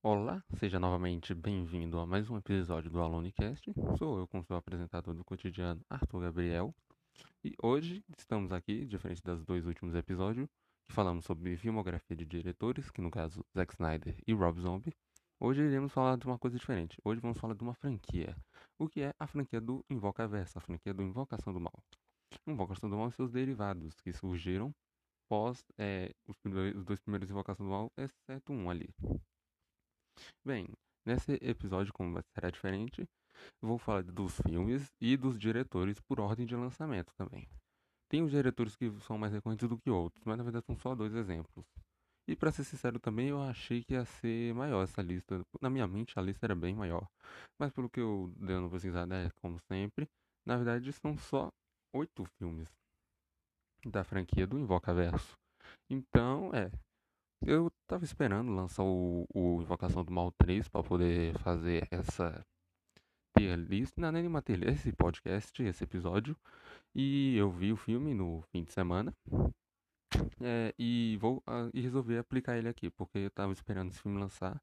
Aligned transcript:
Olá, 0.00 0.40
seja 0.54 0.78
novamente 0.78 1.34
bem-vindo 1.34 1.98
a 1.98 2.06
mais 2.06 2.30
um 2.30 2.36
episódio 2.36 2.88
do 2.88 3.00
AlunoCast. 3.00 3.74
Sou 3.98 4.20
eu 4.20 4.28
com 4.28 4.44
seu 4.44 4.54
apresentador 4.54 5.12
do 5.12 5.24
cotidiano, 5.24 5.84
Arthur 5.90 6.20
Gabriel. 6.20 6.72
E 7.42 7.52
hoje 7.60 8.04
estamos 8.16 8.52
aqui, 8.52 8.86
diferente 8.86 9.20
dos 9.24 9.44
dois 9.44 9.66
últimos 9.66 9.96
episódios, 9.96 10.48
que 10.86 10.92
falamos 10.92 11.24
sobre 11.24 11.56
filmografia 11.56 12.16
de 12.16 12.24
diretores, 12.24 12.92
que 12.92 13.00
no 13.00 13.10
caso 13.10 13.44
Zack 13.52 13.74
Snyder 13.74 14.16
e 14.24 14.32
Rob 14.32 14.60
Zombie. 14.60 14.94
Hoje 15.40 15.62
iremos 15.62 15.92
falar 15.92 16.16
de 16.16 16.26
uma 16.26 16.38
coisa 16.38 16.56
diferente. 16.56 16.96
Hoje 17.04 17.20
vamos 17.20 17.36
falar 17.36 17.54
de 17.54 17.62
uma 17.64 17.74
franquia. 17.74 18.36
O 18.78 18.88
que 18.88 19.00
é 19.00 19.12
a 19.18 19.26
franquia 19.26 19.60
do 19.60 19.84
Invocaverso, 19.90 20.58
a 20.58 20.60
franquia 20.60 20.94
do 20.94 21.02
Invocação 21.02 21.52
do 21.52 21.58
Mal. 21.58 21.74
Invocação 22.46 22.88
do 22.88 22.96
Mal 22.96 23.08
e 23.08 23.12
seus 23.12 23.32
derivados, 23.32 24.00
que 24.00 24.12
surgiram 24.12 24.72
pós 25.28 25.64
é, 25.76 26.14
os, 26.24 26.36
os 26.76 26.84
dois 26.84 27.00
primeiros 27.00 27.28
Invocação 27.28 27.66
do 27.66 27.72
Mal, 27.72 27.92
exceto 27.96 28.52
um 28.52 28.70
ali. 28.70 28.94
Bem, 30.44 30.68
nesse 31.04 31.32
episódio, 31.42 31.92
como 31.92 32.20
será 32.34 32.50
diferente, 32.50 33.08
vou 33.60 33.78
falar 33.78 34.02
dos 34.02 34.40
filmes 34.40 34.90
e 35.00 35.16
dos 35.16 35.38
diretores 35.38 36.00
por 36.00 36.20
ordem 36.20 36.46
de 36.46 36.56
lançamento 36.56 37.12
também. 37.16 37.48
Tem 38.08 38.22
os 38.22 38.30
diretores 38.30 38.74
que 38.74 38.90
são 39.00 39.18
mais 39.18 39.32
recorrentes 39.32 39.68
do 39.68 39.78
que 39.78 39.90
outros, 39.90 40.24
mas 40.24 40.38
na 40.38 40.44
verdade 40.44 40.64
são 40.66 40.76
só 40.78 40.94
dois 40.94 41.14
exemplos. 41.14 41.66
E 42.26 42.36
para 42.36 42.52
ser 42.52 42.64
sincero 42.64 42.98
também, 42.98 43.28
eu 43.28 43.40
achei 43.40 43.82
que 43.82 43.94
ia 43.94 44.04
ser 44.04 44.54
maior 44.54 44.82
essa 44.82 45.00
lista. 45.00 45.42
Na 45.60 45.70
minha 45.70 45.86
mente 45.86 46.18
a 46.18 46.22
lista 46.22 46.46
era 46.46 46.54
bem 46.54 46.74
maior. 46.74 47.06
Mas 47.58 47.72
pelo 47.72 47.88
que 47.88 48.00
eu 48.00 48.32
dei 48.36 48.56
uma 48.56 48.70
pesquisada, 48.70 49.14
é, 49.14 49.30
como 49.40 49.58
sempre, 49.60 50.06
na 50.44 50.56
verdade 50.56 50.92
são 50.92 51.16
só 51.16 51.50
oito 51.94 52.24
filmes 52.38 52.68
da 53.86 54.04
franquia 54.04 54.46
do 54.46 54.58
Invocaverso. 54.58 55.36
Então, 55.90 56.50
é, 56.54 56.70
eu 57.42 57.70
tava 57.86 58.04
esperando 58.04 58.52
lançar 58.52 58.82
o, 58.84 59.26
o 59.34 59.62
Invocação 59.62 60.04
do 60.04 60.12
Mal 60.12 60.32
3 60.32 60.68
para 60.68 60.82
poder 60.82 61.36
fazer 61.38 61.86
essa 61.90 62.44
tier 63.36 63.56
list, 63.58 63.96
não, 63.96 64.12
nem 64.12 64.26
uma 64.26 64.42
tier 64.42 64.62
esse 64.68 64.92
podcast, 64.92 65.62
esse 65.62 65.84
episódio. 65.84 66.36
E 66.94 67.36
eu 67.36 67.50
vi 67.50 67.72
o 67.72 67.76
filme 67.76 68.14
no 68.14 68.42
fim 68.52 68.64
de 68.64 68.72
semana. 68.72 69.14
É, 70.40 70.74
e 70.78 71.18
vou 71.20 71.38
uh, 71.38 71.70
e 71.74 71.80
resolvi 71.80 72.16
aplicar 72.16 72.56
ele 72.56 72.68
aqui, 72.68 72.90
porque 72.90 73.18
eu 73.18 73.30
tava 73.30 73.52
esperando 73.52 73.90
esse 73.90 74.00
filme 74.00 74.18
lançar. 74.18 74.60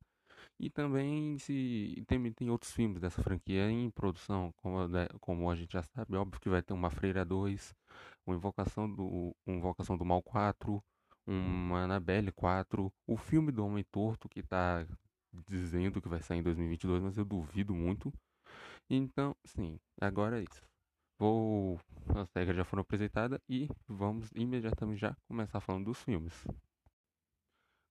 E 0.59 0.69
também 0.69 1.37
se 1.37 2.03
tem, 2.07 2.31
tem 2.33 2.49
outros 2.49 2.71
filmes 2.71 2.99
dessa 3.01 3.21
franquia 3.21 3.69
em 3.69 3.89
produção, 3.89 4.53
como, 4.57 4.87
né, 4.87 5.07
como 5.19 5.49
a 5.49 5.55
gente 5.55 5.73
já 5.73 5.83
sabe, 5.83 6.15
óbvio 6.15 6.39
que 6.39 6.49
vai 6.49 6.61
ter 6.61 6.73
uma 6.73 6.89
Freira 6.89 7.25
2, 7.25 7.75
uma 8.25 8.35
Invocação 8.35 8.91
do, 8.91 9.35
uma 9.45 9.57
Invocação 9.57 9.97
do 9.97 10.05
Mal 10.05 10.21
4, 10.21 10.83
uma 11.27 11.83
Annabelle 11.83 12.31
4, 12.31 12.91
o 13.07 13.17
filme 13.17 13.51
do 13.51 13.65
Homem 13.65 13.83
Torto 13.91 14.29
que 14.29 14.43
tá 14.43 14.85
dizendo 15.47 16.01
que 16.01 16.07
vai 16.07 16.21
sair 16.21 16.39
em 16.39 16.43
2022, 16.43 17.01
mas 17.03 17.17
eu 17.17 17.25
duvido 17.25 17.73
muito. 17.73 18.13
Então, 18.89 19.35
sim, 19.43 19.79
agora 19.99 20.39
é 20.39 20.43
isso. 20.43 20.61
Vou. 21.17 21.79
As 22.15 22.31
regras 22.33 22.57
já 22.57 22.65
foram 22.65 22.81
apresentadas 22.81 23.39
e 23.49 23.67
vamos 23.87 24.29
imediatamente 24.35 24.99
já 24.99 25.15
começar 25.27 25.59
falando 25.59 25.85
dos 25.85 26.01
filmes. 26.01 26.45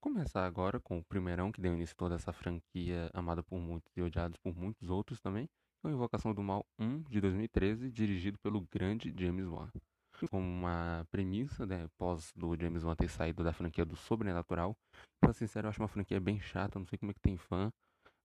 Começar 0.00 0.44
agora 0.46 0.78
com 0.78 0.98
o 0.98 1.04
primeirão 1.04 1.50
que 1.50 1.60
deu 1.60 1.74
início 1.74 1.94
a 1.94 1.98
toda 1.98 2.14
essa 2.14 2.32
franquia 2.32 3.10
amada 3.14 3.42
por 3.42 3.58
muitos 3.58 3.90
e 3.96 4.02
odiada 4.02 4.38
por 4.42 4.54
muitos 4.54 4.90
outros 4.90 5.20
também, 5.20 5.46
que 5.46 5.86
é 5.86 5.90
o 5.90 5.92
Invocação 5.92 6.34
do 6.34 6.42
Mal 6.42 6.66
1 6.78 7.04
de 7.04 7.20
2013, 7.20 7.90
dirigido 7.90 8.38
pelo 8.38 8.60
grande 8.70 9.14
James 9.16 9.46
Wan 9.46 9.70
como 10.30 10.44
uma 10.44 11.06
premissa, 11.10 11.66
né, 11.66 11.88
pós 11.98 12.32
do 12.34 12.56
James 12.56 12.84
Wan 12.84 12.94
ter 12.94 13.08
saído 13.08 13.44
da 13.44 13.52
franquia 13.52 13.84
do 13.84 13.96
Sobrenatural. 13.96 14.76
Pra 15.20 15.32
ser 15.32 15.46
sincero, 15.46 15.66
eu 15.66 15.70
acho 15.70 15.80
uma 15.80 15.88
franquia 15.88 16.20
bem 16.20 16.40
chata, 16.40 16.78
não 16.78 16.86
sei 16.86 16.98
como 16.98 17.10
é 17.10 17.14
que 17.14 17.20
tem 17.20 17.36
fã, 17.36 17.70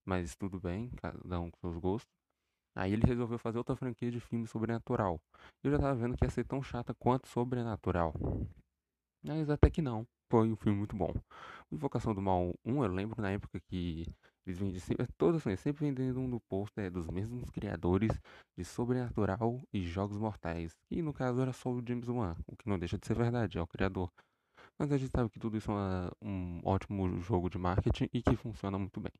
mas 0.05 0.35
tudo 0.35 0.59
bem, 0.59 0.89
cada 1.01 1.39
um 1.39 1.49
com 1.49 1.59
seus 1.59 1.77
gostos. 1.77 2.11
Aí 2.75 2.93
ele 2.93 3.05
resolveu 3.05 3.37
fazer 3.37 3.57
outra 3.57 3.75
franquia 3.75 4.11
de 4.11 4.19
filme 4.19 4.47
sobrenatural. 4.47 5.19
Eu 5.63 5.71
já 5.71 5.79
tava 5.79 5.95
vendo 5.95 6.15
que 6.15 6.25
ia 6.25 6.29
ser 6.29 6.45
tão 6.45 6.61
chata 6.61 6.94
quanto 6.94 7.28
Sobrenatural. 7.28 8.13
Mas 9.23 9.49
até 9.49 9.69
que 9.69 9.81
não. 9.81 10.07
Foi 10.31 10.51
um 10.51 10.55
filme 10.55 10.78
muito 10.78 10.95
bom. 10.95 11.11
Invocação 11.72 12.13
do 12.13 12.22
Mal 12.22 12.53
1, 12.63 12.83
eu 12.83 12.91
lembro 12.91 13.22
na 13.22 13.31
época 13.31 13.59
que 13.59 14.05
eles 14.49 14.57
vendem 14.57 14.79
sempre, 14.79 15.05
todos 15.15 15.45
assim, 15.45 15.55
sempre 15.55 15.85
vendendo 15.85 16.19
no 16.21 16.39
posto 16.39 16.79
é, 16.79 16.89
dos 16.89 17.07
mesmos 17.07 17.49
criadores 17.51 18.11
de 18.57 18.65
Sobrenatural 18.65 19.61
e 19.71 19.85
Jogos 19.85 20.17
Mortais. 20.17 20.75
E 20.89 21.01
no 21.03 21.13
caso 21.13 21.39
era 21.39 21.53
só 21.53 21.69
o 21.69 21.83
James 21.87 22.09
Wan, 22.09 22.35
o 22.47 22.55
que 22.55 22.67
não 22.67 22.79
deixa 22.79 22.97
de 22.97 23.05
ser 23.05 23.15
verdade, 23.15 23.59
é 23.59 23.61
o 23.61 23.67
criador. 23.67 24.11
Mas 24.77 24.91
a 24.91 24.97
gente 24.97 25.11
sabe 25.11 25.29
que 25.29 25.39
tudo 25.39 25.57
isso 25.57 25.71
é 25.71 26.11
um 26.21 26.61
ótimo 26.63 27.19
jogo 27.19 27.49
de 27.49 27.59
marketing 27.59 28.09
e 28.11 28.23
que 28.23 28.35
funciona 28.35 28.77
muito 28.79 28.99
bem. 28.99 29.11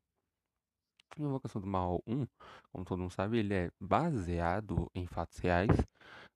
A 1.18 1.22
Invocação 1.22 1.62
do 1.62 1.68
Mal 1.68 2.02
1, 2.08 2.26
como 2.72 2.86
todo 2.86 3.00
mundo 3.00 3.12
sabe, 3.12 3.38
ele 3.38 3.54
é 3.54 3.72
baseado 3.80 4.90
em 4.96 5.06
fatos 5.06 5.38
reais, 5.38 5.70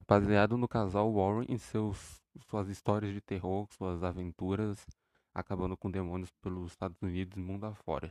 baseado 0.08 0.56
no 0.58 0.68
casal 0.68 1.12
Warren 1.12 1.46
em 1.50 1.58
seus, 1.58 2.22
suas 2.48 2.68
histórias 2.68 3.14
de 3.14 3.22
terror, 3.22 3.68
suas 3.72 4.04
aventuras, 4.04 4.86
acabando 5.34 5.76
com 5.78 5.90
demônios 5.90 6.30
pelos 6.42 6.72
Estados 6.72 7.02
Unidos 7.02 7.38
e 7.38 7.40
mundo 7.40 7.66
afora. 7.66 8.10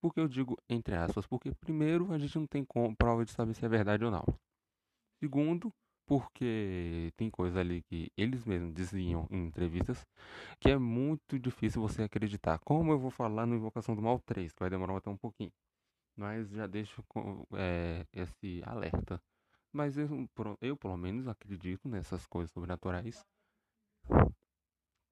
Por 0.00 0.12
que 0.12 0.20
eu 0.20 0.28
digo 0.28 0.56
entre 0.68 0.94
aspas? 0.94 1.26
Porque, 1.26 1.52
primeiro, 1.54 2.12
a 2.12 2.18
gente 2.18 2.38
não 2.38 2.46
tem 2.46 2.64
prova 2.96 3.24
de 3.24 3.30
saber 3.32 3.54
se 3.54 3.64
é 3.64 3.68
verdade 3.68 4.04
ou 4.04 4.10
não. 4.10 4.24
Segundo, 5.18 5.72
porque 6.06 7.12
tem 7.16 7.30
coisa 7.30 7.60
ali 7.60 7.82
que 7.82 8.10
eles 8.16 8.44
mesmos 8.44 8.72
diziam 8.74 9.26
em 9.30 9.46
entrevistas 9.46 10.06
que 10.60 10.70
é 10.70 10.78
muito 10.78 11.38
difícil 11.38 11.82
você 11.82 12.02
acreditar. 12.02 12.58
Como 12.60 12.92
eu 12.92 12.98
vou 12.98 13.10
falar 13.10 13.46
no 13.46 13.56
Invocação 13.56 13.96
do 13.96 14.02
Mal 14.02 14.20
3, 14.20 14.52
que 14.52 14.60
vai 14.60 14.70
demorar 14.70 14.96
até 14.96 15.10
um 15.10 15.16
pouquinho. 15.16 15.52
Mas 16.16 16.48
já 16.50 16.66
deixo 16.66 17.04
é, 17.54 18.06
esse 18.12 18.62
alerta. 18.64 19.20
Mas 19.72 19.98
eu, 19.98 20.08
eu, 20.60 20.76
pelo 20.76 20.96
menos, 20.96 21.28
acredito 21.28 21.88
nessas 21.88 22.26
coisas 22.26 22.50
sobrenaturais 22.52 23.24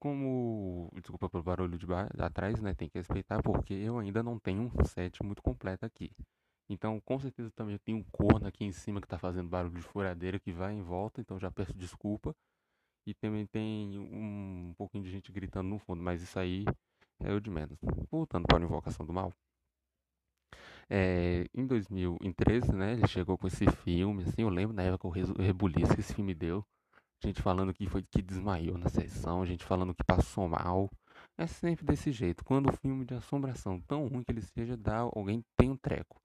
como. 0.05 0.91
Desculpa 0.93 1.27
pelo 1.27 1.41
barulho 1.41 1.77
de 1.79 1.87
atrás, 2.19 2.61
né? 2.61 2.75
Tem 2.75 2.87
que 2.87 2.99
respeitar, 2.99 3.41
porque 3.41 3.73
eu 3.73 3.97
ainda 3.97 4.21
não 4.21 4.37
tenho 4.37 4.61
um 4.61 4.85
set 4.85 5.23
muito 5.23 5.41
completo 5.41 5.83
aqui. 5.83 6.11
Então, 6.69 6.99
com 7.01 7.19
certeza 7.19 7.49
também 7.51 7.79
tem 7.79 7.95
um 7.95 8.03
corno 8.03 8.47
aqui 8.47 8.63
em 8.65 8.71
cima 8.71 9.01
que 9.01 9.07
tá 9.07 9.17
fazendo 9.17 9.49
barulho 9.49 9.73
de 9.73 9.81
furadeira 9.81 10.39
que 10.39 10.51
vai 10.51 10.73
em 10.73 10.83
volta, 10.83 11.21
então 11.21 11.39
já 11.39 11.49
peço 11.49 11.73
desculpa. 11.73 12.35
E 13.07 13.15
também 13.15 13.47
tem 13.47 13.97
um, 13.97 14.69
um 14.69 14.73
pouquinho 14.77 15.03
de 15.03 15.09
gente 15.09 15.31
gritando 15.31 15.69
no 15.69 15.79
fundo, 15.79 16.03
mas 16.03 16.21
isso 16.21 16.37
aí 16.37 16.65
é 17.19 17.33
o 17.33 17.39
de 17.41 17.49
menos. 17.49 17.77
Voltando 18.11 18.45
para 18.45 18.59
a 18.59 18.61
Invocação 18.61 19.05
do 19.05 19.13
Mal. 19.13 19.33
É, 20.87 21.47
em 21.51 21.65
2013, 21.65 22.71
né, 22.73 22.93
ele 22.93 23.07
chegou 23.07 23.37
com 23.39 23.47
esse 23.47 23.65
filme, 23.83 24.23
assim, 24.23 24.43
eu 24.43 24.49
lembro 24.49 24.75
na 24.75 24.83
época 24.83 25.07
o 25.07 25.41
rebuliço 25.41 25.95
que 25.95 26.01
esse 26.01 26.13
filme 26.13 26.35
deu 26.35 26.63
gente 27.25 27.41
falando 27.41 27.73
que 27.73 27.87
foi 27.87 28.03
que 28.03 28.21
desmaiou 28.21 28.77
na 28.77 28.89
sessão, 28.89 29.45
gente 29.45 29.65
falando 29.65 29.93
que 29.93 30.03
passou 30.03 30.47
mal. 30.47 30.89
É 31.37 31.47
sempre 31.47 31.85
desse 31.85 32.11
jeito. 32.11 32.43
Quando 32.45 32.69
o 32.69 32.77
filme 32.77 33.05
de 33.05 33.13
assombração, 33.13 33.81
tão 33.81 34.07
ruim 34.07 34.23
que 34.23 34.31
ele 34.31 34.41
seja, 34.41 34.77
dá 34.77 34.99
alguém 34.99 35.43
tem 35.57 35.69
um 35.69 35.77
treco. 35.77 36.21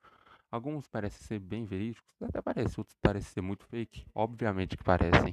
Alguns 0.50 0.86
parecem 0.86 1.26
ser 1.26 1.38
bem 1.38 1.64
verídicos, 1.64 2.10
até 2.22 2.42
parece, 2.42 2.78
outros 2.78 2.96
parecem 3.00 3.32
ser 3.32 3.40
muito 3.40 3.64
fake. 3.66 4.04
Obviamente 4.14 4.76
que 4.76 4.82
parecem. 4.82 5.32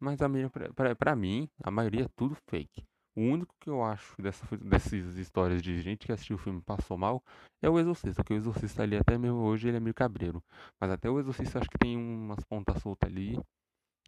Mas 0.00 0.20
a 0.20 0.28
minha, 0.28 0.50
pra, 0.98 1.16
mim, 1.16 1.48
a 1.62 1.70
maioria 1.70 2.04
é 2.04 2.08
tudo 2.16 2.36
fake. 2.48 2.84
O 3.16 3.20
único 3.20 3.54
que 3.60 3.68
eu 3.70 3.82
acho 3.82 4.20
dessa, 4.20 4.56
dessas 4.58 5.16
histórias 5.16 5.62
de 5.62 5.80
gente 5.80 6.06
que 6.06 6.12
assistiu 6.12 6.36
o 6.36 6.38
filme 6.38 6.60
passou 6.60 6.96
mal 6.96 7.22
é 7.60 7.68
o 7.68 7.78
Exorcista, 7.78 8.22
porque 8.22 8.34
o 8.34 8.36
Exorcista 8.36 8.82
ali 8.82 8.96
até 8.96 9.18
mesmo 9.18 9.38
hoje 9.38 9.68
ele 9.68 9.76
é 9.76 9.80
meio 9.80 9.94
cabreiro. 9.94 10.42
Mas 10.80 10.90
até 10.90 11.10
o 11.10 11.18
Exorcista 11.18 11.58
acho 11.58 11.68
que 11.68 11.78
tem 11.78 11.96
umas 11.96 12.44
pontas 12.44 12.80
soltas 12.80 13.10
ali 13.10 13.36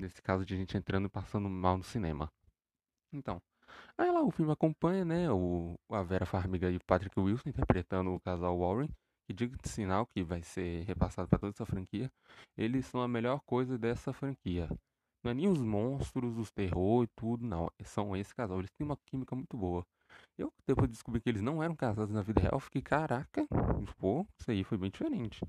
Nesse 0.00 0.22
caso 0.22 0.46
de 0.46 0.56
gente 0.56 0.78
entrando 0.78 1.06
e 1.06 1.10
passando 1.10 1.46
mal 1.48 1.76
no 1.76 1.84
cinema. 1.84 2.32
Então, 3.12 3.38
aí 3.98 4.10
lá 4.10 4.22
o 4.22 4.30
filme 4.30 4.50
acompanha, 4.50 5.04
né, 5.04 5.30
o, 5.30 5.78
a 5.90 6.02
Vera 6.02 6.24
Farmiga 6.24 6.70
e 6.70 6.76
o 6.76 6.84
Patrick 6.86 7.20
Wilson 7.20 7.50
interpretando 7.50 8.10
o 8.14 8.20
casal 8.20 8.58
Warren, 8.58 8.88
que 9.26 9.34
diga 9.34 9.56
de 9.58 9.68
sinal 9.68 10.06
que 10.06 10.22
vai 10.22 10.42
ser 10.42 10.84
repassado 10.84 11.28
para 11.28 11.38
toda 11.38 11.52
essa 11.52 11.66
franquia. 11.66 12.10
Eles 12.56 12.86
são 12.86 13.02
a 13.02 13.08
melhor 13.08 13.40
coisa 13.44 13.76
dessa 13.76 14.10
franquia. 14.10 14.70
Não 15.22 15.32
é 15.32 15.34
nem 15.34 15.48
os 15.48 15.60
monstros, 15.60 16.38
os 16.38 16.50
terror 16.50 17.04
e 17.04 17.08
tudo, 17.08 17.44
não. 17.44 17.70
São 17.84 18.16
esse 18.16 18.34
casal. 18.34 18.58
Eles 18.58 18.70
têm 18.70 18.86
uma 18.86 18.96
química 19.04 19.36
muito 19.36 19.54
boa. 19.54 19.84
Eu, 20.38 20.50
depois 20.66 20.88
de 20.88 20.94
descobrir 20.94 21.20
que 21.20 21.28
eles 21.28 21.42
não 21.42 21.62
eram 21.62 21.76
casados 21.76 22.14
na 22.14 22.22
vida 22.22 22.40
real, 22.40 22.58
fiquei, 22.58 22.80
caraca, 22.80 23.46
pô, 23.98 24.26
isso 24.38 24.50
aí 24.50 24.64
foi 24.64 24.78
bem 24.78 24.90
diferente. 24.90 25.40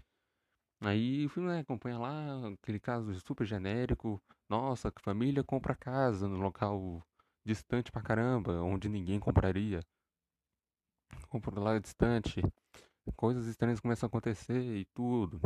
Aí 0.81 1.25
o 1.27 1.29
filme 1.29 1.47
né, 1.49 1.59
acompanha 1.59 1.99
lá 1.99 2.49
aquele 2.49 2.79
caso 2.79 3.13
super 3.19 3.45
genérico. 3.45 4.19
Nossa, 4.49 4.91
que 4.91 5.01
família 5.01 5.43
compra 5.43 5.75
casa 5.75 6.27
no 6.27 6.39
local 6.39 7.03
distante 7.45 7.91
pra 7.91 8.01
caramba, 8.01 8.61
onde 8.63 8.89
ninguém 8.89 9.19
compraria. 9.19 9.81
Compra 11.29 11.59
lá 11.59 11.79
distante. 11.79 12.41
Coisas 13.15 13.45
estranhas 13.45 13.79
começam 13.79 14.07
a 14.07 14.09
acontecer 14.09 14.59
e 14.59 14.85
tudo. 14.93 15.39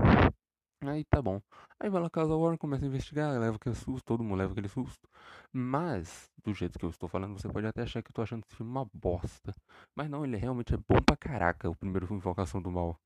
Aí 0.81 1.03
tá 1.05 1.21
bom. 1.21 1.41
Aí 1.79 1.89
vai 1.89 2.01
lá 2.01 2.09
casa 2.09 2.35
Warren, 2.35 2.57
começa 2.57 2.85
a 2.85 2.87
investigar, 2.87 3.37
leva 3.39 3.57
aquele 3.57 3.75
susto, 3.75 4.05
todo 4.05 4.23
mundo 4.23 4.37
leva 4.37 4.51
aquele 4.53 4.69
susto. 4.69 5.09
Mas, 5.51 6.31
do 6.43 6.53
jeito 6.53 6.79
que 6.79 6.85
eu 6.85 6.89
estou 6.89 7.09
falando, 7.09 7.37
você 7.39 7.49
pode 7.49 7.67
até 7.67 7.81
achar 7.83 8.01
que 8.03 8.09
eu 8.09 8.13
tô 8.13 8.21
achando 8.21 8.43
esse 8.45 8.55
filme 8.55 8.71
uma 8.71 8.85
bosta. 8.93 9.53
Mas 9.95 10.09
não, 10.09 10.23
ele 10.23 10.37
realmente 10.37 10.73
é 10.73 10.77
bom 10.77 11.01
pra 11.05 11.17
caraca, 11.17 11.69
o 11.69 11.75
primeiro 11.75 12.07
filme 12.07 12.19
Invocação 12.19 12.61
do 12.61 12.71
Mal. 12.71 12.97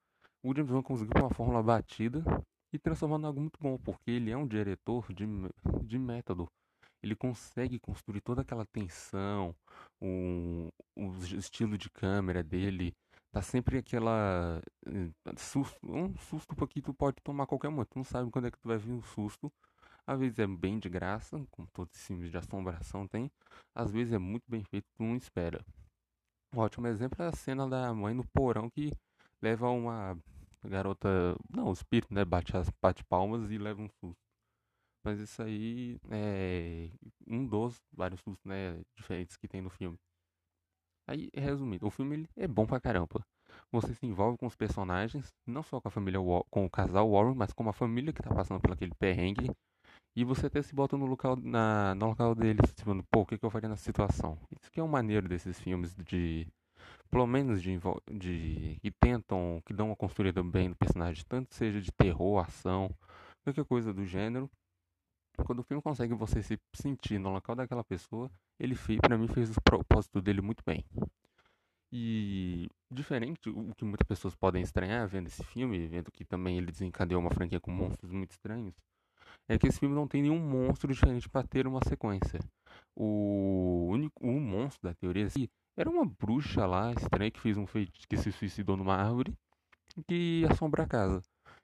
O 0.43 0.53
James 0.55 0.71
Wan 0.71 0.81
conseguiu 0.81 1.13
uma 1.21 1.29
fórmula 1.33 1.61
batida 1.61 2.23
e 2.73 2.79
transformar 2.79 3.19
em 3.19 3.25
algo 3.25 3.41
muito 3.41 3.59
bom, 3.59 3.77
porque 3.77 4.11
ele 4.11 4.31
é 4.31 4.37
um 4.37 4.47
diretor 4.47 5.11
de, 5.13 5.25
de 5.83 5.99
método. 5.99 6.47
Ele 7.01 7.15
consegue 7.15 7.79
construir 7.79 8.21
toda 8.21 8.41
aquela 8.41 8.65
tensão, 8.65 9.55
o, 10.01 10.69
o 10.95 11.13
estilo 11.37 11.77
de 11.77 11.89
câmera 11.89 12.43
dele, 12.43 12.93
Tá 13.31 13.43
sempre 13.43 13.77
aquela. 13.77 14.59
eh, 14.87 15.11
Susto, 15.37 15.77
um 15.83 16.15
susto 16.17 16.55
que 16.67 16.81
tu 16.81 16.93
pode 16.95 17.17
tomar 17.23 17.45
qualquer 17.45 17.69
momento. 17.69 17.89
Tu 17.89 17.97
não 17.99 18.03
sabe 18.03 18.31
quando 18.31 18.47
é 18.47 18.51
que 18.51 18.57
tu 18.57 18.67
vai 18.67 18.77
vir 18.77 18.91
um 18.91 19.03
susto. 19.03 19.51
Às 20.07 20.19
vezes 20.19 20.39
é 20.39 20.47
bem 20.47 20.79
de 20.79 20.89
graça, 20.89 21.39
como 21.51 21.67
todos 21.73 21.95
os 21.95 22.07
filmes 22.07 22.31
de 22.31 22.37
assombração 22.37 23.07
tem. 23.07 23.31
Às 23.75 23.91
vezes 23.91 24.13
é 24.13 24.17
muito 24.17 24.43
bem 24.49 24.63
feito, 24.63 24.85
tu 24.97 25.03
não 25.03 25.15
espera. 25.15 25.63
Um 26.53 26.59
ótimo 26.59 26.87
exemplo 26.87 27.23
é 27.23 27.27
a 27.27 27.31
cena 27.31 27.67
da 27.67 27.93
mãe 27.93 28.13
no 28.13 28.23
porão 28.27 28.69
que 28.69 28.91
leva 29.41 29.69
uma 29.69 30.17
garota. 30.63 31.35
Não, 31.49 31.69
o 31.69 31.73
espírito, 31.73 32.13
né? 32.13 32.25
Bate 32.25 32.55
as 32.55 32.69
bate 32.81 33.03
palmas 33.05 33.49
e 33.51 33.57
leva 33.57 33.81
um 33.81 33.89
susto. 33.89 34.17
Mas 35.03 35.19
isso 35.19 35.41
aí 35.41 35.97
é 36.09 36.89
um 37.27 37.45
dos 37.47 37.81
vários 37.93 38.21
sustos, 38.21 38.43
né? 38.45 38.81
Diferentes 38.95 39.37
que 39.37 39.47
tem 39.47 39.61
no 39.61 39.69
filme. 39.69 39.97
Aí, 41.07 41.29
resumindo, 41.33 41.87
o 41.87 41.89
filme 41.89 42.15
ele 42.15 42.29
é 42.35 42.47
bom 42.47 42.67
pra 42.67 42.79
caramba. 42.79 43.25
Você 43.71 43.95
se 43.95 44.05
envolve 44.05 44.37
com 44.37 44.45
os 44.45 44.55
personagens, 44.55 45.33
não 45.47 45.63
só 45.63 45.81
com 45.81 45.87
a 45.87 45.91
família, 45.91 46.19
com 46.51 46.65
o 46.65 46.69
casal 46.69 47.09
Warren, 47.09 47.35
mas 47.35 47.51
com 47.51 47.67
a 47.67 47.73
família 47.73 48.13
que 48.13 48.21
tá 48.21 48.29
passando 48.33 48.61
por 48.61 48.71
aquele 48.71 48.93
perrengue. 48.93 49.51
E 50.15 50.23
você 50.23 50.47
até 50.47 50.61
se 50.61 50.75
bota 50.75 50.97
no 50.97 51.05
local, 51.05 51.35
na, 51.35 51.95
no 51.95 52.07
local 52.07 52.35
deles, 52.35 52.73
tipo, 52.73 52.91
pô, 53.11 53.21
o 53.21 53.25
que, 53.25 53.37
que 53.37 53.45
eu 53.45 53.49
faria 53.49 53.69
nessa 53.69 53.83
situação? 53.83 54.37
Isso 54.51 54.71
que 54.71 54.79
é 54.79 54.83
o 54.83 54.87
maneiro 54.87 55.27
desses 55.27 55.59
filmes 55.59 55.95
de, 55.95 56.47
pelo 57.09 57.25
menos 57.27 57.61
de, 57.61 57.79
de, 58.11 58.77
que 58.81 58.91
tentam, 58.91 59.61
que 59.65 59.73
dão 59.73 59.87
uma 59.87 59.95
construída 59.95 60.43
bem 60.43 60.69
no 60.69 60.75
personagem, 60.75 61.23
tanto 61.27 61.53
seja 61.55 61.81
de 61.81 61.91
terror, 61.91 62.39
ação, 62.39 62.95
qualquer 63.43 63.65
coisa 63.65 63.93
do 63.93 64.05
gênero. 64.05 64.49
Quando 65.45 65.59
o 65.59 65.63
filme 65.63 65.81
consegue 65.81 66.13
você 66.13 66.43
se 66.43 66.59
sentir 66.73 67.17
no 67.17 67.29
local 67.29 67.55
daquela 67.55 67.83
pessoa, 67.83 68.29
ele 68.59 68.75
para 69.01 69.17
mim 69.17 69.27
fez 69.27 69.55
o 69.55 69.61
propósito 69.61 70.21
dele 70.21 70.41
muito 70.41 70.63
bem. 70.65 70.83
E 71.91 72.69
diferente, 72.91 73.49
o 73.49 73.73
que 73.75 73.83
muitas 73.83 74.05
pessoas 74.05 74.35
podem 74.35 74.61
estranhar 74.61 75.07
vendo 75.07 75.27
esse 75.27 75.43
filme, 75.43 75.87
vendo 75.87 76.11
que 76.11 76.23
também 76.23 76.57
ele 76.57 76.71
desencadeou 76.71 77.19
uma 77.19 77.31
franquia 77.31 77.59
com 77.59 77.71
monstros 77.71 78.11
muito 78.11 78.31
estranhos, 78.31 78.75
é 79.47 79.57
que 79.57 79.67
esse 79.67 79.79
filme 79.79 79.95
não 79.95 80.07
tem 80.07 80.21
nenhum 80.21 80.39
monstro 80.39 80.93
diferente 80.93 81.27
para 81.27 81.47
ter 81.47 81.65
uma 81.65 81.79
sequência. 81.83 82.39
O 82.95 83.87
único 83.89 84.23
o 84.23 84.39
monstro 84.39 84.89
da 84.89 84.93
teoria 84.93 85.27
era 85.79 85.89
uma 85.89 86.05
bruxa 86.05 86.65
lá 86.65 86.91
estranha 86.91 87.31
que 87.31 87.39
fez 87.39 87.57
um 87.57 87.65
feitiço 87.65 88.05
que 88.05 88.17
se 88.17 88.33
suicidou 88.33 88.75
numa 88.75 88.97
árvore 88.97 89.33
que 90.05 90.45
assombra 90.51 90.83
a 90.83 90.87
casa. 90.87 91.21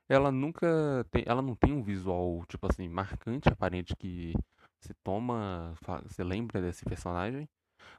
Ela 0.08 0.32
nunca 0.32 1.06
tem, 1.12 1.24
ela 1.28 1.42
não 1.42 1.54
tem 1.54 1.74
um 1.74 1.84
visual 1.84 2.46
tipo 2.48 2.66
assim 2.66 2.88
marcante, 2.88 3.50
aparente 3.50 3.94
que 3.94 4.34
você 4.80 4.94
toma, 5.04 5.74
você 6.04 6.24
lembra 6.24 6.62
desse 6.62 6.86
personagem. 6.86 7.46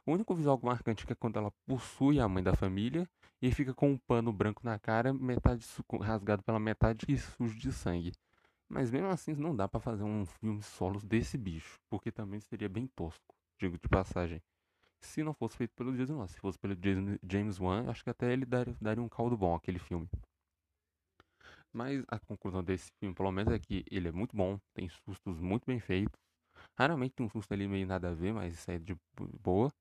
O 0.07 0.13
único 0.13 0.33
visual 0.33 0.59
marcante 0.63 1.05
é 1.07 1.13
quando 1.13 1.37
ela 1.37 1.51
possui 1.67 2.19
a 2.19 2.27
mãe 2.27 2.41
da 2.41 2.55
família 2.55 3.07
e 3.39 3.51
fica 3.51 3.71
com 3.71 3.91
um 3.91 3.97
pano 4.07 4.33
branco 4.33 4.61
na 4.63 4.79
cara, 4.79 5.13
metade 5.13 5.63
rasgado 6.01 6.41
pela 6.41 6.59
metade 6.59 7.05
e 7.07 7.15
sujo 7.15 7.59
de 7.59 7.71
sangue. 7.71 8.11
Mas 8.67 8.89
mesmo 8.89 9.09
assim 9.09 9.35
não 9.35 9.55
dá 9.55 9.67
pra 9.67 9.79
fazer 9.79 10.03
um 10.03 10.25
filme 10.25 10.63
solo 10.63 10.99
desse 10.99 11.37
bicho, 11.37 11.77
porque 11.87 12.11
também 12.11 12.39
seria 12.39 12.67
bem 12.67 12.87
tosco, 12.87 13.35
digo 13.59 13.77
de 13.77 13.87
passagem. 13.87 14.41
Se 15.01 15.23
não 15.23 15.33
fosse 15.33 15.57
feito 15.57 15.73
pelo 15.75 15.95
Jason 15.95 16.17
Wan, 16.17 16.27
se 16.27 16.39
fosse 16.39 16.57
pelo 16.57 16.75
James 17.23 17.59
Wan, 17.59 17.89
acho 17.89 18.03
que 18.03 18.09
até 18.09 18.31
ele 18.31 18.45
daria, 18.45 18.75
daria 18.81 19.03
um 19.03 19.09
caldo 19.09 19.37
bom 19.37 19.55
àquele 19.55 19.79
filme. 19.79 20.07
Mas 21.73 22.03
a 22.07 22.19
conclusão 22.19 22.63
desse 22.63 22.91
filme, 22.99 23.13
pelo 23.13 23.31
menos, 23.31 23.53
é 23.53 23.59
que 23.59 23.85
ele 23.91 24.07
é 24.07 24.11
muito 24.11 24.35
bom, 24.35 24.59
tem 24.73 24.89
sustos 24.89 25.39
muito 25.39 25.65
bem 25.65 25.79
feitos. 25.79 26.19
Raramente 26.77 27.13
tem 27.15 27.25
um 27.25 27.29
susto 27.29 27.53
ali 27.53 27.67
meio 27.67 27.85
nada 27.85 28.09
a 28.09 28.13
ver, 28.13 28.33
mas 28.33 28.53
isso 28.53 28.71
é 28.71 28.79
de 28.79 28.95
boa. 29.41 29.71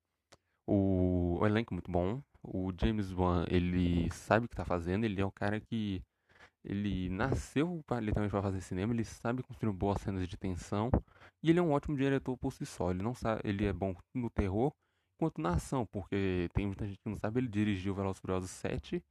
O, 0.67 1.39
o 1.41 1.47
elenco 1.47 1.73
é 1.73 1.77
muito 1.77 1.91
bom. 1.91 2.23
O 2.43 2.73
James 2.79 3.13
Wan, 3.13 3.45
ele 3.49 4.11
sabe 4.13 4.47
o 4.47 4.49
que 4.49 4.57
tá 4.57 4.65
fazendo. 4.65 5.05
Ele 5.05 5.21
é 5.21 5.25
o 5.25 5.33
cara 5.33 5.61
que. 5.61 6.03
Ele 6.65 7.09
nasceu 7.11 7.77
literalmente 7.77 8.31
para 8.31 8.43
fazer 8.43 8.61
cinema. 8.61 8.93
Ele 8.93 9.05
sabe 9.05 9.43
construir 9.43 9.73
boas 9.73 10.01
cenas 10.03 10.29
de 10.29 10.37
tensão. 10.37 10.91
E 11.43 11.51
ele 11.51 11.61
é 11.61 11.63
um 11.63 11.73
ótimo 11.73 11.97
diretor 11.97 12.37
por 12.37 12.53
si 12.53 12.67
só. 12.67 12.91
Ele 12.91 13.03
não 13.03 13.15
sabe, 13.15 13.41
ele 13.45 13.65
é 13.65 13.73
bom 13.73 13.95
no 14.15 14.29
terror 14.31 14.73
quanto 15.19 15.41
na 15.41 15.55
ação, 15.55 15.87
porque 15.87 16.49
tem 16.55 16.67
muita 16.67 16.87
gente 16.87 16.99
que 16.99 17.09
não 17.09 17.17
sabe. 17.19 17.41
Ele 17.41 17.49
dirigiu 17.49 17.95
Velozes 17.95 18.21
Furiosos 18.21 18.51
7 18.51 19.03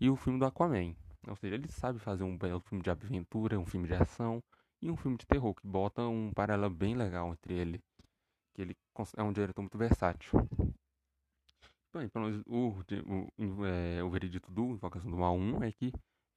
e 0.00 0.10
o 0.10 0.16
filme 0.16 0.38
do 0.38 0.46
Aquaman. 0.46 0.94
Ou 1.26 1.36
seja, 1.36 1.54
ele 1.54 1.68
sabe 1.68 1.98
fazer 1.98 2.24
um 2.24 2.36
belo 2.36 2.60
filme 2.60 2.82
de 2.82 2.90
aventura, 2.90 3.58
um 3.58 3.64
filme 3.64 3.86
de 3.86 3.94
ação 3.94 4.42
e 4.82 4.90
um 4.90 4.96
filme 4.96 5.16
de 5.16 5.26
terror 5.26 5.54
que 5.54 5.66
bota 5.66 6.02
um 6.02 6.30
paralelo 6.32 6.74
bem 6.74 6.94
legal 6.94 7.32
entre 7.32 7.54
ele. 7.54 7.80
Que 8.54 8.62
ele 8.62 8.76
é 9.16 9.22
um 9.22 9.32
diretor 9.32 9.62
muito 9.62 9.78
versátil. 9.78 10.46
Bem, 11.92 12.08
pelo 12.08 12.24
menos 12.24 12.42
o, 12.46 12.74
o, 13.38 13.66
é, 13.66 14.02
o 14.02 14.10
veredito 14.10 14.50
do 14.50 14.72
Invocação 14.72 15.10
do 15.10 15.16
Mal 15.16 15.36
1 15.36 15.62
é 15.62 15.72
que 15.72 15.92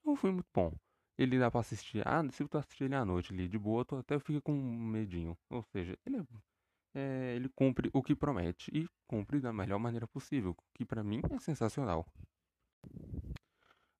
é 0.05 0.09
um 0.09 0.15
filme 0.15 0.35
muito 0.35 0.49
bom. 0.53 0.71
Ele 1.17 1.39
dá 1.39 1.49
pra 1.49 1.61
assistir. 1.61 2.07
Ah, 2.07 2.23
se 2.31 2.47
tu 2.47 2.57
assistir 2.57 2.83
ele 2.83 2.95
à 2.95 3.03
noite 3.03 3.33
ali 3.33 3.47
de 3.47 3.57
boa, 3.57 3.83
tu 3.83 3.95
até 3.95 4.19
fica 4.19 4.39
com 4.39 4.53
medinho. 4.53 5.35
Ou 5.49 5.63
seja, 5.63 5.97
ele, 6.05 6.17
é, 6.17 6.23
é, 6.97 7.35
ele 7.35 7.47
cumpre 7.49 7.89
o 7.93 8.01
que 8.01 8.15
promete 8.15 8.71
e 8.73 8.89
cumpre 9.07 9.39
da 9.39 9.53
melhor 9.53 9.77
maneira 9.77 10.07
possível, 10.07 10.55
que 10.73 10.83
pra 10.83 11.03
mim 11.03 11.21
é 11.29 11.39
sensacional. 11.39 12.05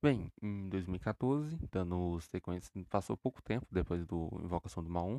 Bem, 0.01 0.31
em 0.41 0.69
2014, 0.69 1.57
dando 1.71 2.19
sequência, 2.21 2.71
passou 2.89 3.15
pouco 3.17 3.41
tempo 3.41 3.67
depois 3.71 4.05
do 4.05 4.29
Invocação 4.43 4.83
do 4.83 4.89
Mal 4.89 5.09
1, 5.09 5.17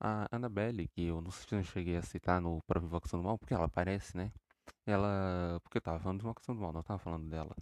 a 0.00 0.28
Annabelle, 0.30 0.88
que 0.88 1.06
eu 1.06 1.20
não 1.20 1.30
eu 1.52 1.62
cheguei 1.64 1.96
a 1.96 2.02
citar 2.02 2.40
no 2.40 2.62
próprio 2.62 2.86
Invocação 2.88 3.20
do 3.20 3.24
Mal, 3.24 3.38
porque 3.38 3.54
ela 3.54 3.66
aparece, 3.66 4.16
né? 4.16 4.32
Ela. 4.86 5.60
Porque 5.62 5.78
eu 5.78 5.82
tava 5.82 5.98
falando 6.00 6.18
de 6.20 6.24
Invocação 6.24 6.54
do 6.54 6.60
Mal, 6.60 6.72
não 6.72 6.82
tava 6.82 6.98
falando 6.98 7.28
dela. 7.28 7.54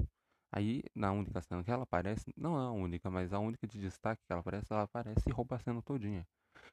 Aí, 0.52 0.82
na 0.94 1.12
única 1.12 1.42
cena 1.42 1.62
que 1.62 1.70
ela 1.70 1.82
aparece, 1.84 2.32
não 2.36 2.56
é 2.58 2.66
a 2.66 2.70
única, 2.70 3.10
mas 3.10 3.32
a 3.32 3.38
única 3.38 3.66
de 3.66 3.78
destaque 3.78 4.22
que 4.26 4.32
ela 4.32 4.40
aparece, 4.40 4.72
ela 4.72 4.82
aparece 4.82 5.28
e 5.28 5.32
rouba 5.32 5.56
a 5.56 5.58
cena 5.58 5.82
todinha. 5.82 6.26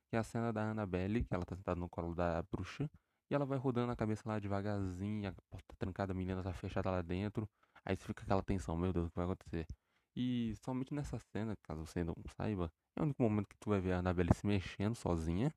Que 0.09 0.15
é 0.15 0.19
a 0.19 0.23
cena 0.23 0.51
da 0.51 0.71
Annabelle, 0.71 1.23
que 1.23 1.33
ela 1.33 1.45
tá 1.45 1.55
sentada 1.55 1.79
no 1.79 1.89
colo 1.89 2.13
da 2.15 2.41
bruxa, 2.43 2.89
e 3.29 3.35
ela 3.35 3.45
vai 3.45 3.57
rodando 3.57 3.91
a 3.91 3.95
cabeça 3.95 4.23
lá 4.25 4.39
devagarzinho, 4.39 5.29
a 5.29 5.33
porta 5.49 5.75
trancada, 5.77 6.11
a 6.13 6.15
menina 6.15 6.43
tá 6.43 6.53
fechada 6.53 6.91
lá 6.91 7.01
dentro. 7.01 7.49
Aí 7.83 7.95
fica 7.95 8.23
aquela 8.23 8.43
tensão, 8.43 8.77
meu 8.77 8.93
Deus, 8.93 9.07
o 9.07 9.09
que 9.09 9.15
vai 9.15 9.25
acontecer? 9.25 9.67
E 10.15 10.53
somente 10.57 10.93
nessa 10.93 11.19
cena, 11.19 11.55
caso 11.63 11.85
você 11.85 12.03
não 12.03 12.15
saiba, 12.37 12.71
é 12.95 13.01
o 13.01 13.03
único 13.03 13.21
momento 13.21 13.49
que 13.49 13.57
tu 13.57 13.69
vai 13.69 13.81
ver 13.81 13.93
a 13.93 13.99
Annabelle 13.99 14.33
se 14.33 14.45
mexendo 14.47 14.95
sozinha. 14.95 15.53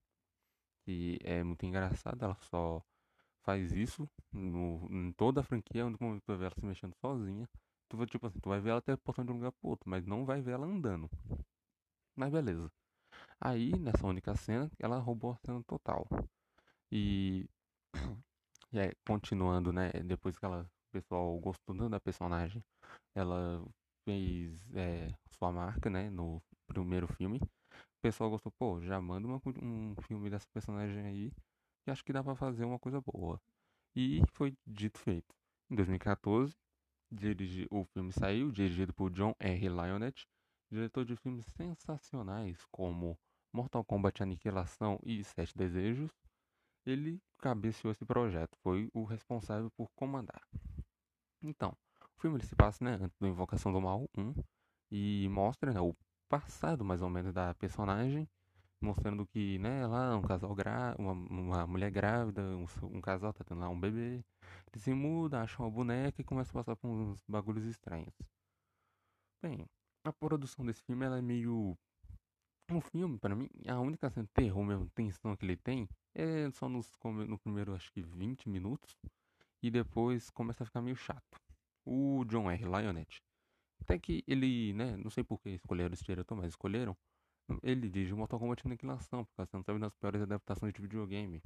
Que 0.85 1.19
é 1.23 1.43
muito 1.45 1.65
engraçado, 1.67 2.25
ela 2.25 2.37
só 2.41 2.83
faz 3.43 3.73
isso 3.73 4.09
no, 4.33 4.87
em 4.91 5.13
toda 5.13 5.41
a 5.41 5.45
franquia, 5.45 5.83
é 5.83 5.85
o 5.85 5.89
único 5.89 6.03
momento 6.05 6.21
que 6.21 6.27
tu 6.27 6.33
vai 6.33 6.39
ver 6.39 6.45
ela 6.47 6.55
se 6.55 6.67
mexendo 6.67 6.95
sozinha. 6.97 7.49
Tu 7.89 7.97
vai, 7.97 8.07
tipo 8.07 8.27
assim, 8.27 8.41
tu 8.41 8.49
vai 8.49 8.61
ver 8.61 8.71
ela 8.71 8.83
teleportando 8.83 9.29
de 9.29 9.33
um 9.33 9.37
lugar 9.37 9.53
pro 9.53 9.71
outro, 9.71 9.89
mas 9.89 10.05
não 10.07 10.25
vai 10.25 10.41
ver 10.43 10.53
ela 10.53 10.67
andando. 10.67 11.09
Mas 12.17 12.31
beleza. 12.31 12.71
Aí, 13.41 13.73
nessa 13.79 14.07
única 14.07 14.35
cena, 14.37 14.71
ela 14.79 14.99
roubou 14.99 15.33
a 15.33 15.37
cena 15.37 15.63
total. 15.65 16.07
E, 16.91 17.49
e 18.73 18.79
aí, 18.81 18.93
continuando, 19.07 19.73
né? 19.73 19.91
Depois 20.05 20.39
que 20.39 20.45
ela, 20.45 20.63
o 20.63 20.93
pessoal 20.93 21.39
gostou 21.39 21.89
da 21.89 22.01
personagem, 22.01 22.65
ela 23.15 23.65
fez 24.05 24.59
é, 24.75 25.15
sua 25.39 25.53
marca, 25.53 25.91
né? 25.91 26.11
No 26.11 26.43
primeiro 26.67 27.07
filme. 27.09 27.39
O 27.41 28.01
pessoal 28.03 28.31
gostou, 28.31 28.53
pô, 28.53 28.81
já 28.81 29.01
manda 29.01 29.27
uma 29.27 29.41
um 29.63 29.95
filme 30.03 30.31
dessa 30.31 30.49
personagem 30.53 31.05
aí, 31.05 31.33
que 31.85 31.91
acho 31.91 32.05
que 32.05 32.13
dá 32.13 32.23
pra 32.23 32.37
fazer 32.37 32.65
uma 32.65 32.79
coisa 32.79 33.01
boa. 33.01 33.41
E 33.95 34.23
foi 34.33 34.57
dito 34.67 35.01
e 35.01 35.03
feito. 35.05 35.35
Em 35.71 35.77
2014, 35.77 36.57
dirigi, 37.11 37.67
o 37.71 37.85
filme 37.85 38.13
saiu, 38.13 38.51
dirigido 38.51 38.93
por 38.95 39.11
John 39.11 39.35
R. 39.39 39.69
Lionett, 39.69 40.27
diretor 40.71 41.05
de 41.05 41.17
filmes 41.17 41.47
sensacionais 41.57 42.65
como 42.71 43.19
Mortal 43.59 43.85
Kombat 43.85 44.23
Aniquilação 44.23 45.01
e 45.03 45.25
Sete 45.25 45.53
Desejos. 45.59 46.13
Ele 46.87 47.21
cabeceou 47.39 47.91
esse 47.91 48.05
projeto, 48.05 48.57
foi 48.63 48.89
o 48.95 49.03
responsável 49.03 49.69
por 49.73 49.91
comandar. 49.97 50.41
Então, 51.43 51.77
o 52.01 52.21
filme 52.21 52.37
ele 52.37 52.47
se 52.47 52.55
passa 52.55 52.85
né, 52.85 52.97
antes 53.01 53.19
da 53.19 53.27
Invocação 53.27 53.73
do 53.73 53.81
Mal 53.81 54.09
1 54.17 54.33
e 54.93 55.29
mostra 55.29 55.73
né, 55.73 55.81
o 55.81 55.93
passado 56.29 56.85
mais 56.85 57.03
ou 57.03 57.11
menos 57.11 57.35
da 57.35 57.53
personagem, 57.57 58.29
mostrando 58.81 59.27
que 59.27 59.59
né, 59.59 59.89
lá 59.89 60.17
um 60.17 60.23
casal 60.23 60.55
gra 60.55 60.95
uma, 60.97 61.13
uma 61.13 61.67
mulher 61.67 61.91
grávida, 61.91 62.41
um, 62.43 62.67
um 62.85 63.01
casal 63.01 63.33
tá 63.33 63.43
tendo 63.43 63.61
lá 63.61 63.69
um 63.69 63.81
bebê, 63.81 64.25
ele 64.73 64.81
se 64.81 64.95
muda, 64.95 65.43
acha 65.43 65.61
uma 65.61 65.71
boneca 65.71 66.21
e 66.21 66.25
começa 66.25 66.53
a 66.53 66.55
passar 66.55 66.77
por 66.77 66.89
uns 66.89 67.21
bagulhos 67.27 67.65
estranhos. 67.65 68.15
Bem, 69.43 69.67
a 70.05 70.13
produção 70.13 70.65
desse 70.65 70.81
filme 70.85 71.05
ela 71.05 71.19
é 71.19 71.23
meio 71.23 71.77
O 72.71 72.83
filme, 72.83 73.19
pra 73.19 73.35
mim, 73.35 73.49
a 73.67 73.81
única 73.81 74.11
de 74.11 74.27
terror 74.27 74.63
mesmo, 74.63 74.91
tensão 74.91 75.35
que 75.35 75.45
ele 75.45 75.57
tem, 75.57 75.89
é 76.15 76.51
só 76.51 76.69
nos, 76.69 76.93
no 77.27 77.39
primeiro, 77.39 77.75
acho 77.75 77.91
que 77.91 78.03
20 78.03 78.47
minutos, 78.47 78.95
e 79.63 79.71
depois 79.71 80.29
começa 80.29 80.63
a 80.63 80.67
ficar 80.67 80.83
meio 80.83 80.97
chato. 80.97 81.41
O 81.87 82.25
John 82.27 82.51
R. 82.51 82.65
Lionett, 82.65 83.23
até 83.81 83.99
que 83.99 84.23
ele, 84.27 84.75
né, 84.75 84.99
não 84.99 85.11
sei 85.11 85.25
por 85.25 85.41
que 85.41 85.49
escolheram 85.49 85.95
esse 85.95 86.05
diretor, 86.05 86.37
mas 86.37 86.49
escolheram, 86.49 86.95
ele 87.63 87.89
dirige 87.89 88.13
Mortal 88.13 88.39
Kombat 88.39 88.67
Aniquilação, 88.67 89.25
porque 89.25 89.51
você 89.51 89.57
não 89.57 89.65
sabe 89.65 89.79
das 89.79 89.95
piores 89.95 90.21
adaptações 90.21 90.75
de 90.75 90.83
videogame. 90.83 91.41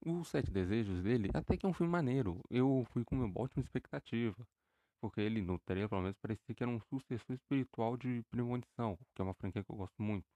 O 0.00 0.24
Sete 0.24 0.50
Desejos 0.50 1.02
dele, 1.02 1.28
até 1.34 1.56
que 1.58 1.66
é 1.66 1.68
um 1.68 1.74
filme 1.74 1.92
maneiro. 1.92 2.40
Eu 2.48 2.86
fui 2.90 3.04
com 3.04 3.16
uma 3.16 3.30
ótima 3.38 3.62
expectativa. 3.62 4.46
Porque 5.00 5.20
ele, 5.20 5.40
no 5.42 5.58
trailer, 5.60 5.88
pelo 5.88 6.02
menos, 6.02 6.16
parecia 6.18 6.54
que 6.54 6.62
era 6.62 6.70
um 6.70 6.80
sucessor 6.80 7.34
espiritual 7.34 7.96
de 7.96 8.22
Premonição, 8.30 8.98
que 9.14 9.22
é 9.22 9.24
uma 9.24 9.34
franquia 9.34 9.62
que 9.62 9.70
eu 9.70 9.76
gosto 9.76 10.02
muito. 10.02 10.26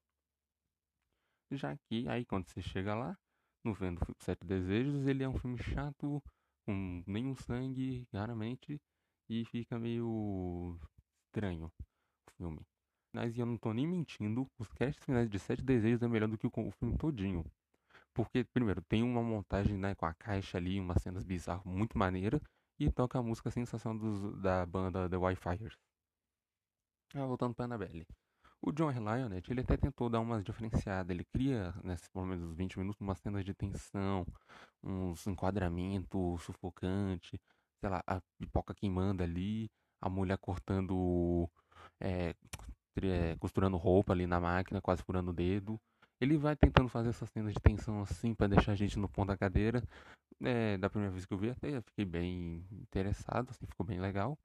Já 1.51 1.77
que, 1.77 2.09
aí, 2.09 2.25
quando 2.25 2.47
você 2.49 2.63
chega 2.63 2.95
lá, 2.95 3.19
no 3.65 3.75
Vendo 3.75 4.01
Sete 4.19 4.45
Desejos, 4.47 5.07
ele 5.07 5.23
é 5.23 5.29
um 5.29 5.39
filme 5.39 5.59
chato, 5.59 6.23
com 6.65 7.03
nenhum 7.07 7.37
sangue, 7.37 8.07
raramente, 8.13 8.81
e 9.29 9.45
fica 9.47 9.79
meio 9.79 10.79
estranho 11.27 11.67
o 11.67 12.31
filme. 12.37 12.61
Mas 13.13 13.37
eu 13.37 13.45
não 13.45 13.59
tô 13.59 13.73
nem 13.73 13.87
mentindo, 13.87 14.49
os 14.59 14.73
castes 14.73 15.05
finais 15.05 15.29
de 15.29 15.39
Sete 15.39 15.63
Desejos 15.63 16.03
é 16.03 16.09
melhor 16.09 16.29
do 16.29 16.39
que 16.39 16.47
o, 16.47 16.71
filme 16.73 16.97
todinho. 16.97 17.45
Porque, 18.15 18.45
primeiro, 18.45 18.83
tem 18.83 19.03
uma 19.03 19.23
montagem 19.23 19.77
né, 19.77 19.95
com 19.95 20.07
a 20.07 20.15
caixa 20.15 20.59
ali, 20.59 20.79
umas 20.81 21.03
cenas 21.03 21.25
bizarras 21.25 21.65
muito 21.65 21.97
maneiras, 21.97 22.41
e 22.85 22.91
toca 22.91 23.19
a 23.19 23.23
música 23.23 23.51
sensação 23.51 23.97
dos, 23.97 24.41
da 24.41 24.67
banda 24.67 25.09
The 25.09 25.17
Wi-Fiers. 25.17 25.79
Ah, 27.15 27.27
voltando 27.27 27.55
pra 27.55 27.67
Annabelle. 27.67 28.07
O 28.61 28.73
John. 28.73 28.91
Lionett, 28.91 29.51
ele 29.51 29.61
até 29.61 29.77
tentou 29.77 30.09
dar 30.09 30.21
umas 30.21 30.43
diferenciadas. 30.45 31.11
Ele 31.11 31.25
cria, 31.25 31.75
nesses 31.85 32.09
momentos 32.15 32.55
20 32.57 32.79
minutos, 32.79 33.01
umas 33.01 33.19
cenas 33.19 33.45
de 33.45 33.55
tensão, 33.55 34.27
uns 34.83 35.27
enquadramentos 35.27 36.43
sufocantes, 36.43 37.39
sei 37.81 37.91
lá, 37.91 38.03
a 38.07 38.21
pipoca 38.39 38.75
queimando 38.75 39.23
ali, 39.23 39.71
a 40.01 40.09
mulher 40.09 40.39
cortando, 40.39 41.49
é, 42.01 42.35
costurando 43.39 43.77
roupa 43.77 44.13
ali 44.13 44.27
na 44.27 44.41
máquina, 44.41 44.81
quase 44.81 45.03
furando 45.03 45.31
o 45.31 45.35
dedo. 45.35 45.81
Ele 46.23 46.37
vai 46.39 46.55
tentando 46.55 46.89
fazer 46.89 47.09
essas 47.09 47.29
cenas 47.31 47.53
de 47.53 47.59
tensão 47.59 48.01
assim 48.01 48.33
para 48.33 48.47
deixar 48.47 48.71
a 48.71 48.75
gente 48.77 48.97
no 48.97 49.09
ponto 49.09 49.27
da 49.27 49.37
cadeira. 49.37 49.83
É, 50.41 50.79
da 50.79 50.89
primeira 50.89 51.13
vez 51.13 51.27
que 51.27 51.35
eu 51.35 51.37
vi, 51.37 51.51
até 51.51 51.81
fiquei 51.81 52.05
bem 52.05 52.65
interessado, 52.71 53.51
assim, 53.51 53.67
ficou 53.67 53.85
bem 53.85 54.01
legal. 54.01 54.39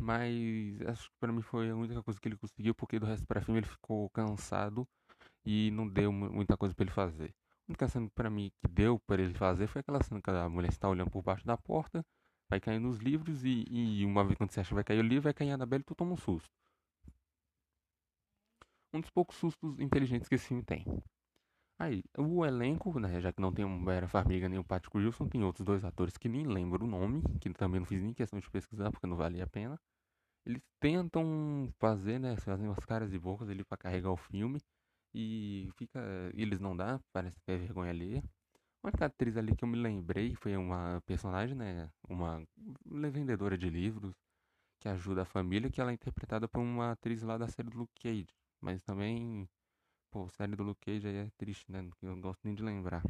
Mas 0.00 0.80
acho 0.86 1.10
que 1.10 1.16
pra 1.20 1.30
mim 1.30 1.42
foi 1.42 1.68
a 1.68 1.76
única 1.76 2.02
coisa 2.02 2.18
que 2.18 2.26
ele 2.28 2.36
conseguiu, 2.38 2.74
porque 2.74 2.98
do 2.98 3.04
resto 3.04 3.26
pra 3.26 3.42
filme 3.42 3.60
ele 3.60 3.66
ficou 3.66 4.08
cansado 4.08 4.88
e 5.44 5.70
não 5.72 5.86
deu 5.86 6.10
muita 6.10 6.56
coisa 6.56 6.74
para 6.74 6.84
ele 6.84 6.92
fazer. 6.92 7.34
A 7.68 7.72
única 7.72 7.88
cena 7.88 8.08
pra 8.14 8.30
mim 8.30 8.50
que 8.62 8.68
deu 8.68 8.98
para 9.00 9.20
ele 9.20 9.34
fazer 9.34 9.66
foi 9.66 9.80
aquela 9.80 10.02
cena 10.02 10.18
que 10.22 10.30
a 10.30 10.48
mulher 10.48 10.70
está 10.70 10.88
olhando 10.88 11.10
por 11.10 11.22
baixo 11.22 11.46
da 11.46 11.58
porta, 11.58 12.02
vai 12.48 12.58
caindo 12.58 12.88
os 12.88 13.00
livros 13.00 13.44
e, 13.44 13.66
e 13.68 14.06
uma 14.06 14.24
vez 14.24 14.38
quando 14.38 14.50
você 14.50 14.60
acha 14.60 14.68
que 14.70 14.74
vai 14.74 14.84
cair 14.84 15.00
o 15.00 15.02
livro, 15.02 15.24
vai 15.24 15.34
cair 15.34 15.50
a 15.50 15.54
Annabelle 15.56 15.82
e 15.82 15.84
tu 15.84 15.94
toma 15.94 16.12
um 16.12 16.16
susto 16.16 16.50
um 18.92 19.00
dos 19.00 19.10
poucos 19.10 19.36
sustos 19.36 19.78
inteligentes 19.78 20.28
que 20.28 20.34
esse 20.34 20.46
filme 20.48 20.62
tem. 20.62 20.84
Aí, 21.78 22.04
o 22.16 22.44
elenco, 22.46 22.98
né, 23.00 23.20
já 23.20 23.32
que 23.32 23.40
não 23.40 23.52
tem 23.52 23.64
o 23.64 23.84
Vera 23.84 24.06
Farmiga 24.06 24.48
nem 24.48 24.58
o 24.58 24.64
Patrick 24.64 24.96
Wilson, 24.96 25.28
tem 25.28 25.42
outros 25.42 25.64
dois 25.64 25.84
atores 25.84 26.16
que 26.16 26.28
nem 26.28 26.46
lembro 26.46 26.84
o 26.84 26.88
nome, 26.88 27.22
que 27.40 27.50
também 27.52 27.80
não 27.80 27.86
fiz 27.86 28.02
nem 28.02 28.14
questão 28.14 28.38
de 28.38 28.48
pesquisar 28.50 28.90
porque 28.92 29.06
não 29.06 29.16
valia 29.16 29.44
a 29.44 29.46
pena. 29.48 29.80
Eles 30.46 30.62
tentam 30.80 31.72
fazer, 31.78 32.18
né, 32.20 32.36
fazem 32.36 32.68
umas 32.68 32.84
caras 32.84 33.12
e 33.12 33.18
bocas 33.18 33.48
ali 33.48 33.64
para 33.64 33.78
carregar 33.78 34.10
o 34.12 34.16
filme 34.16 34.60
e 35.14 35.68
fica, 35.76 36.00
eles 36.34 36.60
não 36.60 36.76
dá, 36.76 37.00
parece 37.12 37.40
que 37.40 37.50
é 37.52 37.56
vergonha 37.56 37.90
ali. 37.90 38.18
A 38.82 38.88
única 38.88 39.06
atriz 39.06 39.36
ali 39.36 39.54
que 39.56 39.64
eu 39.64 39.68
me 39.68 39.78
lembrei 39.78 40.34
foi 40.34 40.56
uma 40.56 41.00
personagem, 41.06 41.56
né, 41.56 41.90
uma 42.08 42.44
vendedora 43.10 43.58
de 43.58 43.70
livros 43.70 44.14
que 44.80 44.88
ajuda 44.88 45.22
a 45.22 45.26
família, 45.26 45.70
que 45.70 45.80
ela 45.80 45.90
é 45.92 45.94
interpretada 45.94 46.48
por 46.48 46.60
uma 46.60 46.92
atriz 46.92 47.22
lá 47.22 47.38
da 47.38 47.48
série 47.48 47.70
do 47.70 47.78
Luke 47.78 47.94
Cage. 48.00 48.28
Mas 48.62 48.82
também, 48.82 49.48
pô, 50.10 50.28
série 50.30 50.56
do 50.56 50.62
Luke 50.64 50.80
Cage 50.86 51.08
aí 51.08 51.16
é 51.16 51.30
triste, 51.38 51.70
né? 51.72 51.80
Eu 52.02 52.10
não 52.10 52.20
gosto 52.22 52.40
nem 52.44 52.54
de 52.54 52.62
lembrar. 52.62 53.02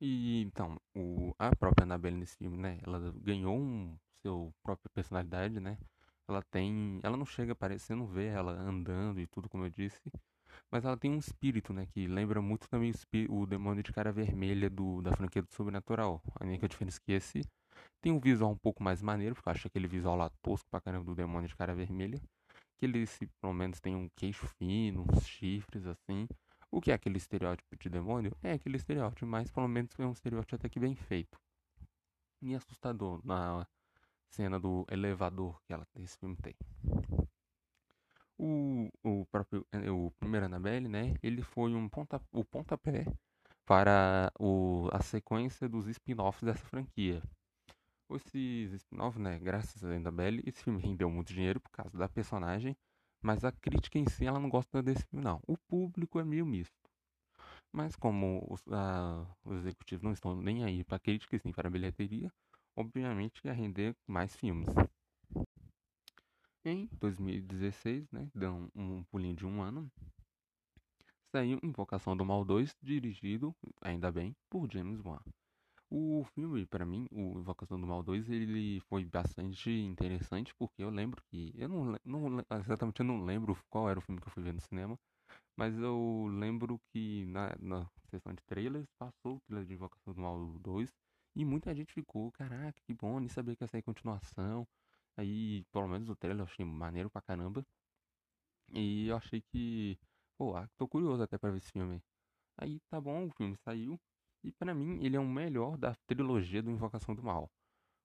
E 0.00 0.42
então, 0.42 0.80
o, 0.94 1.34
a 1.38 1.54
própria 1.56 1.84
Annabelle 1.84 2.16
nesse 2.16 2.36
filme, 2.36 2.56
né? 2.56 2.78
Ela 2.86 3.12
ganhou 3.20 3.56
um 3.58 3.96
seu 4.22 4.54
própria 4.62 4.90
personalidade, 4.94 5.58
né? 5.60 5.76
Ela 6.28 6.42
tem, 6.42 7.00
ela 7.02 7.16
não 7.16 7.24
chega 7.26 7.56
não 7.96 8.06
vê 8.06 8.26
ela 8.26 8.52
andando 8.52 9.18
e 9.20 9.26
tudo 9.26 9.48
como 9.48 9.64
eu 9.64 9.70
disse, 9.70 10.00
mas 10.70 10.84
ela 10.84 10.96
tem 10.96 11.10
um 11.10 11.18
espírito, 11.18 11.72
né, 11.72 11.86
que 11.86 12.06
lembra 12.06 12.42
muito 12.42 12.68
também 12.68 12.92
o, 13.30 13.42
o 13.42 13.46
demônio 13.46 13.82
de 13.82 13.92
cara 13.92 14.12
vermelha 14.12 14.70
do 14.70 15.02
da 15.02 15.12
franquia 15.16 15.42
do 15.42 15.52
Sobrenatural. 15.54 16.22
A 16.40 16.44
única 16.44 16.68
diferença 16.68 17.00
que 17.00 17.12
esse 17.12 17.42
tem 18.02 18.12
um 18.12 18.20
visual 18.20 18.52
um 18.52 18.58
pouco 18.58 18.82
mais 18.82 19.02
maneiro, 19.02 19.34
porque 19.34 19.48
eu 19.48 19.52
acho 19.52 19.68
aquele 19.68 19.88
visual 19.88 20.16
lá 20.16 20.30
tosco 20.42 20.68
pra 20.70 20.80
caramba 20.80 21.04
do 21.06 21.14
demônio 21.14 21.48
de 21.48 21.56
cara 21.56 21.74
vermelha 21.74 22.20
que 22.78 22.86
ele 22.86 23.04
se, 23.06 23.26
pelo 23.40 23.52
menos 23.52 23.80
tem 23.80 23.94
um 23.94 24.08
queixo 24.10 24.46
fino, 24.46 25.04
uns 25.10 25.26
chifres 25.26 25.86
assim. 25.86 26.28
O 26.70 26.80
que 26.80 26.90
é 26.90 26.94
aquele 26.94 27.16
estereótipo 27.18 27.76
de 27.76 27.88
demônio? 27.88 28.32
É 28.42 28.52
aquele 28.52 28.76
estereótipo, 28.76 29.26
mas 29.26 29.50
pelo 29.50 29.68
menos 29.68 29.90
é 29.98 30.06
um 30.06 30.12
estereótipo 30.12 30.54
até 30.54 30.68
que 30.68 30.78
bem 30.78 30.94
feito. 30.94 31.38
E 32.40 32.54
assustador 32.54 33.20
na 33.24 33.66
cena 34.28 34.60
do 34.60 34.86
elevador 34.90 35.60
que 35.64 35.72
ela, 35.72 35.86
esse 35.96 36.16
filme 36.18 36.36
tem. 36.36 36.54
O, 38.38 38.88
o 39.02 39.26
próprio 39.26 39.66
eh, 39.72 39.90
o 39.90 40.12
primeiro 40.12 40.46
Annabelle, 40.46 40.88
né? 40.88 41.14
Ele 41.22 41.42
foi 41.42 41.74
um 41.74 41.88
ponta, 41.88 42.22
o 42.30 42.44
pontapé 42.44 43.04
para 43.66 44.32
o, 44.38 44.88
a 44.92 45.02
sequência 45.02 45.68
dos 45.68 45.88
spin-offs 45.88 46.44
dessa 46.44 46.64
franquia 46.64 47.20
esses 48.16 48.72
spin-off, 48.72 49.18
né, 49.18 49.38
graças 49.38 49.84
a 49.84 49.88
Annabelle, 49.88 50.42
esse 50.46 50.62
filme 50.62 50.80
rendeu 50.80 51.10
muito 51.10 51.32
dinheiro 51.32 51.60
por 51.60 51.70
causa 51.70 51.96
da 51.96 52.08
personagem, 52.08 52.76
mas 53.22 53.44
a 53.44 53.52
crítica 53.52 53.98
em 53.98 54.08
si, 54.08 54.26
ela 54.26 54.38
não 54.38 54.48
gosta 54.48 54.82
desse 54.82 55.04
filme, 55.06 55.24
não. 55.24 55.40
O 55.46 55.56
público 55.56 56.18
é 56.20 56.24
meio 56.24 56.46
misto. 56.46 56.74
Mas 57.72 57.96
como 57.96 58.46
os, 58.48 58.62
a, 58.68 59.26
os 59.44 59.58
executivos 59.58 60.02
não 60.02 60.12
estão 60.12 60.34
nem 60.36 60.64
aí 60.64 60.84
para 60.84 60.98
crítica 60.98 61.36
e 61.36 61.38
sim 61.38 61.52
para 61.52 61.70
bilheteria, 61.70 62.32
obviamente 62.74 63.40
ia 63.44 63.52
render 63.52 63.94
mais 64.06 64.34
filmes. 64.36 64.68
Em 66.64 66.88
2016, 67.00 68.10
né, 68.10 68.28
dão 68.34 68.70
um 68.74 69.02
pulinho 69.04 69.36
de 69.36 69.46
um 69.46 69.62
ano, 69.62 69.90
saiu 71.30 71.58
Invocação 71.62 72.16
do 72.16 72.24
Mal 72.24 72.44
2, 72.44 72.74
dirigido, 72.82 73.54
ainda 73.80 74.10
bem, 74.10 74.34
por 74.48 74.70
James 74.70 75.00
Wan. 75.04 75.20
O 75.90 76.24
filme, 76.34 76.66
para 76.66 76.84
mim, 76.84 77.06
o 77.10 77.38
Invocação 77.38 77.80
do 77.80 77.86
Mal 77.86 78.02
2, 78.02 78.28
ele 78.30 78.80
foi 78.88 79.04
bastante 79.04 79.70
interessante, 79.70 80.54
porque 80.54 80.82
eu 80.82 80.90
lembro 80.90 81.22
que. 81.30 81.52
Eu 81.56 81.68
não, 81.68 81.98
não 82.04 82.44
exatamente 82.60 83.00
eu 83.00 83.06
não 83.06 83.24
lembro 83.24 83.56
qual 83.70 83.88
era 83.88 83.98
o 83.98 84.02
filme 84.02 84.20
que 84.20 84.26
eu 84.28 84.32
fui 84.32 84.42
ver 84.42 84.52
no 84.54 84.60
cinema, 84.60 84.98
mas 85.56 85.76
eu 85.78 86.28
lembro 86.32 86.80
que 86.92 87.26
na, 87.26 87.56
na 87.60 87.86
sessão 88.10 88.34
de 88.34 88.42
trailers 88.44 88.88
passou 88.98 89.36
o 89.36 89.40
trailer 89.42 89.66
de 89.66 89.74
Invocação 89.74 90.14
do 90.14 90.20
Mal 90.20 90.58
2 90.60 90.92
e 91.36 91.44
muita 91.44 91.74
gente 91.74 91.92
ficou, 91.94 92.32
caraca, 92.32 92.80
que 92.86 92.94
bom, 92.94 93.20
nem 93.20 93.28
sabia 93.28 93.56
que 93.56 93.64
ia 93.64 93.68
sair 93.68 93.82
continuação. 93.82 94.66
Aí, 95.16 95.64
pelo 95.72 95.88
menos 95.88 96.08
o 96.10 96.16
trailer 96.16 96.40
eu 96.42 96.46
achei 96.46 96.64
maneiro 96.64 97.10
pra 97.10 97.22
caramba. 97.22 97.64
E 98.72 99.08
eu 99.08 99.16
achei 99.16 99.42
que, 99.42 99.98
pô, 100.38 100.56
ah, 100.56 100.68
tô 100.78 100.88
curioso 100.88 101.22
até 101.22 101.36
pra 101.38 101.50
ver 101.50 101.58
esse 101.58 101.72
filme. 101.72 102.02
Aí 102.58 102.80
tá 102.90 103.00
bom, 103.00 103.26
o 103.28 103.32
filme 103.32 103.56
saiu. 103.64 104.00
E 104.42 104.52
para 104.52 104.74
mim, 104.74 105.04
ele 105.04 105.16
é 105.16 105.20
o 105.20 105.26
melhor 105.26 105.76
da 105.76 105.94
trilogia 106.06 106.62
do 106.62 106.70
Invocação 106.70 107.14
do 107.14 107.22
Mal. 107.22 107.50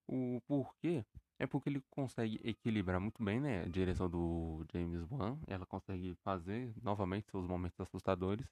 O 0.06 0.40
porquê? 0.46 1.04
É 1.38 1.46
porque 1.46 1.68
ele 1.68 1.82
consegue 1.90 2.40
equilibrar 2.44 3.00
muito 3.00 3.22
bem, 3.22 3.40
né? 3.40 3.62
A 3.62 3.68
direção 3.68 4.08
do 4.08 4.64
James 4.72 5.04
Wan. 5.10 5.38
Ela 5.46 5.64
consegue 5.66 6.14
fazer 6.22 6.74
novamente 6.82 7.30
seus 7.30 7.46
momentos 7.46 7.80
assustadores. 7.80 8.46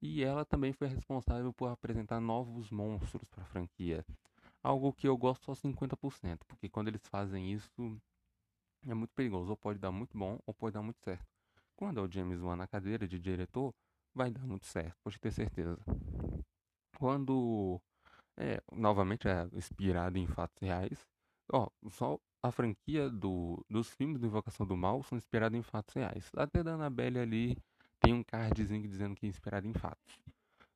E 0.00 0.22
ela 0.22 0.44
também 0.44 0.72
foi 0.72 0.88
responsável 0.88 1.52
por 1.52 1.68
apresentar 1.68 2.20
novos 2.20 2.70
monstros 2.70 3.28
para 3.28 3.42
a 3.42 3.46
franquia. 3.46 4.04
Algo 4.62 4.92
que 4.92 5.08
eu 5.08 5.16
gosto 5.16 5.44
só 5.44 5.54
50%, 5.54 6.44
porque 6.46 6.68
quando 6.68 6.88
eles 6.88 7.06
fazem 7.08 7.52
isso 7.52 8.00
é 8.86 8.94
muito 8.94 9.14
perigoso. 9.14 9.50
Ou 9.50 9.56
pode 9.56 9.78
dar 9.78 9.90
muito 9.90 10.16
bom, 10.16 10.38
ou 10.46 10.52
pode 10.52 10.74
dar 10.74 10.82
muito 10.82 11.00
certo. 11.00 11.26
Quando 11.74 12.00
é 12.00 12.02
o 12.02 12.10
James 12.10 12.40
Wan 12.40 12.56
na 12.56 12.66
cadeira 12.66 13.08
de 13.08 13.18
diretor, 13.18 13.74
vai 14.14 14.30
dar 14.30 14.46
muito 14.46 14.66
certo, 14.66 14.94
pode 15.02 15.18
ter 15.18 15.32
certeza 15.32 15.78
quando 17.02 17.80
é, 18.36 18.62
novamente 18.70 19.26
é 19.26 19.48
inspirado 19.52 20.16
em 20.18 20.26
fatos 20.28 20.56
reais. 20.62 21.04
Ó, 21.52 21.68
só 21.90 22.16
a 22.40 22.52
franquia 22.52 23.10
do, 23.10 23.66
dos 23.68 23.90
filmes 23.90 24.20
do 24.20 24.26
Invocação 24.28 24.64
do 24.64 24.76
Mal 24.76 25.02
são 25.02 25.18
inspirados 25.18 25.58
em 25.58 25.62
fatos 25.62 25.96
reais. 25.96 26.30
Até 26.36 26.62
da 26.62 26.74
Annabelle 26.74 27.18
ali 27.18 27.58
tem 27.98 28.14
um 28.14 28.22
cardzinho 28.22 28.86
dizendo 28.86 29.16
que 29.16 29.26
é 29.26 29.28
inspirado 29.28 29.66
em 29.66 29.72
fatos. 29.72 30.20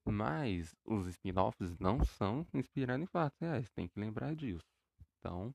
Mas 0.04 0.74
os 0.84 1.06
spin-offs 1.06 1.78
não 1.78 2.04
são 2.04 2.44
inspirados 2.52 3.04
em 3.04 3.06
fatos 3.06 3.38
reais, 3.38 3.70
tem 3.70 3.86
que 3.86 4.00
lembrar 4.00 4.34
disso. 4.34 4.66
Então, 5.20 5.54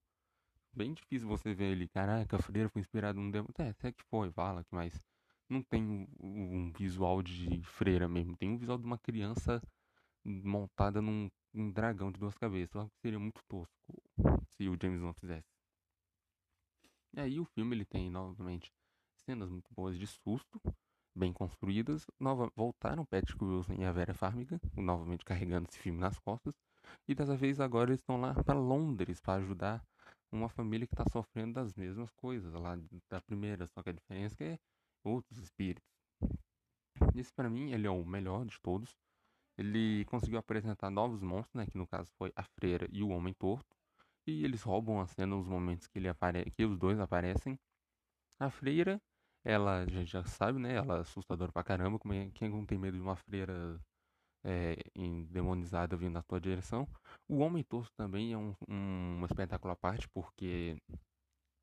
bem 0.72 0.94
difícil 0.94 1.28
você 1.28 1.54
ver 1.54 1.74
ele, 1.74 1.90
caraca, 1.90 2.38
a 2.38 2.42
Freira 2.42 2.70
foi 2.70 2.80
inspirado 2.80 3.20
num 3.20 3.30
demônio. 3.30 3.54
É, 3.58 3.72
até 3.72 3.92
que 3.92 4.04
foi, 4.04 4.30
que, 4.30 4.66
mas 4.72 4.98
não 5.50 5.62
tem 5.62 6.08
um 6.18 6.72
visual 6.72 7.22
de 7.22 7.62
freira 7.64 8.08
mesmo, 8.08 8.38
tem 8.38 8.52
um 8.52 8.58
visual 8.58 8.78
de 8.78 8.86
uma 8.86 8.98
criança 8.98 9.62
montada 10.24 11.02
num, 11.02 11.30
num 11.54 11.72
dragão 11.72 12.12
de 12.12 12.20
duas 12.20 12.36
cabeças, 12.38 12.76
algo 12.76 12.92
que 12.92 13.02
seria 13.02 13.20
muito 13.20 13.42
tosco 13.48 14.04
se 14.50 14.68
o 14.68 14.78
James 14.82 15.02
não 15.02 15.14
fizesse. 15.14 15.48
E 17.14 17.20
aí 17.20 17.40
o 17.40 17.46
filme 17.46 17.76
ele 17.76 17.86
tem 17.86 18.10
novamente 18.10 18.72
cenas 19.26 19.50
muito 19.50 19.70
boas 19.74 19.98
de 19.98 20.08
susto, 20.08 20.62
bem 21.16 21.34
construídas. 21.34 22.06
Nova, 22.20 22.52
voltaram 22.56 23.06
Patrick 23.06 23.44
Wilson 23.44 23.74
e 23.74 23.84
a 23.84 23.92
Vera 23.92 24.14
Farmiga, 24.14 24.60
novamente 24.76 25.26
carregando 25.26 25.68
esse 25.70 25.80
filme 25.80 26.00
nas 26.00 26.18
costas. 26.20 26.56
E 27.08 27.14
dessa 27.14 27.36
vez 27.36 27.60
agora 27.60 27.90
eles 27.90 28.00
estão 28.00 28.20
lá 28.20 28.34
para 28.44 28.58
Londres 28.58 29.20
para 29.20 29.42
ajudar 29.42 29.84
uma 30.32 30.50
família 30.50 30.88
que 30.88 30.94
está 30.94 31.06
sofrendo 31.12 31.54
das 31.54 31.74
mesmas 31.74 32.12
coisas 32.14 32.54
lá 32.54 32.78
da 33.10 33.22
primeira, 33.22 33.68
só 33.68 33.84
que 33.84 33.90
a 33.90 33.94
diferença 33.94 34.36
é 34.36 34.38
que 34.38 34.44
é 34.44 34.60
outros 35.04 35.38
espíritos. 35.38 35.84
Esse 37.16 37.34
para 37.34 37.50
mim 37.50 37.72
ele 37.72 37.88
é 37.88 37.90
o 37.90 38.06
melhor 38.06 38.46
de 38.46 38.60
todos. 38.62 38.96
Ele 39.58 40.06
conseguiu 40.06 40.40
apresentar 40.40 40.90
novos 40.90 41.22
monstros, 41.22 41.54
né, 41.56 41.66
que 41.66 41.78
no 41.78 41.88
caso 41.88 42.12
foi 42.18 42.32
a 42.36 42.44
freira 42.44 42.88
e 42.92 43.04
o 43.04 43.10
homem 43.10 43.34
torto. 43.34 43.76
E 44.26 44.44
eles 44.44 44.62
roubam 44.62 45.00
a 45.02 45.08
cena 45.08 45.36
nos 45.36 45.48
momentos 45.48 45.88
que, 45.88 46.00
ele 46.00 46.08
apare 46.08 46.50
que 46.52 46.66
os 46.66 46.78
dois 46.78 47.00
aparecem. 47.00 47.60
A 48.40 48.50
freira, 48.50 49.02
ela 49.44 49.86
gente 49.88 50.12
já 50.12 50.24
sabe, 50.24 50.60
né? 50.60 50.76
Ela 50.76 50.98
é 50.98 51.02
assustadora 51.02 51.52
pra 51.52 51.64
caramba. 51.64 52.00
Como 52.00 52.14
é, 52.14 52.30
quem 52.32 52.50
não 52.50 52.66
tem 52.66 52.78
medo 52.78 52.98
de 52.98 53.04
uma 53.04 53.16
freira 53.16 53.80
é, 54.44 54.78
endemonizada 54.96 55.96
vindo 55.96 56.14
na 56.14 56.24
tua 56.24 56.40
direção. 56.40 56.88
O 57.28 57.40
Homem 57.40 57.64
Torto 57.64 57.92
também 57.96 58.34
é 58.34 58.38
um, 58.38 58.56
um 58.68 59.26
espetáculo 59.26 59.74
à 59.74 59.76
parte, 59.76 60.08
porque 60.10 60.78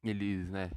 eles, 0.03 0.51
né, 0.51 0.71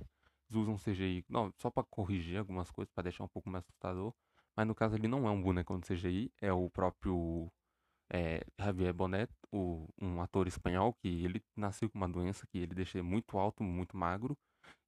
usam 0.51 0.77
CGI 0.77 1.23
não, 1.29 1.51
só 1.57 1.69
para 1.69 1.83
corrigir 1.83 2.37
algumas 2.37 2.71
coisas, 2.71 2.91
para 2.93 3.03
deixar 3.03 3.23
um 3.23 3.29
pouco 3.29 3.49
mais 3.49 3.63
assustador. 3.63 4.13
Mas 4.55 4.67
no 4.67 4.75
caso 4.75 4.95
ele 4.95 5.07
não 5.07 5.27
é 5.27 5.31
um 5.31 5.41
boneco 5.41 5.77
de 5.79 5.87
CGI, 5.87 6.31
é 6.41 6.51
o 6.51 6.69
próprio 6.69 7.51
é, 8.11 8.43
Javier 8.59 8.93
Bonet, 8.93 9.31
o, 9.51 9.87
um 10.01 10.21
ator 10.21 10.47
espanhol, 10.47 10.93
que 10.93 11.07
ele 11.07 11.41
nasceu 11.55 11.89
com 11.89 11.97
uma 11.97 12.09
doença 12.09 12.45
que 12.47 12.57
ele 12.57 12.75
deixa 12.75 13.01
muito 13.01 13.37
alto, 13.37 13.63
muito 13.63 13.95
magro. 13.95 14.37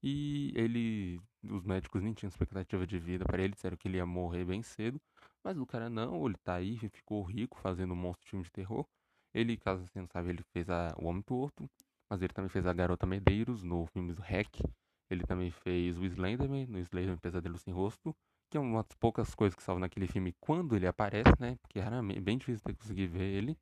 E 0.03 0.51
ele, 0.55 1.19
os 1.43 1.63
médicos 1.63 2.01
nem 2.01 2.13
tinham 2.13 2.29
expectativa 2.29 2.85
de 2.85 2.99
vida 2.99 3.25
para 3.25 3.41
ele, 3.41 3.53
disseram 3.53 3.77
que 3.77 3.87
ele 3.87 3.97
ia 3.97 4.05
morrer 4.05 4.45
bem 4.45 4.61
cedo. 4.61 4.99
Mas 5.43 5.57
o 5.57 5.65
cara 5.65 5.89
não, 5.89 6.25
ele 6.25 6.37
tá 6.43 6.55
aí, 6.55 6.77
ficou 6.89 7.23
rico 7.23 7.57
fazendo 7.59 7.93
um 7.93 7.97
monstro 7.97 8.27
filme 8.29 8.43
de 8.43 8.51
terror. 8.51 8.85
Ele, 9.33 9.57
caso 9.57 9.87
você 9.87 9.99
não 9.99 10.07
sabe, 10.07 10.29
ele 10.29 10.43
fez 10.53 10.69
a, 10.69 10.93
o 10.97 11.05
Homem 11.07 11.21
Torto, 11.23 11.69
mas 12.09 12.21
ele 12.21 12.33
também 12.33 12.49
fez 12.49 12.65
a 12.67 12.73
Garota 12.73 13.05
Medeiros 13.05 13.63
no 13.63 13.85
filme 13.87 14.13
do 14.13 14.21
Hack. 14.21 14.59
Ele 15.09 15.23
também 15.23 15.51
fez 15.51 15.97
o 15.97 16.05
Slenderman, 16.05 16.67
no 16.67 16.79
Slenderman 16.79 17.17
Pesadelo 17.17 17.57
Sem 17.57 17.73
Rosto 17.73 18.15
que 18.53 18.57
é 18.57 18.59
uma 18.59 18.83
das 18.83 18.95
poucas 18.99 19.33
coisas 19.33 19.55
que 19.55 19.63
salvam 19.63 19.79
naquele 19.79 20.05
filme 20.05 20.31
quando 20.39 20.75
ele 20.75 20.85
aparece, 20.85 21.33
né? 21.39 21.57
Porque 21.59 21.79
raramente, 21.79 22.19
é 22.19 22.21
bem 22.21 22.37
difícil 22.37 22.61
de 22.63 22.75
conseguir 22.75 23.07
ver 23.07 23.23
ele. 23.23 23.57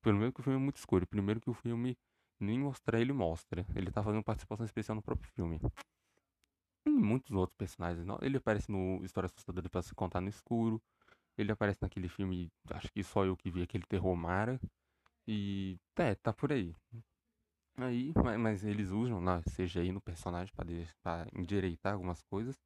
Pelo 0.00 0.18
menos 0.18 0.32
que 0.32 0.40
o 0.40 0.44
filme 0.44 0.56
é 0.56 0.62
muito 0.62 0.76
escuro. 0.76 1.04
Primeiro 1.04 1.40
que 1.40 1.50
o 1.50 1.52
filme 1.52 1.98
nem 2.38 2.60
mostrar 2.60 3.00
ele 3.00 3.12
mostra. 3.12 3.66
Ele 3.74 3.90
tá 3.90 4.04
fazendo 4.04 4.22
participação 4.22 4.64
especial 4.64 4.94
no 4.94 5.02
próprio 5.02 5.28
filme. 5.32 5.60
E 6.86 6.90
muitos 6.90 7.32
outros 7.32 7.56
personagens. 7.56 8.06
Ele 8.22 8.36
aparece 8.36 8.70
no 8.70 9.04
História 9.04 9.26
Assustadora 9.26 9.68
para 9.68 9.82
se 9.82 9.92
contar 9.96 10.20
no 10.20 10.28
escuro. 10.28 10.80
Ele 11.36 11.50
aparece 11.50 11.80
naquele 11.82 12.08
filme, 12.08 12.52
acho 12.70 12.88
que 12.92 13.02
só 13.02 13.24
eu 13.24 13.36
que 13.36 13.50
vi 13.50 13.62
aquele 13.62 13.84
terror 13.88 14.14
Mara. 14.14 14.60
E 15.26 15.76
é, 15.96 16.14
tá 16.14 16.32
por 16.32 16.52
aí. 16.52 16.72
Aí, 17.78 18.12
mas, 18.14 18.38
mas 18.38 18.64
eles 18.64 18.90
usam, 18.90 19.20
né, 19.20 19.42
seja 19.48 19.80
aí 19.80 19.90
no 19.90 20.00
personagem 20.00 20.54
para 21.02 21.26
endireitar 21.34 21.94
algumas 21.94 22.22
coisas. 22.22 22.56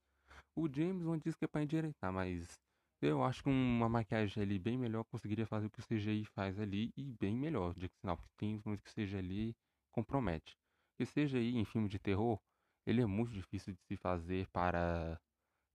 O 0.57 0.69
Jameson 0.73 1.19
diz 1.19 1.35
que 1.35 1.45
é 1.45 1.49
pra 1.49 1.63
endireitar, 1.63 2.13
mas 2.13 2.61
eu 3.03 3.23
acho 3.25 3.43
que 3.43 3.49
uma 3.49 3.89
maquiagem 3.89 4.43
ali 4.43 4.59
bem 4.59 4.79
melhor 4.79 5.05
conseguiria 5.05 5.47
fazer 5.47 5.67
o 5.67 5.71
que 5.71 5.81
o 5.81 5.87
CGI 5.87 6.25
faz 6.27 6.59
ali 6.61 6.93
e 6.97 7.13
bem 7.13 7.37
melhor, 7.37 7.75
de 7.75 7.89
sinal, 8.01 8.17
porque 8.17 8.33
tem 8.37 8.63
muito 8.65 8.83
que 8.83 8.91
seja 8.91 9.19
ali 9.19 9.55
compromete. 9.91 10.57
Que 10.97 11.05
aí 11.21 11.57
em 11.57 11.65
filme 11.65 11.89
de 11.89 11.99
terror, 11.99 12.41
ele 12.87 13.03
é 13.03 13.07
muito 13.07 13.33
difícil 13.33 13.75
de 13.75 13.81
se 13.83 13.97
fazer 13.97 14.47
para 14.49 15.21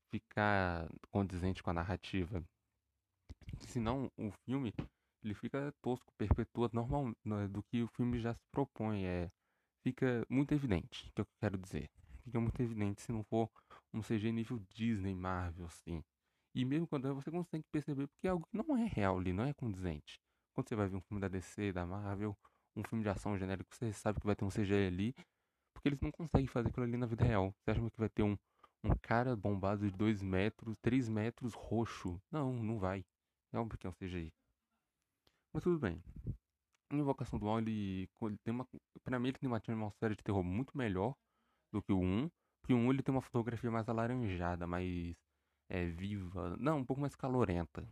ficar 0.10 0.90
condizente 1.12 1.62
com 1.62 1.70
a 1.70 1.74
narrativa. 1.74 2.44
Senão 3.68 4.10
o 4.18 4.32
filme 4.46 4.74
ele 5.24 5.34
fica 5.34 5.74
tosco, 5.82 6.14
perpetua 6.18 6.70
normal 6.72 7.14
né, 7.26 7.48
do 7.50 7.62
que 7.64 7.84
o 7.84 7.88
filme 7.88 8.20
já 8.20 8.34
se 8.34 8.48
propõe, 8.52 9.06
é 9.06 9.30
fica 9.84 10.26
muito 10.30 10.54
evidente, 10.54 11.12
que 11.14 11.20
é 11.20 11.24
o 11.24 11.26
que 11.26 11.32
eu 11.32 11.40
quero 11.42 11.58
dizer. 11.58 11.90
Fica 12.24 12.40
muito 12.40 12.62
evidente 12.62 13.02
se 13.02 13.12
não 13.12 13.24
for 13.24 13.50
um 13.94 14.02
CG 14.02 14.32
nível 14.32 14.60
Disney, 14.70 15.14
Marvel, 15.14 15.66
assim. 15.66 16.04
E 16.54 16.66
mesmo 16.66 16.88
quando 16.88 17.08
é, 17.08 17.14
você 17.14 17.32
consegue 17.32 17.64
perceber 17.72 18.08
porque 18.08 18.28
é 18.28 18.32
algo 18.32 18.46
que 18.48 18.58
não 18.58 18.78
é 18.78 18.86
real 18.86 19.18
ali, 19.18 19.34
não 19.34 19.46
é 19.46 19.54
condizente. 19.54 20.20
Quando 20.54 20.68
você 20.68 20.76
vai 20.76 20.88
ver 20.88 20.98
um 20.98 21.02
filme 21.02 21.22
da 21.22 21.28
DC, 21.28 21.72
da 21.72 21.86
Marvel, 21.86 22.38
um 22.76 22.84
filme 22.84 23.04
de 23.04 23.10
ação 23.10 23.38
genérico, 23.38 23.74
você 23.74 23.94
sabe 23.94 24.20
que 24.20 24.26
vai 24.26 24.36
ter 24.36 24.46
um 24.46 24.50
CG 24.50 24.74
ali, 24.88 25.14
porque 25.74 25.90
eles 25.90 26.00
não 26.02 26.12
conseguem 26.12 26.48
fazer 26.48 26.70
aquilo 26.70 26.86
ali 26.86 26.98
na 26.98 27.06
vida 27.06 27.24
real. 27.24 27.54
Você 27.60 27.72
acha 27.72 27.80
que 27.90 28.00
vai 28.00 28.10
ter 28.10 28.24
um, 28.24 28.38
um 28.84 28.96
cara 29.02 29.36
bombado 29.36 29.90
de 29.90 29.96
2 29.96 30.22
metros, 30.22 30.78
3 30.80 31.08
metros, 31.08 31.54
roxo? 31.54 32.22
Não, 32.32 32.54
não 32.54 32.80
vai. 32.80 33.06
É 33.54 33.58
é 33.58 33.60
um 33.60 33.68
CGI. 33.94 34.32
Mas 35.54 35.64
tudo 35.64 35.80
bem. 35.80 36.04
Invocação 36.92 37.40
do 37.40 37.46
Mal, 37.46 37.60
ele, 37.60 38.10
ele 38.22 38.38
tem 38.40 38.54
uma. 38.54 38.68
Pra 39.04 39.20
mim, 39.20 39.30
ele 39.30 39.38
tem 39.38 39.48
uma 39.48 39.58
atmosfera 39.58 40.16
de 40.16 40.24
terror 40.24 40.44
muito 40.44 40.78
melhor 40.78 41.16
do 41.72 41.82
que 41.82 41.92
o 41.92 42.00
1 42.00 42.30
que 42.70 42.74
um 42.76 42.92
ele 42.92 43.02
tem 43.02 43.12
uma 43.12 43.20
fotografia 43.20 43.72
mais 43.72 43.90
alaranjada, 43.90 44.68
mais 44.68 45.18
é, 45.68 45.88
viva, 45.88 46.56
não, 46.60 46.78
um 46.78 46.86
pouco 46.86 47.02
mais 47.02 47.16
calorenta. 47.16 47.84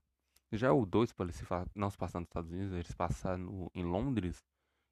Já 0.52 0.72
o 0.72 0.86
2, 0.86 1.14
para 1.14 1.32
se 1.32 1.44
não 1.74 1.90
se 1.90 1.98
passar 1.98 2.20
nos 2.20 2.30
Estados 2.30 2.52
Unidos, 2.52 2.74
eles 2.74 2.94
passar 2.94 3.40
no, 3.40 3.72
em 3.74 3.84
Londres. 3.84 4.46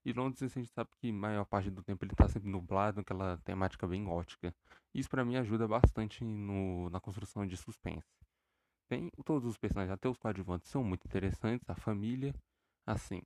E 0.03 0.11
Londres 0.11 0.41
a 0.41 0.47
gente 0.47 0.71
sabe 0.71 0.89
que 0.97 1.11
a 1.11 1.13
maior 1.13 1.45
parte 1.45 1.69
do 1.69 1.83
tempo 1.83 2.03
ele 2.03 2.13
está 2.13 2.27
sempre 2.27 2.49
nublado, 2.49 3.01
aquela 3.01 3.37
temática 3.43 3.87
bem 3.87 4.03
gótica. 4.03 4.55
Isso 4.91 5.07
para 5.07 5.23
mim 5.23 5.35
ajuda 5.35 5.67
bastante 5.67 6.23
no, 6.23 6.89
na 6.89 6.99
construção 6.99 7.45
de 7.45 7.55
suspense. 7.55 8.09
Tem 8.87 9.11
todos 9.23 9.47
os 9.47 9.55
personagens, 9.55 9.93
até 9.93 10.09
os 10.09 10.17
coadjuvantes 10.17 10.67
são 10.67 10.83
muito 10.83 11.05
interessantes, 11.05 11.69
a 11.69 11.75
família, 11.75 12.33
assim, 12.87 13.21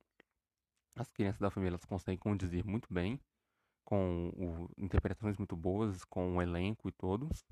as 0.97 1.09
crianças 1.09 1.39
da 1.39 1.49
família 1.49 1.71
elas 1.71 1.85
conseguem 1.85 2.17
conduzir 2.17 2.65
muito 2.65 2.93
bem 2.93 3.17
com 3.89 4.29
o, 4.37 4.69
interpretações 4.77 5.35
muito 5.37 5.55
boas, 5.57 6.05
com 6.05 6.37
o 6.37 6.41
elenco 6.41 6.87
e 6.87 6.91
todos. 6.91 7.43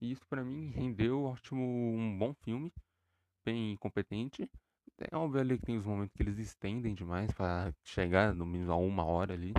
E 0.00 0.10
isso 0.10 0.26
para 0.26 0.42
mim 0.42 0.70
rendeu 0.72 1.24
ótimo, 1.24 1.62
um 1.62 2.18
bom 2.18 2.32
filme, 2.32 2.72
bem 3.44 3.76
competente. 3.76 4.50
É 4.98 5.14
óbvio 5.14 5.42
ali 5.42 5.58
que 5.58 5.66
tem 5.66 5.76
os 5.76 5.84
momentos 5.84 6.14
que 6.14 6.22
eles 6.22 6.38
estendem 6.38 6.94
demais 6.94 7.30
para 7.32 7.74
chegar 7.84 8.34
no 8.34 8.46
mínimo 8.46 8.72
a 8.72 8.76
uma 8.76 9.04
hora 9.04 9.34
ali. 9.34 9.52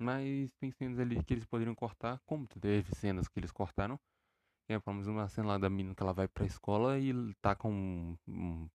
Mas 0.00 0.50
tem 0.58 0.72
cenas 0.72 0.98
ali 0.98 1.22
que 1.22 1.32
eles 1.32 1.44
poderiam 1.44 1.76
cortar, 1.76 2.20
como 2.26 2.48
teve 2.48 2.92
cenas 2.96 3.28
que 3.28 3.38
eles 3.38 3.52
cortaram. 3.52 3.98
É, 4.68 4.80
pelo 4.80 4.94
menos 4.94 5.06
uma 5.06 5.28
cena 5.28 5.48
lá 5.48 5.58
da 5.58 5.70
menina 5.70 5.94
que 5.94 6.02
ela 6.02 6.12
vai 6.12 6.26
pra 6.26 6.46
escola 6.46 6.98
e 6.98 7.12
tá 7.40 7.54
com 7.54 8.16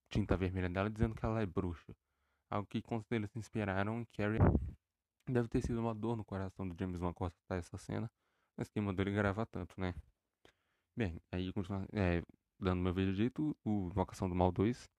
tinta 0.10 0.38
vermelha 0.38 0.69
dela 0.69 0.89
dizendo 0.89 1.15
que 1.15 1.25
ela 1.25 1.41
é 1.41 1.45
bruxa. 1.45 1.93
Algo 2.49 2.67
que 2.67 2.82
com 2.82 3.02
certeza 3.02 3.28
se 3.28 3.39
inspiraram 3.39 4.02
em 4.02 4.06
Carrie 4.06 4.39
Deve 5.30 5.48
ter 5.48 5.62
sido 5.62 5.80
uma 5.80 5.94
dor 5.94 6.18
no 6.18 6.26
coração 6.26 6.68
do 6.68 6.76
James 6.80 7.00
Wan 7.00 7.13
cortar 7.13 7.56
essa 7.56 7.78
cena, 7.78 8.10
mas 8.58 8.68
quem 8.68 8.82
mandou 8.82 9.04
ele 9.04 9.13
gravar 9.13 9.46
tanto, 9.46 9.80
né? 9.80 9.94
Bem, 10.98 11.22
aí 11.32 11.54
continua, 11.54 11.88
é, 11.94 12.24
dando 12.60 12.82
meu 12.82 12.94
veredito, 12.94 13.56
o 13.63 13.88
Invocação 13.88 14.28
do 14.28 14.34
Mal 14.36 14.52
2 14.52 14.89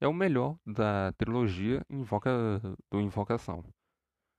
é 0.00 0.06
o 0.06 0.14
melhor 0.14 0.56
da 0.64 1.12
trilogia 1.14 1.84
Invoca, 1.90 2.30
do 2.90 3.00
Invocação. 3.00 3.64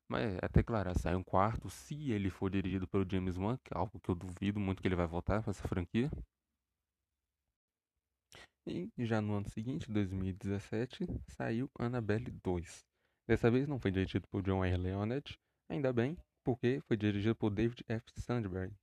Mas 0.10 0.38
até 0.42 0.64
claro, 0.64 0.98
sai 0.98 1.16
um 1.16 1.24
quarto, 1.24 1.70
se 1.70 2.12
ele 2.12 2.30
for 2.30 2.50
dirigido 2.50 2.88
pelo 2.88 3.10
James 3.10 3.38
Wan, 3.38 3.58
que 3.64 3.74
é 3.74 3.78
algo 3.78 4.00
que 4.00 4.10
eu 4.10 4.16
duvido 4.16 4.60
muito 4.60 4.82
que 4.82 4.88
ele 4.88 4.96
vai 4.96 5.08
voltar 5.08 5.42
para 5.42 5.52
essa 5.52 5.68
franquia. 5.68 6.10
E 8.66 8.90
já 9.00 9.22
no 9.22 9.34
ano 9.34 9.50
seguinte, 9.50 9.92
2017, 9.92 11.06
saiu 11.28 11.70
Annabelle 11.78 12.32
2. 12.32 12.93
Dessa 13.28 13.50
vez 13.50 13.68
não 13.68 13.80
foi 13.80 13.90
dirigido 13.90 14.28
por 14.28 14.42
John 14.42 14.66
R. 14.66 14.76
Leonard, 14.76 15.40
ainda 15.70 15.94
bem, 15.94 16.18
porque 16.44 16.82
foi 16.88 16.98
dirigido 16.98 17.36
por 17.36 17.50
David 17.52 17.84
F. 17.88 18.04
Sandberg, 18.18 18.74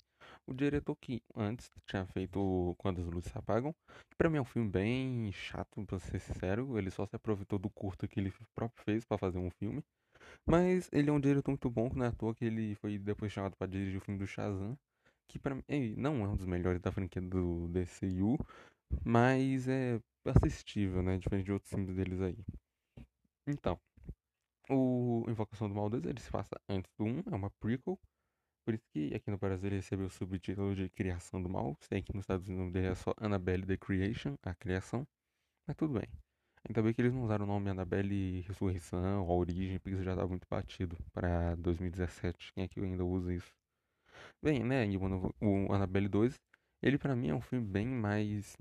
o 0.47 0.55
diretor 0.55 0.97
que 0.97 1.23
antes 1.37 1.71
tinha 1.87 2.07
feito 2.07 2.75
Quando 2.79 3.01
as 3.01 3.07
Luzes 3.07 3.31
Se 3.31 3.37
Apagam, 3.37 3.75
que 4.09 4.17
pra 4.17 4.31
mim 4.31 4.39
é 4.39 4.41
um 4.41 4.47
filme 4.47 4.71
bem 4.71 5.31
chato, 5.33 5.85
pra 5.85 5.99
ser 5.99 6.19
sincero, 6.21 6.79
ele 6.79 6.91
só 6.91 7.05
se 7.07 7.15
aproveitou 7.15 7.59
do 7.59 7.69
curto 7.69 8.09
que 8.09 8.19
ele 8.19 8.33
próprio 8.55 8.83
fez 8.83 9.05
para 9.05 9.19
fazer 9.19 9.39
um 9.39 9.51
filme, 9.51 9.85
mas 10.49 10.89
ele 10.91 11.11
é 11.11 11.13
um 11.13 11.21
diretor 11.21 11.51
muito 11.51 11.69
bom, 11.69 11.91
não 11.95 12.07
é 12.07 12.09
à 12.09 12.13
toa 12.13 12.35
que 12.35 12.45
ele 12.47 12.75
foi 12.77 12.99
depois 12.99 13.31
chamado 13.31 13.55
para 13.57 13.71
dirigir 13.71 13.99
o 13.99 14.01
filme 14.01 14.19
do 14.19 14.27
Shazam, 14.27 14.75
que 15.29 15.39
para 15.39 15.55
mim 15.55 15.63
não 15.99 16.25
é 16.25 16.29
um 16.29 16.37
dos 16.37 16.47
melhores 16.47 16.81
da 16.81 16.91
franquia 16.91 17.21
do 17.21 17.69
DCU, 17.69 18.39
mas 19.05 19.69
é 19.69 20.01
assistível, 20.25 21.03
né, 21.03 21.19
diferente 21.19 21.45
de 21.45 21.53
outros 21.53 21.71
filmes 21.71 21.95
deles 21.95 22.23
aí. 22.23 22.39
Então, 23.47 23.79
o 24.71 25.25
Invocação 25.29 25.69
do 25.69 25.75
Mal 25.75 25.91
2 25.91 26.05
ele 26.05 26.21
se 26.21 26.31
passa 26.31 26.61
antes 26.69 26.91
do 26.99 27.05
1, 27.05 27.25
é 27.33 27.35
uma 27.35 27.51
prequel. 27.61 27.99
Por 28.65 28.75
isso 28.75 28.85
que 28.93 29.15
aqui 29.15 29.31
no 29.31 29.39
Brasil 29.39 29.69
ele 29.69 29.77
recebeu 29.77 30.07
o 30.07 30.11
subtítulo 30.11 30.75
de 30.75 30.89
Criação 30.91 31.43
do 31.43 31.49
Mal. 31.49 31.77
Sei 31.81 32.03
que 32.03 32.15
nos 32.15 32.25
Estados 32.25 32.47
Unidos 32.47 32.61
o 32.61 32.65
nome 32.67 32.73
dele 32.73 32.89
é 32.89 32.95
só 32.95 33.13
Annabelle 33.17 33.67
the 33.67 33.77
Creation, 33.77 34.37
a 34.43 34.55
criação. 34.55 35.07
Mas 35.67 35.77
tudo 35.77 35.95
bem. 35.95 36.09
Ainda 36.69 36.83
bem 36.83 36.93
que 36.93 37.01
eles 37.01 37.15
não 37.15 37.25
usaram 37.25 37.45
o 37.47 37.49
nome 37.49 37.71
Annabelle 37.71 38.43
Ressurreição, 38.43 39.21
a 39.21 39.33
origem, 39.33 39.79
porque 39.79 39.95
isso 39.95 40.05
já 40.05 40.13
estava 40.13 40.29
muito 40.29 40.47
batido 40.49 40.97
para 41.13 41.55
2017. 41.57 42.53
Quem 42.53 42.65
é 42.65 42.69
que 42.69 42.79
ainda 42.81 43.05
usa 43.05 43.33
isso? 43.35 43.51
Bem, 44.43 44.63
né, 44.63 44.85
o 45.41 45.73
Annabelle 45.73 46.09
2, 46.09 46.35
ele 46.83 46.99
para 46.99 47.17
mim 47.17 47.29
é 47.31 47.35
um 47.35 47.41
filme 47.41 47.67
bem 47.67 47.87
mais 47.87 48.57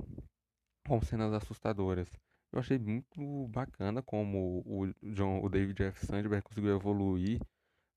com 0.88 1.02
cenas 1.02 1.34
assustadoras. 1.34 2.10
Eu 2.52 2.60
achei 2.60 2.80
muito 2.80 3.48
bacana 3.50 4.02
como 4.02 4.64
o 4.66 4.92
John, 5.14 5.42
o 5.44 5.50
David 5.50 5.84
F. 5.84 6.06
Sandberg 6.06 6.44
conseguiu 6.44 6.76
evoluir 6.76 7.40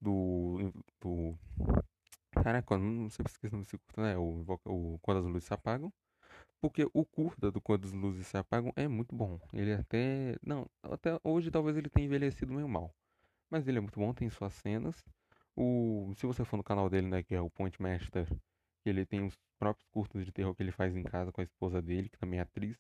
do, 0.01 0.73
do 1.01 1.39
Caraca, 2.33 2.79
não 2.79 3.11
sei 3.11 3.25
se 3.27 3.33
esqueci 3.33 3.57
desse 3.57 3.79
curta, 3.79 4.03
né? 4.03 4.17
O, 4.17 4.45
o 4.67 4.99
Quando 5.01 5.19
as 5.19 5.27
Luzes 5.27 5.45
Se 5.45 5.55
Apagam. 5.55 5.93
Porque 6.61 6.87
o 6.93 7.05
curta 7.05 7.51
do 7.51 7.61
Quando 7.61 7.85
as 7.85 7.93
Luzes 7.93 8.27
Se 8.27 8.37
Apagam 8.37 8.73
é 8.75 8.89
muito 8.89 9.15
bom. 9.15 9.39
Ele 9.53 9.73
até. 9.75 10.37
Não, 10.43 10.69
até 10.83 11.19
hoje 11.23 11.51
talvez 11.51 11.77
ele 11.77 11.89
tenha 11.89 12.07
envelhecido 12.07 12.53
meio 12.53 12.69
mal. 12.69 12.95
Mas 13.51 13.69
ele 13.69 13.79
é 13.79 13.81
muito 13.81 13.99
bom, 14.01 14.15
tem 14.15 14.31
suas 14.31 14.55
cenas. 14.55 15.05
O, 15.55 16.13
se 16.17 16.27
você 16.27 16.45
for 16.45 16.57
no 16.57 16.65
canal 16.65 16.89
dele, 16.89 17.07
né, 17.07 17.23
que 17.23 17.35
é 17.35 17.41
o 17.41 17.51
Point 17.51 17.81
Master, 17.81 18.27
ele 18.85 19.05
tem 19.05 19.23
os 19.25 19.39
próprios 19.59 19.87
curtas 19.91 20.25
de 20.25 20.33
terror 20.33 20.55
que 20.55 20.63
ele 20.63 20.73
faz 20.73 20.97
em 20.97 21.03
casa 21.03 21.31
com 21.31 21.43
a 21.43 21.45
esposa 21.45 21.83
dele, 21.83 22.09
que 22.09 22.19
também 22.19 22.39
é 22.39 22.43
atriz. 22.43 22.79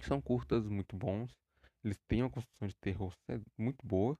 São 0.00 0.20
curtas 0.20 0.66
muito 0.66 0.96
bons. 0.96 1.34
Eles 1.84 1.98
têm 2.08 2.22
uma 2.22 2.30
construção 2.30 2.68
de 2.68 2.76
terror 2.76 3.12
muito 3.56 3.86
boa. 3.86 4.18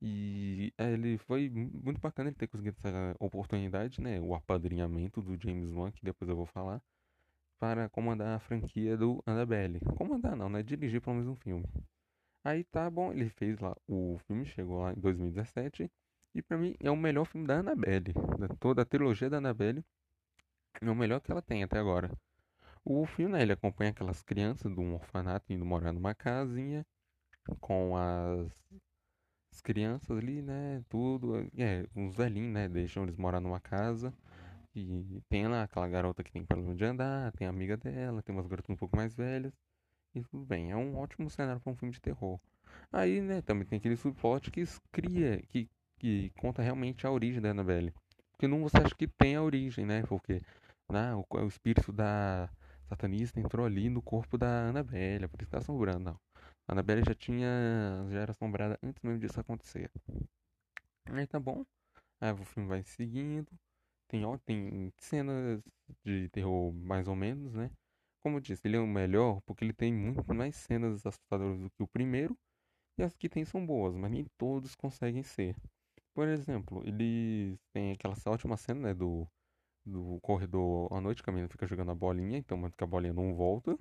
E 0.00 0.72
é, 0.78 0.92
ele 0.92 1.18
foi 1.18 1.48
muito 1.50 2.00
bacana 2.00 2.28
ele 2.30 2.36
ter 2.36 2.46
conseguido 2.46 2.76
essa 2.78 3.16
oportunidade, 3.18 4.00
né? 4.00 4.20
O 4.20 4.34
apadrinhamento 4.34 5.20
do 5.20 5.36
James 5.40 5.70
Wan, 5.70 5.90
que 5.90 6.04
depois 6.04 6.28
eu 6.28 6.36
vou 6.36 6.46
falar, 6.46 6.80
para 7.58 7.88
comandar 7.88 8.36
a 8.36 8.38
franquia 8.38 8.96
do 8.96 9.22
Annabelle. 9.26 9.80
Comandar 9.96 10.36
não, 10.36 10.48
né? 10.48 10.62
Dirigir 10.62 11.00
pelo 11.00 11.16
menos 11.16 11.28
um 11.30 11.36
filme. 11.36 11.66
Aí 12.44 12.64
tá 12.64 12.88
bom, 12.88 13.12
ele 13.12 13.28
fez 13.28 13.58
lá, 13.58 13.76
o 13.86 14.18
filme 14.26 14.46
chegou 14.46 14.80
lá 14.80 14.92
em 14.92 15.00
2017 15.00 15.90
e 16.34 16.42
para 16.42 16.56
mim 16.56 16.74
é 16.80 16.90
o 16.90 16.96
melhor 16.96 17.24
filme 17.26 17.46
da 17.46 17.58
Annabelle, 17.58 18.12
da 18.38 18.48
toda 18.48 18.82
a 18.82 18.84
trilogia 18.84 19.28
da 19.28 19.38
Annabelle. 19.38 19.84
É 20.80 20.90
o 20.90 20.94
melhor 20.94 21.20
que 21.20 21.30
ela 21.30 21.42
tem 21.42 21.64
até 21.64 21.78
agora. 21.78 22.10
O 22.84 23.04
filme, 23.06 23.32
né, 23.34 23.42
ele 23.42 23.52
acompanha 23.52 23.90
aquelas 23.90 24.22
crianças 24.22 24.72
de 24.72 24.80
um 24.80 24.94
orfanato 24.94 25.52
indo 25.52 25.64
morar 25.64 25.92
numa 25.92 26.14
casinha 26.14 26.84
com 27.60 27.96
as 27.96 28.48
as 29.52 29.60
crianças 29.60 30.16
ali, 30.16 30.42
né? 30.42 30.82
Tudo. 30.88 31.36
É, 31.56 31.84
uns 31.94 32.14
velhinhos, 32.16 32.52
né? 32.52 32.68
Deixam 32.68 33.02
eles 33.02 33.16
morar 33.16 33.40
numa 33.40 33.60
casa. 33.60 34.12
E 34.74 35.20
tem 35.28 35.48
lá 35.48 35.64
aquela 35.64 35.88
garota 35.88 36.22
que 36.22 36.30
tem 36.30 36.44
problema 36.44 36.74
de 36.74 36.84
andar, 36.84 37.32
tem 37.32 37.46
a 37.46 37.50
amiga 37.50 37.76
dela, 37.76 38.22
tem 38.22 38.34
umas 38.34 38.46
garotas 38.46 38.70
um 38.70 38.76
pouco 38.76 38.96
mais 38.96 39.14
velhas. 39.14 39.52
E 40.14 40.22
tudo 40.22 40.44
bem, 40.46 40.70
é 40.70 40.76
um 40.76 40.96
ótimo 40.96 41.28
cenário 41.30 41.60
para 41.60 41.72
um 41.72 41.76
filme 41.76 41.92
de 41.92 42.00
terror. 42.00 42.38
Aí, 42.92 43.20
né, 43.20 43.42
também 43.42 43.66
tem 43.66 43.78
aquele 43.78 43.96
subplot 43.96 44.50
que 44.50 44.64
cria, 44.92 45.42
que, 45.48 45.68
que 45.98 46.30
conta 46.38 46.62
realmente 46.62 47.06
a 47.06 47.10
origem 47.10 47.40
da 47.40 47.50
Annabelle. 47.50 47.92
Porque 48.32 48.46
não 48.46 48.62
você 48.62 48.78
acha 48.78 48.94
que 48.94 49.08
tem 49.08 49.34
a 49.36 49.42
origem, 49.42 49.84
né? 49.84 50.02
Porque 50.02 50.40
né, 50.90 51.14
o, 51.14 51.24
o 51.28 51.46
espírito 51.46 51.92
da 51.92 52.48
satanista 52.88 53.38
entrou 53.40 53.66
ali 53.66 53.88
no 53.88 54.02
corpo 54.02 54.38
da 54.38 54.68
Annabelle, 54.68 55.28
por 55.28 55.40
isso 55.40 55.46
que 55.46 55.52
tá 55.52 55.58
assombrando, 55.58 56.04
não. 56.04 56.20
A 56.66 56.72
Annabelle 56.72 57.02
já 57.04 57.14
tinha. 57.14 57.48
já 58.10 58.20
era 58.20 58.32
assombrada 58.32 58.78
antes 58.82 59.02
mesmo 59.02 59.20
disso 59.20 59.40
acontecer. 59.40 59.90
Aí 61.06 61.26
tá 61.26 61.40
bom. 61.40 61.64
Aí 62.20 62.32
o 62.32 62.44
filme 62.44 62.68
vai 62.68 62.82
seguindo. 62.82 63.50
Tem, 64.08 64.24
ó, 64.24 64.38
tem 64.38 64.92
cenas 64.98 65.62
de 66.04 66.28
terror 66.30 66.72
mais 66.72 67.08
ou 67.08 67.16
menos, 67.16 67.54
né? 67.54 67.70
Como 68.20 68.36
eu 68.38 68.40
disse, 68.40 68.66
ele 68.66 68.76
é 68.76 68.80
o 68.80 68.86
melhor 68.86 69.40
porque 69.42 69.64
ele 69.64 69.72
tem 69.72 69.92
muito 69.92 70.34
mais 70.34 70.56
cenas 70.56 71.06
assustadoras 71.06 71.58
do 71.60 71.70
que 71.70 71.82
o 71.82 71.88
primeiro. 71.88 72.36
E 72.98 73.02
as 73.02 73.16
que 73.16 73.28
tem 73.28 73.44
são 73.44 73.64
boas, 73.64 73.94
mas 73.94 74.10
nem 74.10 74.26
todos 74.36 74.74
conseguem 74.74 75.22
ser. 75.22 75.56
Por 76.14 76.26
exemplo, 76.28 76.82
eles 76.86 77.58
têm 77.72 77.92
aquela 77.92 78.14
ótima 78.26 78.56
cena, 78.56 78.88
né? 78.88 78.94
Do, 78.94 79.28
do 79.88 80.18
corredor 80.20 80.92
à 80.92 81.00
noite, 81.00 81.22
menina 81.26 81.48
fica 81.48 81.66
jogando 81.66 81.90
a 81.90 81.94
bolinha, 81.94 82.38
então 82.38 82.70
que 82.70 82.84
a 82.84 82.86
bolinha 82.86 83.12
não 83.12 83.34
volta. 83.34 83.76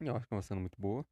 Eu 0.00 0.16
acho 0.16 0.26
que 0.26 0.34
é 0.34 0.36
uma 0.36 0.42
cena 0.42 0.60
muito 0.60 0.80
boa. 0.80 1.04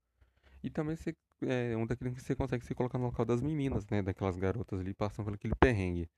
E 0.62 0.70
também 0.70 0.96
você, 0.96 1.16
é 1.42 1.76
um 1.76 1.86
daqueles 1.86 2.14
que 2.14 2.20
você 2.20 2.34
consegue 2.34 2.64
se 2.64 2.74
colocar 2.74 2.98
no 2.98 3.04
local 3.06 3.24
das 3.24 3.40
meninas, 3.40 3.86
né? 3.86 4.02
Daquelas 4.02 4.36
garotas 4.36 4.80
ali 4.80 4.92
passando 4.92 5.26
por 5.26 5.34
aquele 5.34 5.54
perrengue. 5.54 6.08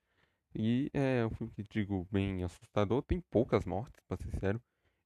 E 0.55 0.91
é 0.93 1.25
um 1.27 1.31
filme 1.31 1.53
que 1.53 1.63
digo 1.65 2.07
bem 2.11 2.45
assustador, 2.45 3.03
tem 3.03 3.21
poucas 3.21 3.65
mortes, 3.65 4.03
pra 4.07 4.17
ser 4.17 4.31
sério. 4.39 4.63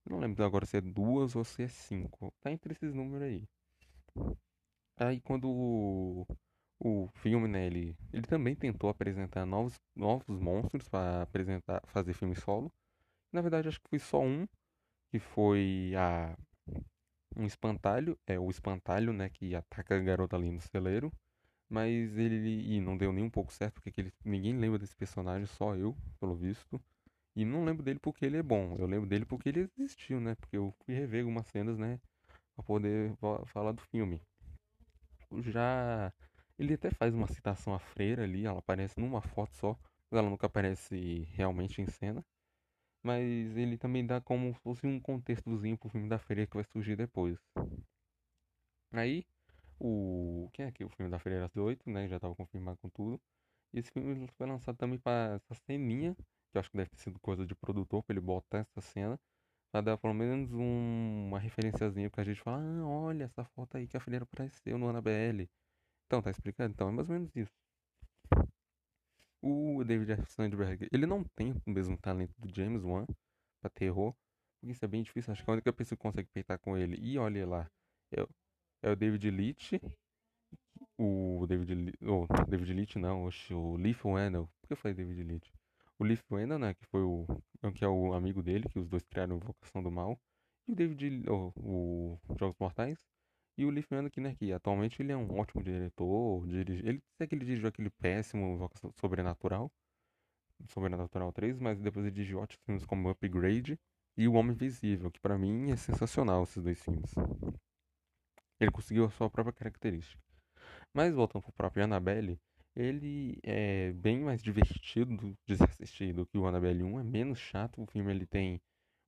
não 0.08 0.18
lembro 0.18 0.44
agora 0.44 0.66
se 0.66 0.78
é 0.78 0.80
duas 0.80 1.36
ou 1.36 1.44
se 1.44 1.62
é 1.62 1.68
cinco. 1.68 2.32
Tá 2.40 2.50
entre 2.50 2.72
esses 2.72 2.94
números 2.94 3.22
aí. 3.22 3.48
Aí 4.96 5.20
quando 5.20 6.26
o, 6.78 7.08
filme, 7.14 7.48
né, 7.48 7.66
ele, 7.66 7.96
ele 8.12 8.22
também 8.22 8.54
tentou 8.54 8.90
apresentar 8.90 9.46
novos, 9.46 9.80
novos 9.94 10.38
monstros 10.38 10.88
para 10.88 11.22
apresentar, 11.22 11.82
fazer 11.86 12.12
filme 12.12 12.36
solo. 12.36 12.72
Na 13.32 13.40
verdade, 13.40 13.68
acho 13.68 13.80
que 13.80 13.88
foi 13.88 13.98
só 13.98 14.22
um, 14.22 14.46
que 15.10 15.18
foi 15.18 15.92
a 15.96 16.36
um 17.36 17.44
espantalho, 17.46 18.18
é 18.26 18.38
o 18.38 18.50
espantalho, 18.50 19.12
né, 19.12 19.28
que 19.28 19.54
ataca 19.54 19.96
a 19.96 20.00
garota 20.00 20.36
ali 20.36 20.50
no 20.50 20.60
celeiro. 20.60 21.12
Mas 21.68 22.16
ele 22.16 22.76
e 22.76 22.80
não 22.80 22.96
deu 22.96 23.12
nem 23.12 23.24
um 23.24 23.30
pouco 23.30 23.52
certo, 23.52 23.82
porque 23.82 24.12
ninguém 24.24 24.56
lembra 24.56 24.78
desse 24.78 24.94
personagem, 24.94 25.46
só 25.46 25.74
eu, 25.74 25.96
pelo 26.20 26.36
visto. 26.36 26.80
E 27.34 27.44
não 27.44 27.64
lembro 27.64 27.82
dele 27.82 27.98
porque 27.98 28.24
ele 28.24 28.38
é 28.38 28.42
bom, 28.42 28.76
eu 28.78 28.86
lembro 28.86 29.08
dele 29.08 29.24
porque 29.26 29.48
ele 29.48 29.70
existiu, 29.78 30.20
né? 30.20 30.36
Porque 30.36 30.56
eu 30.56 30.72
fui 30.84 30.94
rever 30.94 31.22
algumas 31.22 31.46
cenas, 31.48 31.76
né, 31.78 32.00
pra 32.54 32.64
poder 32.64 33.12
falar 33.46 33.72
do 33.72 33.82
filme. 33.82 34.20
Já 35.42 36.12
ele 36.58 36.74
até 36.74 36.90
faz 36.90 37.14
uma 37.14 37.26
citação 37.28 37.74
à 37.74 37.78
freira 37.78 38.24
ali, 38.24 38.46
ela 38.46 38.58
aparece 38.58 38.98
numa 39.00 39.20
foto 39.20 39.54
só, 39.56 39.78
mas 40.10 40.18
ela 40.18 40.30
nunca 40.30 40.46
aparece 40.46 41.26
realmente 41.34 41.80
em 41.80 41.86
cena 41.86 42.24
mas 43.06 43.56
ele 43.56 43.78
também 43.78 44.04
dá 44.04 44.20
como 44.20 44.52
se 44.52 44.60
fosse 44.60 44.84
um 44.84 44.98
contextozinho 44.98 45.78
pro 45.78 45.88
filme 45.88 46.08
da 46.08 46.18
Freira 46.18 46.44
que 46.44 46.56
vai 46.56 46.64
surgir 46.64 46.96
depois. 46.96 47.38
Aí, 48.92 49.24
o. 49.78 50.50
Quem 50.52 50.66
é 50.66 50.72
que? 50.72 50.84
O 50.84 50.88
filme 50.90 51.10
da 51.10 51.18
Freira 51.18 51.50
8, 51.54 51.88
né? 51.88 52.08
Já 52.08 52.18
tava 52.18 52.34
confirmado 52.34 52.78
com 52.78 52.88
tudo. 52.88 53.20
E 53.72 53.78
esse 53.78 53.92
filme 53.92 54.28
foi 54.36 54.46
lançado 54.48 54.76
também 54.76 54.98
para 54.98 55.34
essa 55.36 55.54
ceninha, 55.66 56.16
que 56.50 56.56
eu 56.56 56.60
acho 56.60 56.70
que 56.70 56.76
deve 56.76 56.90
ter 56.90 56.98
sido 56.98 57.20
coisa 57.20 57.46
de 57.46 57.54
produtor, 57.54 58.02
pra 58.02 58.14
ele 58.14 58.20
botar 58.20 58.58
essa 58.58 58.80
cena, 58.80 59.20
pra 59.72 59.80
dar 59.82 59.98
pelo 59.98 60.14
menos 60.14 60.52
um, 60.52 61.28
uma 61.28 61.38
referenciazinha 61.38 62.10
pra 62.10 62.24
gente 62.24 62.40
falar: 62.40 62.60
ah, 62.60 62.86
olha 62.88 63.24
essa 63.24 63.44
foto 63.44 63.76
aí 63.76 63.86
que 63.86 63.96
a 63.96 64.00
Freira 64.00 64.24
apareceu 64.24 64.78
no 64.78 64.88
Annabelle. 64.88 65.48
Então, 66.06 66.22
tá 66.22 66.30
explicando? 66.30 66.72
Então, 66.72 66.88
é 66.88 66.92
mais 66.92 67.08
ou 67.08 67.14
menos 67.14 67.34
isso 67.34 67.52
o 69.46 69.84
David 69.84 70.12
F. 70.12 70.32
Sandberg, 70.32 70.88
ele 70.92 71.06
não 71.06 71.22
tem 71.22 71.52
o 71.66 71.70
mesmo 71.70 71.96
talento 71.96 72.34
do 72.38 72.52
James 72.54 72.82
Wan 72.82 73.06
pra 73.60 73.70
terror, 73.70 74.14
porque 74.60 74.72
isso 74.72 74.84
é 74.84 74.88
bem 74.88 75.02
difícil. 75.02 75.32
Acho 75.32 75.44
que 75.44 75.50
a 75.50 75.52
única 75.52 75.72
pessoa 75.72 75.96
que 75.96 76.02
consegue 76.02 76.28
peitar 76.32 76.58
com 76.58 76.76
ele, 76.76 76.96
e 77.00 77.18
olha 77.18 77.46
lá, 77.46 77.70
é, 78.12 78.26
é 78.82 78.90
o 78.90 78.96
David 78.96 79.30
Leitch, 79.30 79.74
o 80.98 81.46
David, 81.46 81.92
oh, 82.02 82.26
David 82.48 82.72
Leitch 82.72 82.96
não, 82.96 83.24
oxe, 83.24 83.54
o 83.54 83.76
Leaf 83.76 84.04
Wendell, 84.04 84.48
por 84.60 84.66
que 84.66 84.72
eu 84.72 84.76
falei 84.76 84.94
David 84.94 85.22
Leitch? 85.22 85.50
O 85.98 86.04
Leaf 86.04 86.22
Wendell, 86.30 86.58
né, 86.58 86.74
que 86.74 86.84
foi 86.86 87.02
o, 87.02 87.26
que 87.74 87.84
é 87.84 87.88
o 87.88 88.14
amigo 88.14 88.42
dele, 88.42 88.68
que 88.68 88.78
os 88.78 88.88
dois 88.88 89.04
criaram 89.04 89.36
Invocação 89.36 89.82
do 89.82 89.90
Mal, 89.90 90.18
e 90.66 90.72
o 90.72 90.74
David, 90.74 91.24
oh, 91.30 91.52
o 91.56 92.18
Jogos 92.38 92.56
Mortais, 92.58 92.98
e 93.58 93.64
o 93.64 94.10
que, 94.10 94.20
né, 94.20 94.34
que 94.34 94.52
atualmente 94.52 95.00
ele 95.00 95.12
é 95.12 95.16
um 95.16 95.38
ótimo 95.38 95.62
diretor, 95.62 96.46
dirige, 96.46 96.86
ele 96.86 97.02
sei 97.16 97.26
que 97.26 97.34
ele 97.34 97.44
dirigiu 97.44 97.68
aquele 97.68 97.90
péssimo 97.90 98.70
Sobrenatural, 99.00 99.72
Sobrenatural 100.68 101.32
3, 101.32 101.58
mas 101.58 101.80
depois 101.80 102.04
ele 102.04 102.14
dirigiu 102.14 102.38
ótimos 102.38 102.64
filmes 102.64 102.84
como 102.84 103.08
Upgrade 103.08 103.78
e 104.16 104.28
O 104.28 104.34
Homem 104.34 104.52
Invisível, 104.52 105.10
que 105.10 105.20
para 105.20 105.38
mim 105.38 105.70
é 105.70 105.76
sensacional 105.76 106.42
esses 106.42 106.62
dois 106.62 106.82
filmes. 106.82 107.14
Ele 108.60 108.70
conseguiu 108.70 109.04
a 109.04 109.10
sua 109.10 109.30
própria 109.30 109.52
característica. 109.52 110.22
Mas 110.92 111.14
voltando 111.14 111.42
pro 111.42 111.52
próprio 111.52 111.84
Annabelle, 111.84 112.38
ele 112.74 113.38
é 113.42 113.92
bem 113.92 114.20
mais 114.20 114.42
divertido 114.42 115.36
de 115.46 115.56
se 115.56 115.64
assistir 115.64 116.12
do 116.12 116.26
que 116.26 116.36
o 116.36 116.46
Annabelle 116.46 116.82
1, 116.82 117.00
é 117.00 117.04
menos 117.04 117.38
chato, 117.38 117.82
o 117.82 117.86
filme 117.86 118.10
ele 118.10 118.26
tem 118.26 118.60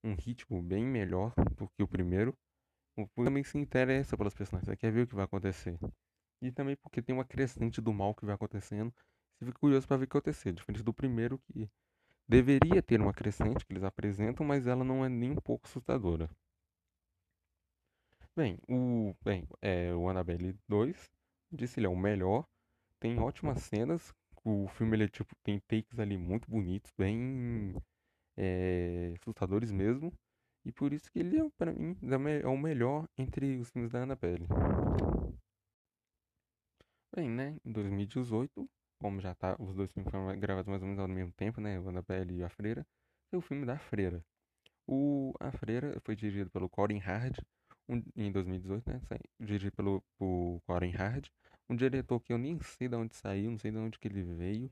um 0.02 0.14
ritmo 0.14 0.62
bem 0.62 0.84
melhor 0.84 1.34
do 1.56 1.68
que 1.68 1.82
o 1.82 1.88
primeiro 1.88 2.34
o 3.02 3.08
público 3.08 3.24
também 3.24 3.44
se 3.44 3.58
interessa 3.58 4.16
pelas 4.16 4.34
personagens, 4.34 4.76
quer 4.78 4.92
ver 4.92 5.02
o 5.02 5.06
que 5.06 5.14
vai 5.14 5.24
acontecer. 5.24 5.78
E 6.42 6.52
também 6.52 6.76
porque 6.76 7.02
tem 7.02 7.14
uma 7.14 7.24
crescente 7.24 7.80
do 7.80 7.92
mal 7.92 8.14
que 8.14 8.24
vai 8.26 8.34
acontecendo, 8.34 8.92
você 9.38 9.46
fica 9.46 9.58
curioso 9.58 9.86
para 9.86 9.96
ver 9.98 10.04
o 10.04 10.08
que 10.08 10.16
acontecer. 10.18 10.52
Diferente 10.52 10.82
do 10.82 10.92
primeiro, 10.94 11.38
que 11.38 11.68
deveria 12.28 12.82
ter 12.82 13.00
uma 13.00 13.14
crescente 13.14 13.66
que 13.66 13.72
eles 13.72 13.84
apresentam, 13.84 14.46
mas 14.46 14.66
ela 14.66 14.84
não 14.84 15.04
é 15.04 15.08
nem 15.08 15.32
um 15.32 15.36
pouco 15.36 15.66
assustadora. 15.66 16.30
Bem, 18.36 18.58
o, 18.68 19.14
bem, 19.22 19.46
é, 19.60 19.92
o 19.94 20.08
Annabelle 20.08 20.56
2, 20.68 21.10
disse 21.50 21.80
ele 21.80 21.86
é 21.86 21.90
o 21.90 21.96
melhor, 21.96 22.46
tem 23.00 23.18
ótimas 23.18 23.62
cenas, 23.62 24.14
o 24.44 24.68
filme 24.68 24.96
ele 24.96 25.04
é, 25.04 25.08
tipo 25.08 25.34
tem 25.42 25.60
takes 25.60 25.98
ali 25.98 26.16
muito 26.16 26.48
bonitos, 26.50 26.92
bem 26.96 27.74
é, 28.36 29.14
assustadores 29.20 29.72
mesmo. 29.72 30.12
E 30.64 30.72
por 30.72 30.92
isso 30.92 31.10
que 31.10 31.18
ele 31.18 31.38
é, 31.38 31.48
pra 31.56 31.72
mim, 31.72 31.96
é 32.42 32.46
o 32.48 32.56
melhor 32.56 33.08
entre 33.16 33.56
os 33.56 33.70
filmes 33.70 33.90
da 33.90 34.02
Annabelle. 34.02 34.46
Bem, 37.14 37.28
né? 37.30 37.56
Em 37.64 37.72
2018, 37.72 38.68
como 38.98 39.20
já 39.20 39.34
tá, 39.34 39.56
os 39.58 39.74
dois 39.74 39.90
filmes 39.92 40.10
foram 40.10 40.38
gravados 40.38 40.68
mais 40.68 40.82
ou 40.82 40.88
menos 40.88 41.00
ao 41.00 41.08
mesmo 41.08 41.32
tempo, 41.32 41.60
né? 41.60 41.78
O 41.80 41.88
Annabelle 41.88 42.36
e 42.36 42.44
a 42.44 42.48
Freira, 42.48 42.86
é 43.32 43.36
o 43.36 43.40
filme 43.40 43.64
da 43.64 43.78
Freira. 43.78 44.24
O 44.86 45.34
A 45.40 45.52
Freira 45.52 46.00
foi 46.04 46.16
dirigido 46.16 46.50
pelo 46.50 46.68
Corin 46.68 46.98
Hard 46.98 47.36
um, 47.88 48.02
em 48.16 48.32
2018, 48.32 48.90
né? 48.90 49.00
Dirigido 49.40 49.76
pelo 49.76 50.02
Corin 50.66 50.90
Hard, 50.90 51.26
um 51.68 51.76
diretor 51.76 52.20
que 52.20 52.32
eu 52.32 52.38
nem 52.38 52.58
sei 52.60 52.88
de 52.88 52.96
onde 52.96 53.14
saiu, 53.14 53.50
não 53.50 53.58
sei 53.58 53.70
de 53.70 53.78
onde 53.78 53.98
que 53.98 54.08
ele 54.08 54.22
veio. 54.22 54.70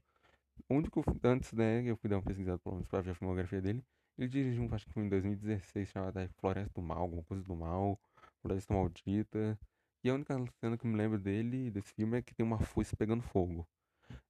O 0.68 0.74
único 0.74 1.02
antes, 1.24 1.52
né, 1.52 1.82
eu 1.84 1.96
fui 1.96 2.08
dar 2.10 2.16
uma 2.16 2.22
pesquisada 2.22 2.58
pelo 2.58 2.76
menos 2.76 2.88
pra 2.88 3.00
ver 3.00 3.10
a 3.12 3.14
filmografia 3.14 3.60
dele. 3.60 3.84
Ele 4.18 4.28
dirigiu 4.28 4.62
um, 4.62 4.74
acho 4.74 4.86
que 4.86 4.98
em 4.98 5.08
2016, 5.08 5.88
chamado 5.88 6.18
Floresta 6.38 6.72
do 6.74 6.82
Mal, 6.82 7.00
alguma 7.00 7.22
coisa 7.24 7.42
do 7.44 7.54
mal, 7.54 8.00
Floresta 8.40 8.72
Maldita. 8.72 9.58
E 10.02 10.08
a 10.08 10.14
única 10.14 10.34
cena 10.60 10.78
que 10.78 10.86
me 10.86 10.96
lembro 10.96 11.18
dele, 11.18 11.70
desse 11.70 11.92
filme, 11.92 12.18
é 12.18 12.22
que 12.22 12.34
tem 12.34 12.44
uma 12.44 12.58
foice 12.58 12.96
pegando 12.96 13.22
fogo. 13.22 13.66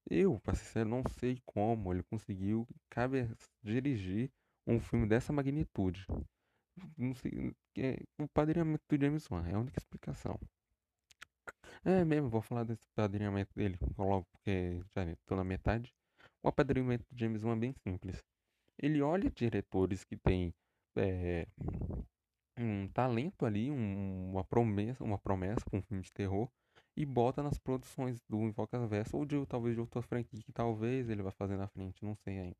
Eu, 0.08 0.40
pra 0.40 0.54
ser 0.54 0.64
sincero, 0.64 0.88
não 0.88 1.02
sei 1.18 1.40
como 1.44 1.92
ele 1.92 2.02
conseguiu 2.04 2.66
cabe 2.88 3.28
dirigir 3.62 4.30
um 4.66 4.80
filme 4.80 5.06
dessa 5.06 5.32
magnitude. 5.32 6.06
Não 6.96 7.14
sei, 7.14 7.54
é, 7.78 7.98
o 8.18 8.28
padrinhamento 8.28 8.84
do 8.88 9.00
James 9.00 9.30
Wan 9.30 9.46
é 9.46 9.54
a 9.54 9.58
única 9.58 9.78
explicação. 9.78 10.38
É 11.84 12.04
mesmo, 12.04 12.28
vou 12.28 12.42
falar 12.42 12.64
desse 12.64 12.86
padrinhamento 12.94 13.54
dele 13.54 13.78
logo 13.96 14.26
porque 14.32 14.82
já 14.94 15.04
estou 15.04 15.36
na 15.36 15.44
metade. 15.44 15.92
O 16.42 16.48
apadrinhamento 16.48 17.04
do 17.10 17.18
James 17.18 17.44
Wan 17.44 17.54
é 17.56 17.60
bem 17.60 17.72
simples. 17.72 18.22
Ele 18.78 19.00
olha 19.00 19.30
diretores 19.30 20.04
que 20.04 20.16
têm 20.16 20.54
é, 20.96 21.46
um 22.58 22.88
talento 22.88 23.44
ali, 23.44 23.70
um, 23.70 24.30
uma 24.30 24.44
promessa, 24.44 25.04
uma 25.04 25.18
promessa 25.18 25.64
com 25.70 25.78
um 25.78 25.82
filme 25.82 26.02
de 26.02 26.12
terror 26.12 26.48
e 26.96 27.04
bota 27.04 27.42
nas 27.42 27.58
produções 27.58 28.22
do 28.28 28.40
Invocaverso 28.40 29.16
ou 29.16 29.26
de 29.26 29.44
talvez 29.46 29.74
de 29.74 29.80
outra 29.80 30.00
franquia 30.00 30.40
que 30.42 30.52
talvez 30.52 31.08
ele 31.10 31.22
vá 31.22 31.30
fazer 31.30 31.56
na 31.56 31.68
frente, 31.68 32.04
não 32.04 32.14
sei 32.16 32.38
ainda. 32.38 32.56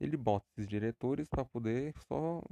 Ele 0.00 0.16
bota 0.16 0.46
esses 0.52 0.68
diretores 0.68 1.28
para 1.28 1.44
poder 1.44 1.94
só 2.06 2.42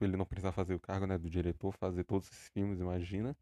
ele 0.00 0.16
não 0.16 0.24
precisar 0.24 0.52
fazer 0.52 0.74
o 0.74 0.80
cargo, 0.80 1.06
né, 1.06 1.18
do 1.18 1.28
diretor, 1.28 1.72
fazer 1.72 2.04
todos 2.04 2.28
esses 2.30 2.48
filmes, 2.48 2.80
imagina, 2.80 3.36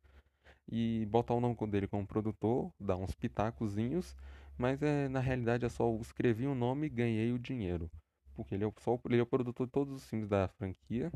e 0.68 1.06
botar 1.06 1.34
o 1.34 1.40
nome 1.40 1.56
dele 1.68 1.86
como 1.86 2.06
produtor, 2.06 2.72
dar 2.80 2.96
uns 2.96 3.14
pitacozinhos, 3.14 4.16
mas 4.58 4.82
é 4.82 5.08
na 5.08 5.20
realidade 5.20 5.64
é 5.64 5.68
só 5.68 5.94
escrevi 5.96 6.46
o 6.46 6.50
um 6.50 6.54
nome 6.54 6.86
e 6.86 6.90
ganhei 6.90 7.32
o 7.32 7.38
dinheiro. 7.38 7.90
Porque 8.34 8.54
ele 8.54 8.64
é, 8.64 8.72
só, 8.78 8.98
ele 9.06 9.18
é 9.18 9.22
o 9.22 9.26
produtor 9.26 9.66
de 9.66 9.72
todos 9.72 9.94
os 9.94 10.08
filmes 10.08 10.28
da 10.28 10.48
franquia. 10.48 11.10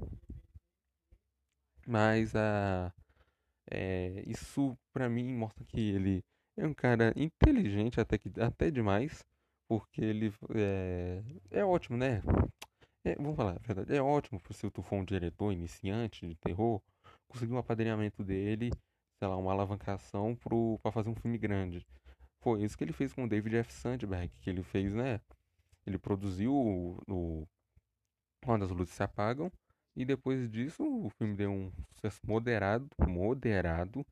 Mas 1.87 2.37
a, 2.37 2.93
é, 3.71 4.23
isso 4.27 4.79
para 4.93 5.09
mim 5.09 5.33
mostra 5.35 5.65
que 5.65 5.81
ele 5.81 6.25
é 6.57 6.67
um 6.67 6.75
cara 6.75 7.13
inteligente 7.17 8.01
até, 8.01 8.19
que, 8.19 8.31
até 8.41 8.71
demais. 8.71 9.25
Porque 9.69 10.01
ele 10.03 10.33
é, 10.55 11.23
é 11.51 11.65
ótimo, 11.65 11.97
né? 11.97 12.23
É, 13.05 13.15
vamos 13.17 13.37
falar 13.37 13.53
a 13.53 13.59
verdade, 13.59 13.95
é 13.95 14.03
ótimo 14.03 14.41
se 14.51 14.71
tu 14.71 14.83
for 14.83 14.97
um 14.97 15.05
diretor 15.05 15.53
iniciante 15.53 16.27
de 16.27 16.35
terror, 16.35 16.83
conseguir 17.29 17.53
um 17.53 17.59
apadrinhamento 17.59 18.25
dele, 18.25 18.71
sei 19.19 19.29
lá, 19.29 19.37
uma 19.37 19.53
alavancação 19.53 20.35
pro, 20.37 20.79
pra 20.83 20.93
fazer 20.93 21.09
um 21.09 21.15
filme 21.15 21.39
grande. 21.39 21.87
Foi 22.41 22.63
isso 22.63 22.77
que 22.77 22.85
ele 22.85 22.93
fez 22.93 23.13
com 23.13 23.25
o 23.25 23.29
David 23.29 23.57
F. 23.57 23.73
Sandberg, 23.73 24.31
que 24.41 24.51
ele 24.51 24.63
fez, 24.63 24.95
né? 24.95 25.21
Ele 25.88 25.98
produziu 25.98 26.53
o, 26.53 26.98
o 27.09 27.48
Quando 28.44 28.66
as 28.66 28.70
Luzes 28.70 28.92
Se 28.92 29.03
Apagam, 29.03 29.51
e 29.96 30.05
depois 30.05 30.51
disso 30.51 30.85
o 30.85 31.09
filme 31.09 31.35
deu 31.35 31.51
um 31.51 31.72
sucesso 31.94 32.20
moderado, 32.27 32.87
moderado, 33.09 34.05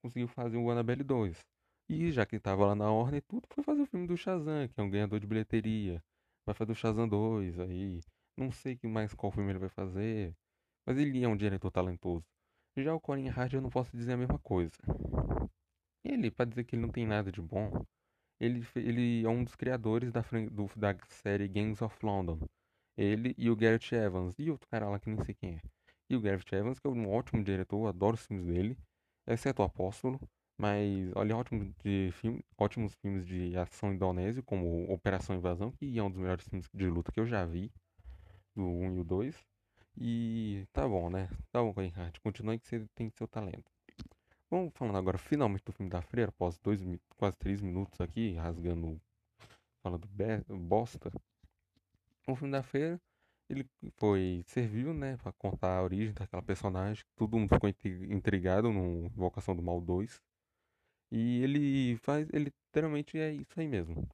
conseguiu 0.00 0.28
fazer 0.28 0.56
o 0.56 0.70
Annabelle 0.70 1.02
2. 1.02 1.44
E 1.88 2.12
já 2.12 2.24
que 2.24 2.36
estava 2.36 2.64
lá 2.64 2.76
na 2.76 2.92
ordem 2.92 3.20
tudo, 3.22 3.48
foi 3.52 3.64
fazer 3.64 3.82
o 3.82 3.86
filme 3.86 4.06
do 4.06 4.16
Shazam, 4.16 4.68
que 4.68 4.80
é 4.80 4.82
um 4.84 4.88
ganhador 4.88 5.18
de 5.18 5.26
bilheteria. 5.26 6.00
Vai 6.44 6.54
fazer 6.54 6.70
o 6.70 6.76
Shazam 6.76 7.08
2 7.08 7.58
aí. 7.58 8.00
Não 8.36 8.52
sei 8.52 8.76
que 8.76 8.86
mais 8.86 9.12
qual 9.12 9.32
filme 9.32 9.50
ele 9.50 9.58
vai 9.58 9.68
fazer. 9.68 10.32
Mas 10.86 10.96
ele 10.96 11.24
é 11.24 11.28
um 11.28 11.36
diretor 11.36 11.72
talentoso. 11.72 12.24
Já 12.76 12.94
o 12.94 13.00
Corin 13.00 13.28
Hard 13.28 13.52
eu 13.52 13.60
não 13.60 13.70
posso 13.70 13.96
dizer 13.96 14.12
a 14.12 14.16
mesma 14.16 14.38
coisa. 14.38 14.76
Ele, 16.04 16.30
para 16.30 16.48
dizer 16.48 16.62
que 16.62 16.76
ele 16.76 16.82
não 16.82 16.92
tem 16.92 17.04
nada 17.04 17.32
de 17.32 17.42
bom, 17.42 17.84
ele, 18.40 18.66
ele 18.74 19.24
é 19.24 19.28
um 19.28 19.44
dos 19.44 19.54
criadores 19.54 20.12
da, 20.12 20.22
do, 20.50 20.68
da 20.76 20.96
série 21.08 21.48
Gangs 21.48 21.82
of 21.82 21.96
London. 22.04 22.38
Ele 22.96 23.34
e 23.36 23.50
o 23.50 23.56
Garrett 23.56 23.94
Evans. 23.94 24.34
E 24.38 24.50
outro 24.50 24.68
cara 24.68 24.88
lá 24.88 24.98
que 24.98 25.08
nem 25.08 25.22
sei 25.24 25.34
quem 25.34 25.56
é. 25.56 25.60
E 26.08 26.16
o 26.16 26.20
Garrett 26.20 26.54
Evans, 26.54 26.78
que 26.78 26.86
é 26.86 26.90
um 26.90 27.10
ótimo 27.10 27.42
diretor, 27.42 27.86
adoro 27.86 28.14
os 28.14 28.26
filmes 28.26 28.46
dele. 28.46 28.78
Exceto 29.26 29.62
o 29.62 29.64
Apóstolo. 29.64 30.20
Mas 30.58 31.12
olha, 31.14 31.36
ótimo 31.36 31.74
de 31.84 32.10
filme, 32.12 32.42
ótimos 32.56 32.94
filmes 32.94 33.26
de 33.26 33.56
ação 33.58 33.92
indonésio, 33.92 34.42
como 34.42 34.90
Operação 34.90 35.36
Invasão, 35.36 35.70
que 35.72 35.98
é 35.98 36.02
um 36.02 36.10
dos 36.10 36.18
melhores 36.18 36.48
filmes 36.48 36.66
de 36.72 36.88
luta 36.88 37.12
que 37.12 37.20
eu 37.20 37.26
já 37.26 37.44
vi, 37.44 37.70
do 38.54 38.64
1 38.64 38.96
e 38.96 39.00
o 39.00 39.04
2. 39.04 39.36
E 39.98 40.66
tá 40.72 40.88
bom, 40.88 41.10
né? 41.10 41.28
Tá 41.52 41.62
bom, 41.62 41.72
Reinhardt, 41.72 42.20
continue 42.20 42.58
que 42.58 42.66
você 42.66 42.86
tem 42.94 43.10
seu 43.10 43.28
talento. 43.28 43.70
Vamos 44.48 44.72
falando 44.74 44.96
agora 44.96 45.18
finalmente 45.18 45.64
do 45.64 45.72
filme 45.72 45.90
da 45.90 46.00
Freira, 46.00 46.28
após 46.28 46.56
dois, 46.58 46.80
quase 47.16 47.36
três 47.36 47.60
minutos 47.60 48.00
aqui, 48.00 48.34
rasgando, 48.34 49.00
falando 49.82 50.08
bosta. 50.68 51.10
O 52.28 52.36
filme 52.36 52.52
da 52.52 52.62
Freira, 52.62 53.00
ele 53.48 53.68
foi, 53.96 54.44
serviu, 54.46 54.94
né, 54.94 55.16
pra 55.16 55.32
contar 55.32 55.78
a 55.78 55.82
origem 55.82 56.14
daquela 56.14 56.42
personagem, 56.42 57.04
todo 57.16 57.36
mundo 57.36 57.54
ficou 57.54 57.68
intrigado 57.68 58.72
no 58.72 59.06
Invocação 59.06 59.54
do 59.54 59.62
Mal 59.62 59.80
2. 59.80 60.22
E 61.10 61.42
ele 61.42 61.96
faz, 61.98 62.28
ele 62.32 62.52
literalmente 62.66 63.18
é 63.18 63.32
isso 63.32 63.58
aí 63.58 63.66
mesmo. 63.66 64.08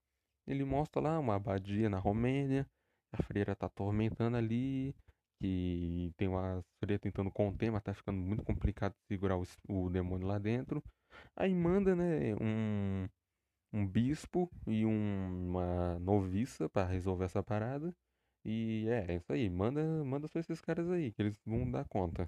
Ele 0.47 0.65
mostra 0.65 1.01
lá 1.01 1.19
uma 1.19 1.37
abadia 1.37 1.91
na 1.91 1.99
Romênia, 1.99 2.67
a 3.13 3.23
freira 3.23 3.55
tá 3.55 3.67
atormentando 3.67 4.37
ali, 4.37 4.95
que 5.43 6.13
tem 6.17 6.29
uma 6.29 6.65
freira 6.79 6.99
tentando 7.01 7.31
conter, 7.31 7.71
mas 7.73 7.83
tá 7.83 7.93
ficando 7.95 8.19
muito 8.19 8.45
complicado 8.45 8.95
segurar 9.09 9.37
o, 9.39 9.45
o 9.69 9.91
demônio 9.91 10.27
lá 10.29 10.39
dentro. 10.39 10.83
Aí 11.37 11.55
manda, 11.55 11.97
né, 11.97 12.35
um, 12.41 13.09
um 13.73 13.87
bispo 13.87 14.51
e 14.67 14.87
um, 14.87 15.49
uma 15.51 15.99
noviça 16.01 16.69
para 16.69 16.89
resolver 16.89 17.27
essa 17.27 17.43
parada. 17.43 17.95
E 18.45 18.87
é, 18.89 19.13
é 19.13 19.17
isso 19.17 19.33
aí, 19.33 19.51
manda, 19.51 19.83
manda 20.05 20.29
só 20.29 20.39
esses 20.41 20.61
caras 20.61 20.91
aí, 20.91 21.13
que 21.13 21.23
eles 21.23 21.41
vão 21.47 21.71
dar 21.71 21.87
conta. 21.89 22.27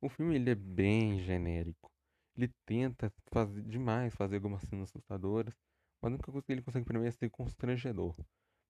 O 0.00 0.08
filme 0.08 0.34
ele 0.34 0.50
é 0.50 0.54
bem 0.54 1.20
genérico. 1.20 1.90
Ele 2.36 2.52
tenta 2.66 3.12
fazer 3.32 3.62
demais, 3.62 4.14
fazer 4.14 4.36
algumas 4.36 4.62
cenas 4.62 4.88
assustadoras, 4.90 5.54
mas 6.00 6.12
nunca 6.12 6.32
ele 6.48 6.62
consegue 6.62 6.84
pra 6.84 6.98
mim 6.98 7.06
é 7.06 7.10
ser 7.10 7.30
constrangedor. 7.30 8.14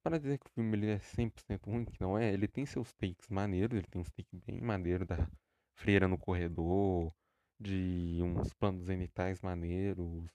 Para 0.03 0.19
dizer 0.19 0.39
que 0.39 0.47
o 0.47 0.51
filme 0.51 0.77
ele 0.77 0.91
é 0.91 0.99
100% 0.99 1.67
ruim, 1.67 1.85
que 1.85 2.01
não 2.01 2.19
é, 2.19 2.33
ele 2.33 2.49
tem 2.49 2.65
seus 2.65 2.93
takes 2.95 3.29
maneiros, 3.29 3.77
ele 3.77 3.87
tem 3.87 4.01
uns 4.01 4.11
takes 4.11 4.41
bem 4.41 4.61
maneiros 4.61 5.07
da 5.07 5.29
freira 5.77 6.09
no 6.09 6.19
corredor, 6.19 7.13
de 7.61 8.21
uns 8.23 8.53
planos 8.55 8.85
zenitais 8.85 9.41
maneiros. 9.41 10.31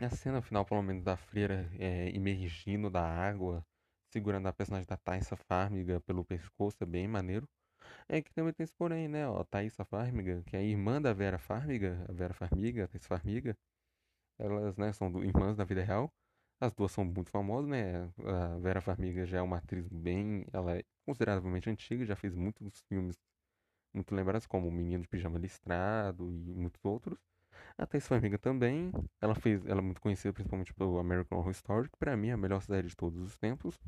A 0.00 0.10
cena 0.10 0.42
final, 0.42 0.64
pelo 0.64 0.82
menos, 0.82 1.04
da 1.04 1.16
freira 1.16 1.70
é, 1.78 2.08
emergindo 2.10 2.90
da 2.90 3.02
água, 3.02 3.64
segurando 4.10 4.46
a 4.48 4.52
personagem 4.52 4.88
da 4.88 4.96
Thaisa 4.96 5.36
Farmiga 5.36 6.00
pelo 6.00 6.24
pescoço, 6.24 6.82
é 6.82 6.86
bem 6.86 7.06
maneiro. 7.06 7.48
É 8.08 8.22
que 8.22 8.32
também 8.32 8.52
tem 8.52 8.64
esse 8.64 8.74
porém, 8.74 9.08
né? 9.08 9.28
Ó, 9.28 9.44
Thaisa 9.44 9.84
Farmiga, 9.84 10.42
que 10.46 10.56
é 10.56 10.60
a 10.60 10.62
irmã 10.62 11.00
da 11.00 11.12
Vera 11.12 11.38
Farmiga, 11.38 12.04
a 12.08 12.12
Vera 12.12 12.34
Farmiga, 12.34 12.84
a 12.84 12.88
Thaisa 12.88 13.06
Farmiga. 13.06 13.56
Elas, 14.38 14.76
né, 14.76 14.92
são 14.92 15.08
irmãs 15.22 15.56
da 15.56 15.64
vida 15.64 15.82
real. 15.84 16.12
As 16.64 16.72
duas 16.72 16.92
são 16.92 17.04
muito 17.04 17.30
famosas, 17.30 17.68
né? 17.68 18.10
A 18.24 18.58
Vera 18.58 18.80
Farmiga 18.80 19.26
já 19.26 19.36
é 19.38 19.42
uma 19.42 19.58
atriz 19.58 19.86
bem. 19.86 20.46
Ela 20.50 20.78
é 20.78 20.84
consideravelmente 21.04 21.68
antiga, 21.68 22.06
já 22.06 22.16
fez 22.16 22.34
muitos 22.34 22.80
filmes 22.88 23.18
muito 23.92 24.14
lembrados, 24.14 24.46
como 24.46 24.68
O 24.68 24.72
Menino 24.72 25.02
de 25.02 25.08
Pijama 25.08 25.38
Listrado 25.38 26.30
e 26.30 26.54
muitos 26.54 26.82
outros. 26.82 27.18
A 27.76 27.86
Thaisa 27.86 28.06
Farmiga 28.06 28.38
também. 28.38 28.90
Ela 29.20 29.34
fez. 29.34 29.66
Ela 29.66 29.80
é 29.80 29.82
muito 29.82 30.00
conhecida 30.00 30.32
principalmente 30.32 30.72
pelo 30.72 30.98
American 30.98 31.38
Horror 31.38 31.50
Story, 31.50 31.90
que 31.90 31.98
pra 31.98 32.16
mim 32.16 32.28
é 32.28 32.32
a 32.32 32.36
melhor 32.38 32.62
série 32.62 32.88
de 32.88 32.96
todos 32.96 33.20
os 33.20 33.36
tempos. 33.36 33.78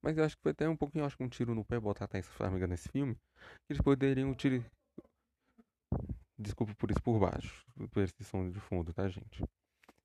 Mas 0.00 0.16
eu 0.16 0.24
acho 0.24 0.36
que 0.36 0.42
foi 0.42 0.52
até 0.52 0.68
um 0.68 0.76
pouquinho, 0.76 1.04
acho 1.04 1.16
que 1.16 1.24
um 1.24 1.28
tiro 1.28 1.52
no 1.52 1.64
pé 1.64 1.80
botar 1.80 2.04
a 2.04 2.08
Thaisa 2.08 2.30
Farmiga 2.30 2.68
nesse 2.68 2.88
filme. 2.88 3.16
Que 3.66 3.72
eles 3.72 3.82
poderiam 3.82 4.30
utilizar. 4.30 4.70
Desculpa 6.38 6.74
por 6.76 6.92
isso 6.92 7.02
por 7.02 7.18
baixo, 7.18 7.66
por 7.90 8.02
esse 8.04 8.22
som 8.22 8.48
de 8.48 8.60
fundo, 8.60 8.92
tá, 8.92 9.08
gente? 9.08 9.42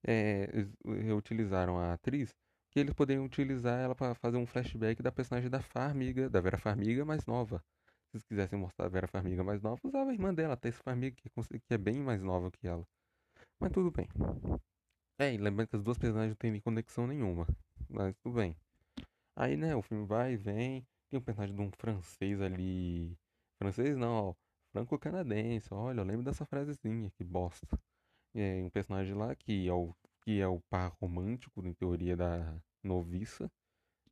É, 0.05 0.49
eles 0.53 0.71
utilizaram 1.11 1.77
a 1.77 1.93
atriz, 1.93 2.33
que 2.71 2.79
eles 2.79 2.93
poderiam 2.93 3.25
utilizar 3.25 3.79
ela 3.79 3.95
para 3.95 4.15
fazer 4.15 4.37
um 4.37 4.45
flashback 4.45 5.01
da 5.01 5.11
personagem 5.11 5.49
da 5.49 5.61
Farmiga, 5.61 6.29
da 6.29 6.39
Vera 6.39 6.57
Farmiga 6.57 7.03
mais 7.03 7.25
nova. 7.25 7.63
Se 8.09 8.17
eles 8.17 8.23
quisessem 8.23 8.57
mostrar 8.57 8.85
a 8.85 8.89
Vera 8.89 9.07
Farmiga 9.07 9.43
mais 9.43 9.61
nova, 9.61 9.79
usava 9.83 10.09
a 10.09 10.13
irmã 10.13 10.33
dela, 10.33 10.53
a 10.53 10.57
Tessa 10.57 10.81
Farmiga, 10.81 11.15
que 11.15 11.73
é 11.73 11.77
bem 11.77 11.99
mais 11.99 12.21
nova 12.21 12.49
que 12.51 12.67
ela. 12.67 12.85
Mas 13.59 13.71
tudo 13.71 13.91
bem. 13.91 14.07
É, 15.19 15.33
e 15.33 15.37
lembrando 15.37 15.67
que 15.67 15.75
as 15.75 15.83
duas 15.83 15.97
personagens 15.97 16.31
não 16.31 16.37
têm 16.37 16.59
conexão 16.61 17.05
nenhuma. 17.05 17.45
Mas 17.89 18.15
tudo 18.23 18.35
bem. 18.35 18.55
Aí, 19.35 19.57
né, 19.57 19.75
o 19.75 19.81
filme 19.81 20.05
vai 20.05 20.33
e 20.33 20.37
vem. 20.37 20.85
Tem 21.09 21.19
um 21.19 21.21
personagem 21.21 21.55
de 21.55 21.61
um 21.61 21.71
francês 21.71 22.41
ali. 22.41 23.17
Francês 23.57 23.97
não, 23.97 24.29
ó. 24.29 24.35
Franco-canadense. 24.71 25.73
Olha, 25.73 26.01
eu 26.01 26.05
lembro 26.05 26.23
dessa 26.23 26.45
frasezinha, 26.45 27.11
que 27.11 27.23
bosta. 27.23 27.77
É 28.41 28.63
um 28.63 28.69
personagem 28.69 29.13
lá 29.13 29.35
que 29.35 29.67
é 29.67 29.73
o, 29.73 29.93
que 30.21 30.39
é 30.39 30.47
o 30.47 30.61
par 30.69 30.95
romântico, 31.01 31.61
em 31.67 31.73
teoria, 31.73 32.15
da 32.15 32.57
noviça, 32.81 33.51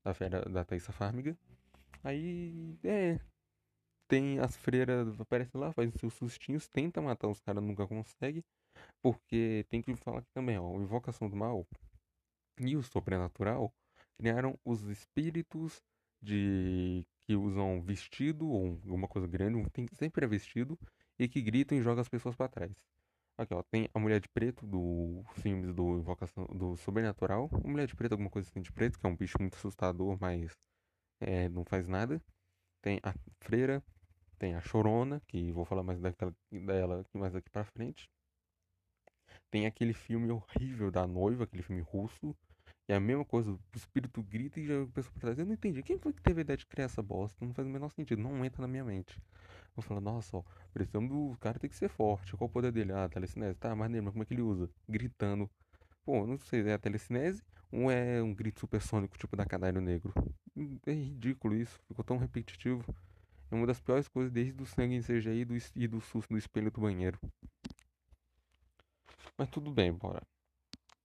da, 0.04 0.13
fera, 0.13 0.42
da 0.50 0.66
Thaisa 0.66 0.92
Farmiga. 0.92 1.38
Aí, 2.04 2.78
é. 2.84 3.22
Tem 4.06 4.38
as 4.40 4.58
freiras, 4.58 5.18
aparecem 5.20 5.60
lá, 5.60 5.72
fazem 5.72 5.94
seus 5.98 6.13
sustinhos, 6.13 6.68
tenta 6.68 7.02
matar 7.02 7.30
os 7.30 7.40
caras, 7.40 7.63
nunca 7.63 7.88
consegue. 7.88 8.44
Porque 9.02 9.66
tem 9.70 9.82
que 9.82 9.96
falar 9.96 10.20
aqui 10.20 10.30
também, 10.34 10.58
ó. 10.58 10.76
Invocação 10.76 11.30
do 11.30 11.36
Mal 11.38 11.66
e 12.60 12.76
o 12.76 12.84
sobrenatural 12.84 13.74
criaram 14.18 14.60
os 14.66 14.82
espíritos 14.90 15.82
de 16.22 17.06
que 17.22 17.34
usam 17.34 17.82
vestido 17.82 18.50
ou 18.50 18.66
alguma 18.66 19.08
coisa 19.08 19.28
grande, 19.28 19.70
tem 19.70 19.88
sempre 19.94 20.26
é 20.26 20.28
vestido 20.28 20.78
e 21.18 21.30
que 21.30 21.42
gritam 21.42 21.78
e 21.78 21.82
jogam 21.82 22.02
as 22.02 22.10
pessoas 22.10 22.36
para 22.36 22.50
trás. 22.50 22.76
Aqui, 23.38 23.54
ó, 23.54 23.62
tem 23.62 23.88
a 23.93 24.00
Mulher 24.00 24.19
de 24.19 24.28
Preto 24.28 24.65
do 24.65 25.23
filmes 25.36 25.71
do 25.71 26.00
Invocação 26.00 26.45
do 26.45 26.76
Sobrenatural, 26.76 27.47
a 27.54 27.67
Mulher 27.67 27.86
de 27.86 27.95
Preto 27.95 28.13
alguma 28.13 28.32
coisa 28.32 28.50
assim 28.50 28.62
de 28.62 28.71
preto, 28.71 29.00
que 29.00 29.06
é 29.06 29.10
um 29.10 29.15
bicho 29.15 29.38
muito 29.39 29.56
assustador, 29.56 30.17
mas 30.19 30.58
é, 31.19 31.47
não 31.47 31.63
faz 31.63 31.88
nada. 31.88 32.19
Tem 32.82 33.00
a 33.04 33.13
Freira, 33.39 33.84
tem 34.39 34.56
a 34.56 34.62
Chorona, 34.62 35.21
que 35.28 35.52
vou 35.52 35.65
falar 35.65 35.84
mais 35.84 36.00
daquela, 36.00 36.36
dela 36.52 37.06
mais 37.13 37.36
aqui 37.36 37.50
para 37.52 37.63
frente. 37.63 38.10
Tem 39.52 39.67
aquele 39.67 39.93
filme 39.93 40.32
horrível 40.32 40.89
da 40.89 41.06
noiva, 41.06 41.43
aquele 41.43 41.62
filme 41.62 41.82
russo, 41.84 42.36
é 42.88 42.95
a 42.95 43.00
mesma 43.00 43.26
coisa, 43.26 43.52
o 43.52 43.60
espírito 43.76 44.23
grita 44.23 44.60
e 44.60 44.65
já 44.65 44.82
a 44.82 44.88
pessoa 44.88 45.12
pra 45.13 45.21
trás. 45.21 45.39
Eu 45.39 45.45
não 45.45 45.54
entendi. 45.54 45.84
Quem 45.84 45.97
foi 45.97 46.13
que 46.13 46.21
teve 46.21 46.41
a 46.41 46.43
ideia 46.43 46.58
de 46.58 46.65
criar 46.65 46.86
essa 46.86 47.02
bosta? 47.02 47.45
Não 47.45 47.54
faz 47.54 47.67
o 47.67 47.71
menor 47.71 47.89
sentido, 47.89 48.21
não 48.21 48.45
entra 48.45 48.62
na 48.62 48.67
minha 48.67 48.84
mente. 48.84 49.21
Eu 49.76 49.84
falo, 49.84 50.02
nossa, 50.02 50.38
ó, 50.38 50.43
precisamos 50.73 51.10
do 51.10 51.38
cara 51.39 51.60
tem 51.60 51.69
que 51.69 51.76
ser 51.76 51.89
forte. 51.89 52.36
Qual 52.36 52.47
o 52.47 52.52
poder 52.52 52.71
dele? 52.71 52.93
Ah, 52.93 53.10
telecinese. 53.10 53.58
Tá, 53.58 53.76
mas 53.76 53.91
lembra 53.91 54.12
como 54.12 54.23
é 54.23 54.26
que 54.26 54.34
ele 54.34 54.41
usa? 54.41 54.69
Gritando. 54.88 55.50
Pô, 56.06 56.26
não 56.26 56.38
sei, 56.38 56.67
é 56.67 56.73
a 56.73 56.80
telecinese 56.80 57.43
ou 57.71 57.91
é 57.91 58.21
um 58.23 58.34
grito 58.34 58.60
supersônico 58.60 59.17
tipo 59.17 59.36
da 59.36 59.45
Canário 59.45 59.82
Negro? 59.82 60.13
É 60.86 60.91
ridículo 60.93 61.56
isso, 61.56 61.80
ficou 61.88 62.04
tão 62.04 62.17
repetitivo. 62.17 62.84
É 63.52 63.56
uma 63.56 63.67
das 63.67 63.80
piores 63.80 64.08
coisas 64.08 64.32
desde 64.32 64.62
o 64.62 64.65
sangue 64.65 64.95
em 64.95 65.02
CGI 65.02 65.41
e 65.41 65.45
do, 65.45 65.58
e 65.76 65.88
do 65.88 66.02
susto 66.02 66.32
no 66.32 66.38
espelho 66.38 66.71
do 66.71 66.82
banheiro. 66.82 67.19
Mas 69.38 69.50
tudo 69.50 69.71
bem, 69.71 69.93
bora. 69.93 70.21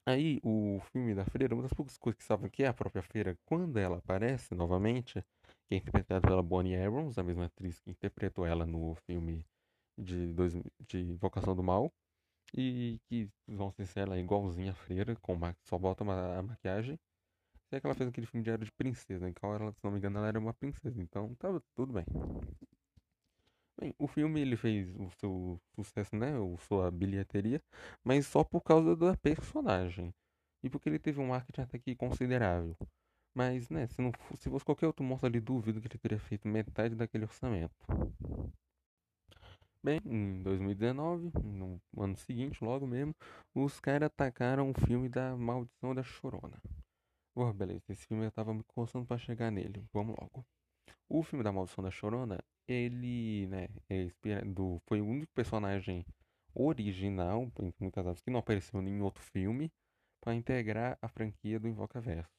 Aí, 0.05 0.41
o 0.43 0.81
filme 0.91 1.15
da 1.15 1.25
Freira, 1.25 1.55
uma 1.55 1.63
das 1.63 1.73
poucas 1.73 1.97
coisas 1.97 2.19
que 2.19 2.25
salvam 2.25 2.51
que 2.51 2.65
é 2.65 2.67
a 2.67 2.75
própria 2.75 3.03
Freira, 3.03 3.39
quando 3.45 3.79
ela 3.79 3.99
aparece 3.99 4.53
novamente, 4.55 5.23
que 5.69 5.75
é 5.75 5.77
interpretada 5.77 6.21
pela 6.27 6.43
Bonnie 6.43 6.77
Abrams, 6.77 7.19
a 7.21 7.23
mesma 7.23 7.45
atriz 7.47 7.79
que 7.79 7.91
interpretou 7.91 8.45
ela 8.45 8.67
no 8.67 8.97
filme 9.07 9.47
de, 9.97 10.33
dois, 10.33 10.55
de 10.89 10.99
Invocação 11.01 11.55
do 11.55 11.63
Mal, 11.63 11.93
e 12.53 12.99
que, 13.09 13.31
vamos 13.47 13.75
ser 13.77 14.01
ela 14.01 14.17
é 14.17 14.21
igualzinha 14.21 14.73
a 14.73 14.75
Freira, 14.75 15.15
com 15.17 15.39
só 15.65 15.79
bota 15.79 16.03
uma, 16.03 16.39
a 16.39 16.43
maquiagem. 16.43 16.99
É 17.71 17.81
que 17.81 17.87
ela 17.87 17.95
fez 17.95 18.09
aquele 18.09 18.27
filme 18.27 18.45
de 18.45 18.51
Era 18.51 18.65
de 18.65 18.73
Princesa, 18.73 19.27
em 19.27 19.33
qual 19.33 19.55
ela, 19.55 19.73
se 19.73 19.79
não 19.83 19.93
me 19.93 19.99
engano, 19.99 20.19
ela 20.19 20.29
era 20.29 20.39
uma 20.39 20.53
princesa, 20.53 21.01
então 21.01 21.35
tava 21.37 21.63
tudo 21.75 21.93
bem. 21.95 22.05
Bem, 23.79 23.95
o 23.99 24.07
filme 24.07 24.41
ele 24.41 24.57
fez 24.57 24.95
o 24.97 25.11
seu 25.19 25.61
sucesso, 25.75 26.15
né, 26.17 26.39
o 26.39 26.57
sua 26.59 26.91
bilheteria, 26.91 27.61
mas 28.05 28.27
só 28.27 28.45
por 28.45 28.61
causa 28.63 28.95
da 28.97 29.17
personagem 29.17 30.15
e 30.63 30.71
porque 30.71 30.89
ele 30.89 30.99
teve 30.99 31.21
um 31.21 31.29
marketing 31.29 31.63
até 31.63 31.79
que 31.79 31.97
considerável. 31.97 32.77
Mas, 33.35 33.71
né, 33.71 33.87
se 33.89 34.01
não 34.03 34.13
se 34.37 34.51
fosse 34.51 34.65
qualquer 34.65 34.87
outro 34.87 35.05
monstro 35.05 35.27
ali, 35.29 35.41
duvido 35.41 35.81
que 35.81 35.89
ele 35.89 35.99
teria 35.99 36.19
feito 36.19 36.47
metade 36.49 36.95
daquele 36.95 37.25
orçamento. 37.25 37.75
Bem, 39.83 40.01
em 40.05 40.43
2019, 40.43 41.31
no 41.43 41.81
ano 41.99 42.17
seguinte, 42.17 42.65
logo 42.65 42.87
mesmo, 42.87 43.15
os 43.55 43.81
caras 43.81 44.07
atacaram 44.07 44.71
o 44.71 44.75
filme 44.87 45.09
da 45.09 45.37
Maldição 45.37 45.95
da 45.95 46.03
Chorona. 46.03 46.61
Boa, 47.35 47.53
beleza, 47.53 47.85
esse 47.91 48.07
filme 48.07 48.27
eu 48.27 48.33
tava 48.33 48.55
me 48.55 48.63
coçando 48.65 49.07
pra 49.07 49.19
chegar 49.19 49.51
nele. 49.51 49.85
Vamos 49.93 50.17
logo. 50.21 50.45
O 51.15 51.23
filme 51.23 51.45
da 51.45 51.53
Maldição 51.53 51.85
da 51.85 51.91
Chorona, 51.91 52.43
ele, 52.67 53.47
né, 53.49 53.69
é 53.91 54.09
foi 54.87 55.03
o 55.03 55.05
único 55.05 55.31
personagem 55.35 56.07
original, 56.55 57.43
entre 57.61 57.77
muitas 57.79 58.07
aspas, 58.07 58.23
que 58.23 58.31
não 58.31 58.41
apareceu 58.41 58.81
em 58.81 58.85
nenhum 58.85 59.05
outro 59.05 59.23
filme, 59.23 59.71
para 60.23 60.35
integrar 60.35 60.99
a 61.03 61.09
franquia 61.09 61.61
do 61.61 61.69
Invocaverso. 61.69 62.31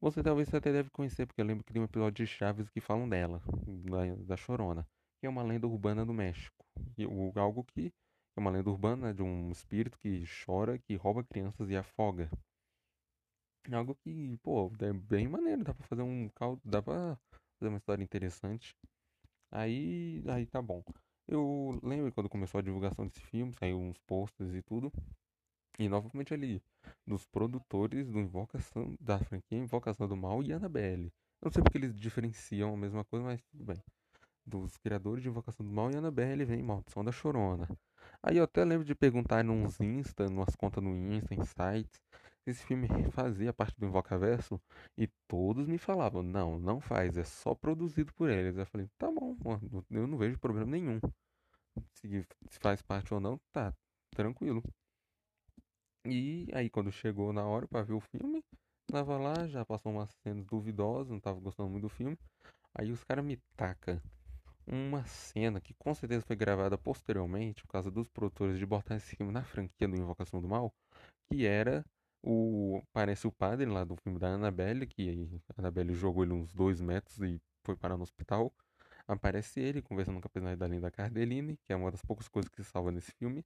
Você 0.00 0.24
talvez 0.24 0.52
até 0.52 0.72
deve 0.72 0.90
conhecer, 0.90 1.24
porque 1.24 1.40
eu 1.40 1.44
lembro 1.44 1.62
que 1.62 1.72
tem 1.72 1.80
um 1.80 1.84
episódio 1.84 2.24
de 2.24 2.26
Chaves 2.26 2.68
que 2.68 2.80
falam 2.80 3.08
dela, 3.08 3.40
da, 3.88 4.16
da 4.24 4.36
Chorona, 4.36 4.84
que 5.20 5.26
é 5.26 5.28
uma 5.28 5.44
lenda 5.44 5.68
urbana 5.68 6.04
do 6.04 6.12
México. 6.12 6.66
E, 6.98 7.06
o, 7.06 7.32
algo 7.36 7.62
que 7.62 7.92
é 8.36 8.40
uma 8.40 8.50
lenda 8.50 8.70
urbana 8.70 9.14
de 9.14 9.22
um 9.22 9.52
espírito 9.52 9.96
que 10.00 10.24
chora, 10.44 10.80
que 10.80 10.96
rouba 10.96 11.22
crianças 11.22 11.70
e 11.70 11.76
afoga. 11.76 12.28
Algo 13.70 13.94
que, 13.94 14.36
pô, 14.38 14.72
é 14.80 14.92
bem 14.92 15.28
maneiro, 15.28 15.62
dá 15.62 15.72
pra 15.72 15.86
fazer 15.86 16.02
um 16.02 16.28
caldo, 16.30 16.60
dá 16.64 16.82
pra 16.82 17.16
fazer 17.60 17.68
uma 17.68 17.78
história 17.78 18.02
interessante. 18.02 18.74
Aí, 19.52 20.24
aí 20.26 20.46
tá 20.46 20.62
bom. 20.62 20.82
Eu 21.28 21.78
lembro 21.82 22.10
quando 22.12 22.28
começou 22.28 22.58
a 22.58 22.62
divulgação 22.62 23.06
desse 23.06 23.20
filme, 23.20 23.52
saiu 23.54 23.78
uns 23.78 23.98
posters 23.98 24.54
e 24.54 24.62
tudo. 24.62 24.90
E 25.78 25.88
novamente 25.88 26.34
ali, 26.34 26.62
dos 27.06 27.24
produtores 27.26 28.08
do 28.08 28.18
Invocação, 28.18 28.96
da 28.98 29.18
franquia 29.18 29.58
Invocação 29.58 30.08
do 30.08 30.16
Mal 30.16 30.42
e 30.42 30.52
Annabelle. 30.52 31.12
Eu 31.40 31.46
não 31.46 31.52
sei 31.52 31.62
porque 31.62 31.78
eles 31.78 31.94
diferenciam 31.94 32.74
a 32.74 32.76
mesma 32.76 33.04
coisa, 33.04 33.24
mas 33.24 33.42
tudo 33.44 33.64
bem. 33.64 33.82
Dos 34.44 34.76
criadores 34.78 35.22
de 35.22 35.28
Invocação 35.28 35.64
do 35.64 35.72
Mal 35.72 35.90
e 35.90 35.96
Annabelle 35.96 36.44
vem 36.44 36.62
Maldição 36.62 37.04
da 37.04 37.12
Chorona. 37.12 37.68
Aí 38.22 38.38
eu 38.38 38.44
até 38.44 38.64
lembro 38.64 38.84
de 38.84 38.94
perguntar 38.94 39.44
nos 39.44 39.80
Insta, 39.80 40.28
nas 40.28 40.56
contas 40.56 40.82
no 40.82 40.96
Insta, 40.96 41.34
em 41.34 41.44
sites, 41.44 42.00
esse 42.50 42.64
filme 42.64 42.88
fazia 43.12 43.52
parte 43.52 43.78
do 43.78 43.86
Invocaverso 43.86 44.60
e 44.98 45.08
todos 45.28 45.66
me 45.66 45.78
falavam, 45.78 46.22
não, 46.22 46.58
não 46.58 46.80
faz, 46.80 47.16
é 47.16 47.24
só 47.24 47.54
produzido 47.54 48.12
por 48.14 48.28
eles. 48.28 48.56
Eu 48.56 48.66
falei, 48.66 48.88
tá 48.98 49.10
bom, 49.10 49.36
eu 49.90 50.06
não 50.06 50.18
vejo 50.18 50.38
problema 50.38 50.70
nenhum. 50.70 51.00
Se 51.94 52.58
faz 52.60 52.82
parte 52.82 53.14
ou 53.14 53.20
não, 53.20 53.38
tá, 53.52 53.72
tranquilo. 54.10 54.62
E 56.04 56.48
aí 56.52 56.70
quando 56.70 56.90
chegou 56.90 57.32
na 57.32 57.44
hora 57.44 57.68
para 57.68 57.82
ver 57.82 57.94
o 57.94 58.00
filme, 58.00 58.42
tava 58.86 59.18
lá, 59.18 59.46
já 59.46 59.64
passou 59.64 59.92
umas 59.92 60.10
cenas 60.22 60.44
duvidosas, 60.46 61.10
não 61.10 61.20
tava 61.20 61.38
gostando 61.40 61.68
muito 61.68 61.82
do 61.82 61.88
filme. 61.88 62.18
Aí 62.74 62.90
os 62.90 63.04
caras 63.04 63.24
me 63.24 63.36
tacam 63.56 64.00
uma 64.66 65.04
cena 65.04 65.60
que 65.60 65.74
com 65.74 65.94
certeza 65.94 66.24
foi 66.24 66.36
gravada 66.36 66.78
posteriormente, 66.78 67.62
por 67.62 67.72
causa 67.72 67.90
dos 67.90 68.08
produtores 68.08 68.58
de 68.58 68.64
botar 68.64 68.96
esse 68.96 69.16
filme 69.16 69.32
na 69.32 69.42
franquia 69.42 69.88
do 69.88 69.96
Invocação 69.96 70.40
do 70.40 70.48
Mal, 70.48 70.72
que 71.28 71.44
era 71.44 71.84
o, 72.22 72.82
parece 72.92 73.26
o 73.26 73.32
padre 73.32 73.66
lá 73.66 73.84
do 73.84 73.96
filme 73.96 74.18
da 74.18 74.28
Annabelle, 74.28 74.86
que 74.86 75.28
a 75.56 75.60
Annabelle 75.60 75.94
jogou 75.94 76.24
ele 76.24 76.32
uns 76.32 76.52
dois 76.52 76.80
metros 76.80 77.18
e 77.20 77.40
foi 77.64 77.76
parar 77.76 77.96
no 77.96 78.02
hospital. 78.02 78.52
Aparece 79.06 79.60
ele 79.60 79.82
conversando 79.82 80.20
com 80.20 80.26
a 80.28 80.30
personagem 80.30 80.58
da 80.58 80.68
Linda 80.68 80.90
Cardellini, 80.90 81.56
que 81.64 81.72
é 81.72 81.76
uma 81.76 81.90
das 81.90 82.02
poucas 82.02 82.28
coisas 82.28 82.48
que 82.48 82.62
se 82.62 82.70
salva 82.70 82.90
nesse 82.92 83.12
filme. 83.12 83.44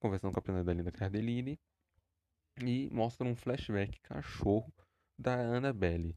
Conversando 0.00 0.32
com 0.32 0.38
a 0.40 0.42
personagem 0.42 0.66
da 0.66 0.72
Linda 0.74 0.92
Cardellini. 0.92 1.58
E 2.64 2.88
mostra 2.90 3.26
um 3.26 3.36
flashback 3.36 4.00
cachorro 4.00 4.72
da 5.16 5.34
Annabelle. 5.34 6.16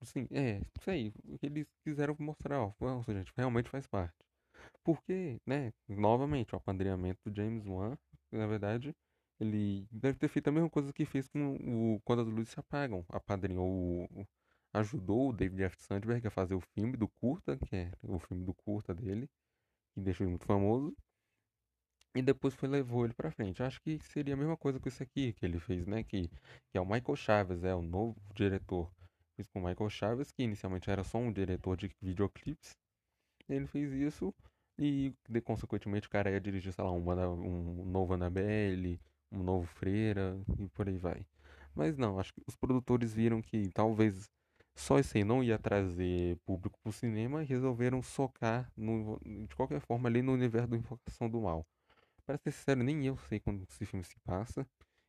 Assim, 0.00 0.26
é, 0.30 0.60
isso 0.78 0.90
aí. 0.90 1.12
Eles 1.42 1.66
quiseram 1.84 2.16
mostrar, 2.18 2.60
ó, 2.60 2.72
nossa, 2.80 3.12
gente, 3.12 3.32
realmente 3.36 3.68
faz 3.68 3.86
parte. 3.86 4.16
Porque, 4.82 5.40
né, 5.46 5.72
novamente, 5.88 6.54
o 6.54 6.58
apadrinhamento 6.58 7.20
do 7.24 7.36
James 7.36 7.66
Wan, 7.66 7.96
na 8.32 8.46
verdade, 8.46 8.94
ele 9.40 9.86
deve 9.90 10.18
ter 10.18 10.28
feito 10.28 10.48
a 10.48 10.52
mesma 10.52 10.68
coisa 10.68 10.92
que 10.92 11.04
fez 11.04 11.28
com 11.28 11.94
o 11.94 12.00
Quando 12.00 12.22
as 12.22 12.28
Luzes 12.28 12.50
se 12.50 12.60
Apagam. 12.60 13.04
Apadrinhou, 13.08 14.08
ajudou 14.72 15.30
o 15.30 15.32
David 15.32 15.62
F. 15.64 15.82
Sandberg 15.82 16.26
a 16.26 16.30
fazer 16.30 16.54
o 16.54 16.60
filme 16.60 16.96
do 16.96 17.08
curta, 17.08 17.56
que 17.56 17.76
é 17.76 17.92
o 18.02 18.18
filme 18.18 18.44
do 18.44 18.54
curta 18.54 18.94
dele, 18.94 19.28
que 19.94 20.00
deixou 20.00 20.24
ele 20.24 20.30
muito 20.30 20.46
famoso. 20.46 20.94
E 22.14 22.22
depois 22.22 22.54
foi 22.54 22.68
levou 22.68 23.04
ele 23.04 23.14
pra 23.14 23.30
frente. 23.30 23.62
Acho 23.62 23.80
que 23.80 23.98
seria 24.00 24.34
a 24.34 24.36
mesma 24.36 24.56
coisa 24.56 24.80
com 24.80 24.88
esse 24.88 25.02
aqui 25.02 25.32
que 25.34 25.44
ele 25.46 25.60
fez, 25.60 25.86
né? 25.86 26.02
Que, 26.02 26.28
que 26.28 26.78
é 26.78 26.80
o 26.80 26.86
Michael 26.86 27.16
Chaves, 27.16 27.62
é 27.62 27.74
o 27.74 27.82
novo 27.82 28.20
diretor. 28.34 28.90
Fiz 29.36 29.46
com 29.46 29.60
o 29.60 29.64
Michael 29.64 29.90
Chaves, 29.90 30.32
que 30.32 30.42
inicialmente 30.42 30.90
era 30.90 31.04
só 31.04 31.18
um 31.18 31.32
diretor 31.32 31.76
de 31.76 31.90
videoclipes. 32.02 32.76
Ele 33.48 33.66
fez 33.66 33.92
isso 33.92 34.34
e, 34.78 35.12
de, 35.28 35.40
consequentemente, 35.40 36.08
o 36.08 36.10
cara 36.10 36.30
ia 36.30 36.40
dirigir, 36.40 36.72
sei 36.72 36.84
lá, 36.84 36.90
um, 36.92 37.08
um 37.08 37.84
novo 37.84 38.14
Annabelle, 38.14 39.00
um 39.30 39.42
novo 39.42 39.66
Freira 39.66 40.38
e 40.58 40.68
por 40.68 40.88
aí 40.88 40.96
vai. 40.96 41.26
Mas 41.74 41.96
não, 41.96 42.18
acho 42.18 42.32
que 42.32 42.42
os 42.46 42.56
produtores 42.56 43.12
viram 43.12 43.40
que 43.40 43.70
talvez 43.70 44.30
só 44.74 44.98
isso 44.98 45.16
aí 45.16 45.24
não 45.24 45.42
ia 45.42 45.58
trazer 45.58 46.36
público 46.46 46.78
pro 46.82 46.92
cinema 46.92 47.42
e 47.42 47.46
resolveram 47.46 48.02
socar 48.02 48.70
no, 48.76 49.18
de 49.24 49.54
qualquer 49.56 49.80
forma 49.80 50.08
ali 50.08 50.22
no 50.22 50.32
universo 50.32 50.68
da 50.68 50.76
Invocação 50.76 51.28
do 51.28 51.40
Mal. 51.40 51.66
Para 52.24 52.38
ser 52.38 52.52
sincero, 52.52 52.82
nem 52.82 53.06
eu 53.06 53.16
sei 53.28 53.40
quando 53.40 53.62
esse 53.62 53.84
filme 53.84 54.04
se 54.04 54.18
passa. 54.20 54.66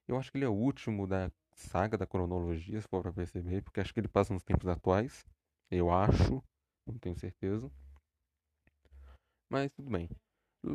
Eu 0.07 0.17
acho 0.17 0.31
que 0.31 0.37
ele 0.37 0.45
é 0.45 0.49
o 0.49 0.53
último 0.53 1.05
da 1.05 1.31
saga 1.53 1.97
da 1.97 2.07
cronologia, 2.07 2.81
se 2.81 2.87
for 2.87 3.01
pra 3.01 3.13
perceber, 3.13 3.61
porque 3.61 3.79
acho 3.79 3.93
que 3.93 3.99
ele 3.99 4.07
passa 4.07 4.33
nos 4.33 4.43
tempos 4.43 4.67
atuais. 4.67 5.23
Eu 5.69 5.91
acho, 5.91 6.43
não 6.87 6.97
tenho 6.97 7.15
certeza. 7.15 7.71
Mas 9.49 9.71
tudo 9.73 9.89
bem. 9.89 10.09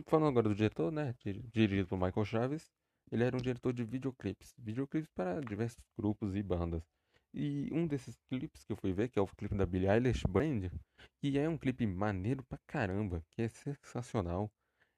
Falando 0.07 0.29
agora 0.29 0.49
do 0.49 0.55
diretor, 0.55 0.93
né? 0.93 1.15
Dirigido 1.53 1.89
por 1.89 1.99
Michael 1.99 2.25
Chaves, 2.25 2.71
ele 3.11 3.25
era 3.25 3.37
um 3.37 3.41
diretor 3.41 3.73
de 3.73 3.85
videoclipes. 3.85 4.55
Videoclipes 4.59 5.11
para 5.15 5.41
diversos 5.41 5.85
grupos 5.97 6.35
e 6.35 6.43
bandas. 6.43 6.83
E 7.33 7.69
um 7.73 7.87
desses 7.87 8.17
clipes 8.29 8.65
que 8.65 8.73
eu 8.73 8.77
fui 8.77 8.93
ver, 8.93 9.09
que 9.09 9.19
é 9.19 9.23
o 9.23 9.27
clipe 9.27 9.55
da 9.57 9.67
Billie 9.67 9.89
Eilish 9.89 10.23
Brand, 10.29 10.71
que 11.19 11.39
é 11.39 11.49
um 11.49 11.59
clipe 11.59 11.87
maneiro 11.87 12.45
pra 12.45 12.59
caramba, 12.67 13.25
que 13.31 13.43
é 13.43 13.49
sensacional. 13.49 14.51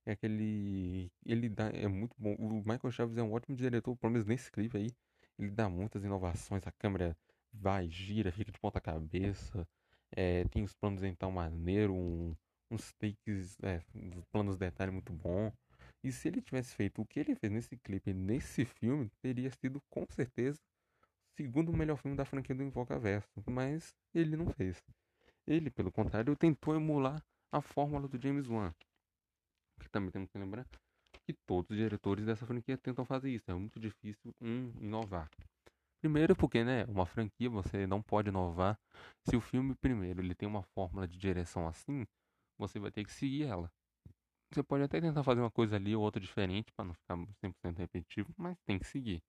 É 0.05 0.13
aquele. 0.13 1.11
Ele 1.25 1.49
dá. 1.49 1.71
É 1.71 1.89
muito 1.89 2.15
bom. 2.19 2.35
O 2.39 2.59
Michael 2.59 2.91
Chaves 2.93 3.17
é 3.17 3.23
um 3.23 3.33
ótimo 3.33 3.57
diretor, 3.57 3.97
pelo 3.97 4.13
menos 4.13 4.27
nesse 4.27 4.51
clipe 4.51 4.77
aí. 4.77 4.91
Ele 5.39 5.51
dá 5.51 5.69
muitas 5.69 6.05
inovações, 6.05 6.67
a 6.67 6.73
câmera 6.73 7.17
vai, 7.53 7.89
gira, 7.91 8.33
fica 8.33 8.53
de 8.53 8.59
ponta 8.59 8.81
cabeça. 8.81 9.67
É, 10.13 10.45
tem 10.49 10.63
os 10.63 10.75
planos 10.75 11.03
então 11.03 11.31
maneiro, 11.33 11.95
um, 11.95 12.35
uns 12.71 12.93
takes, 12.95 13.59
é, 13.63 13.83
uns 13.95 14.25
planos 14.27 14.57
de 14.57 14.61
detalhe 14.61 14.93
muito 14.93 15.13
bom. 15.13 15.53
E 16.07 16.13
se 16.13 16.29
ele 16.29 16.41
tivesse 16.41 16.73
feito 16.73 17.03
o 17.03 17.05
que 17.05 17.19
ele 17.19 17.35
fez 17.35 17.53
nesse 17.53 17.77
clipe, 17.77 18.15
nesse 18.15 18.65
filme, 18.65 19.11
teria 19.21 19.51
sido 19.51 19.83
com 19.91 20.07
certeza 20.09 20.57
o 21.03 21.35
segundo 21.35 21.73
melhor 21.73 21.97
filme 21.97 22.17
da 22.17 22.25
franquia 22.25 22.55
do 22.55 22.63
Invocaverso. 22.63 23.29
Mas 23.45 23.93
ele 24.15 24.37
não 24.37 24.49
fez. 24.51 24.81
Ele, 25.45 25.69
pelo 25.69 25.91
contrário, 25.91 26.37
tentou 26.37 26.77
emular 26.77 27.21
a 27.51 27.61
fórmula 27.61 28.07
do 28.07 28.23
James 28.23 28.47
Wan. 28.47 28.73
Que 29.81 29.89
também 29.89 30.13
temos 30.13 30.31
que 30.31 30.39
lembrar 30.39 30.65
que 31.25 31.33
todos 31.45 31.73
os 31.73 31.77
diretores 31.77 32.25
dessa 32.25 32.47
franquia 32.47 32.79
tentam 32.79 33.05
fazer 33.05 33.29
isso. 33.29 33.51
É 33.51 33.55
muito 33.55 33.81
difícil 33.81 34.33
um 34.41 34.73
inovar. 34.81 35.29
Primeiro 36.01 36.37
porque, 36.37 36.63
né, 36.63 36.85
uma 36.85 37.05
franquia 37.05 37.51
você 37.51 37.85
não 37.85 38.01
pode 38.01 38.29
inovar. 38.29 38.79
Se 39.29 39.35
o 39.35 39.41
filme 39.41 39.75
primeiro 39.75 40.21
ele 40.21 40.37
tem 40.37 40.49
uma 40.49 40.63
fórmula 40.63 41.09
de 41.09 41.19
direção 41.19 41.67
assim, 41.67 42.07
você 42.57 42.79
vai 42.79 42.93
ter 42.93 43.03
que 43.03 43.11
seguir 43.11 43.43
ela. 43.43 43.69
Você 44.57 44.63
pode 44.63 44.83
até 44.83 44.99
tentar 45.03 45.23
fazer 45.23 45.43
uma 45.43 45.51
coisa 45.51 45.77
ali 45.77 45.95
ou 45.95 46.03
outra 46.03 46.19
diferente 46.19 46.73
para 46.73 46.87
não 46.87 46.95
ficar 46.95 47.15
100% 47.15 47.77
repetitivo, 47.77 48.33
mas 48.39 48.57
tem 48.65 48.79
que 48.79 48.87
seguir. 48.87 49.23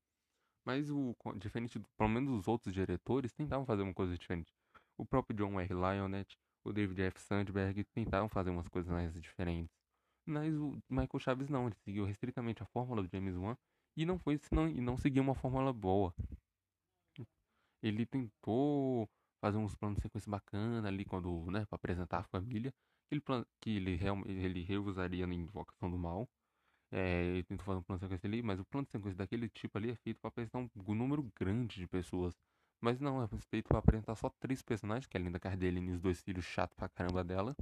Mas 0.66 0.90
o 0.90 1.14
diferente, 1.36 1.78
do, 1.78 1.86
pelo 1.98 2.10
menos 2.10 2.32
os 2.32 2.48
outros 2.48 2.74
diretores 2.74 3.34
tentavam 3.34 3.66
fazer 3.66 3.82
uma 3.82 3.94
coisa 3.94 4.18
diferente. 4.18 4.54
O 4.98 5.06
próprio 5.06 5.36
John 5.36 5.60
R. 5.60 5.74
Lionett, 5.74 6.38
o 6.64 6.72
David 6.72 7.02
F. 7.02 7.20
Sandberg 7.20 7.84
tentavam 7.94 8.30
fazer 8.30 8.52
umas 8.52 8.70
coisas 8.70 8.90
mais 8.90 9.14
diferentes. 9.20 9.76
Mas 10.26 10.56
o 10.56 10.82
Michael 10.90 11.20
Chaves 11.20 11.50
não, 11.50 11.66
ele 11.66 11.76
seguiu 11.84 12.06
restritamente 12.06 12.64
a 12.64 12.66
fórmula 12.66 13.04
do 13.04 13.10
James 13.12 13.36
Wan 13.36 13.58
e 13.98 14.06
não 14.06 14.18
foi 14.18 14.38
senão, 14.38 14.70
e 14.70 14.80
não 14.80 14.98
seguiu 14.98 15.24
uma 15.24 15.36
fórmula 15.36 15.74
boa. 15.74 16.16
Ele 17.84 18.06
tentou 18.06 19.10
fazer 19.42 19.58
uns 19.58 19.76
planos 19.76 19.98
de 19.98 20.04
sequência 20.04 20.32
bacana 20.32 20.88
ali 20.88 21.04
quando, 21.04 21.52
né, 21.52 21.66
para 21.66 21.76
apresentar 21.76 22.20
a 22.20 22.24
família, 22.24 22.74
aquele 23.08 23.22
plano 23.22 23.46
que 23.62 23.72
ele 23.78 24.00
ele 24.28 24.64
reusaria 24.64 25.26
na 25.28 25.34
Invocação 25.34 25.90
do 25.90 25.98
Mal. 25.98 26.30
É, 26.92 27.24
ele 27.26 27.44
tentou 27.44 27.66
fazer 27.66 27.80
um 27.80 27.84
plano 27.84 28.00
de 28.00 28.06
sequência 28.06 28.28
ali, 28.28 28.42
mas 28.42 28.60
o 28.60 28.66
plano 28.66 28.86
de 28.86 28.92
sequência 28.92 29.18
daquele 29.18 29.50
tipo 29.50 29.78
ali 29.78 29.92
é 29.92 29.96
feito 29.96 30.20
para 30.22 30.30
apresentar 30.30 30.60
um 30.60 30.70
número 30.96 31.24
grande 31.36 31.78
de 31.78 31.88
pessoas. 31.88 32.36
Mas 32.82 33.00
não, 33.00 33.22
é 33.24 33.28
feito 33.50 33.68
para 33.68 33.80
apresentar 33.80 34.16
só 34.16 34.30
três 34.30 34.62
personagens, 34.62 35.08
que 35.08 35.18
é 35.18 35.20
a 35.20 35.24
Linda 35.24 35.40
Cardellini 35.40 35.92
e 35.92 35.94
os 35.96 36.02
dois 36.02 36.22
filhos 36.22 36.46
chato 36.46 36.76
pra 36.76 36.88
caramba 36.90 37.24
dela. 37.24 37.56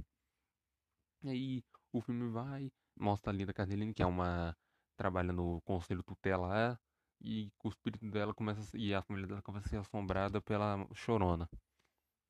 E 1.22 1.28
aí 1.30 1.64
o 1.92 2.00
filme 2.00 2.28
vai, 2.30 2.70
mostra 2.98 3.32
a 3.32 3.34
Linda 3.34 3.52
Cardellini, 3.52 3.92
que 3.94 4.02
é 4.02 4.06
uma. 4.06 4.56
trabalha 4.96 5.32
no 5.32 5.60
conselho 5.62 6.02
tutelar, 6.02 6.78
e 7.20 7.50
o 7.64 7.68
espírito 7.68 8.08
dela 8.10 8.34
começa 8.34 8.76
e 8.76 8.94
a 8.94 9.02
família 9.02 9.26
dela 9.26 9.42
começa 9.42 9.66
a 9.66 9.70
ser 9.70 9.78
assombrada 9.78 10.40
pela 10.40 10.86
chorona. 10.94 11.48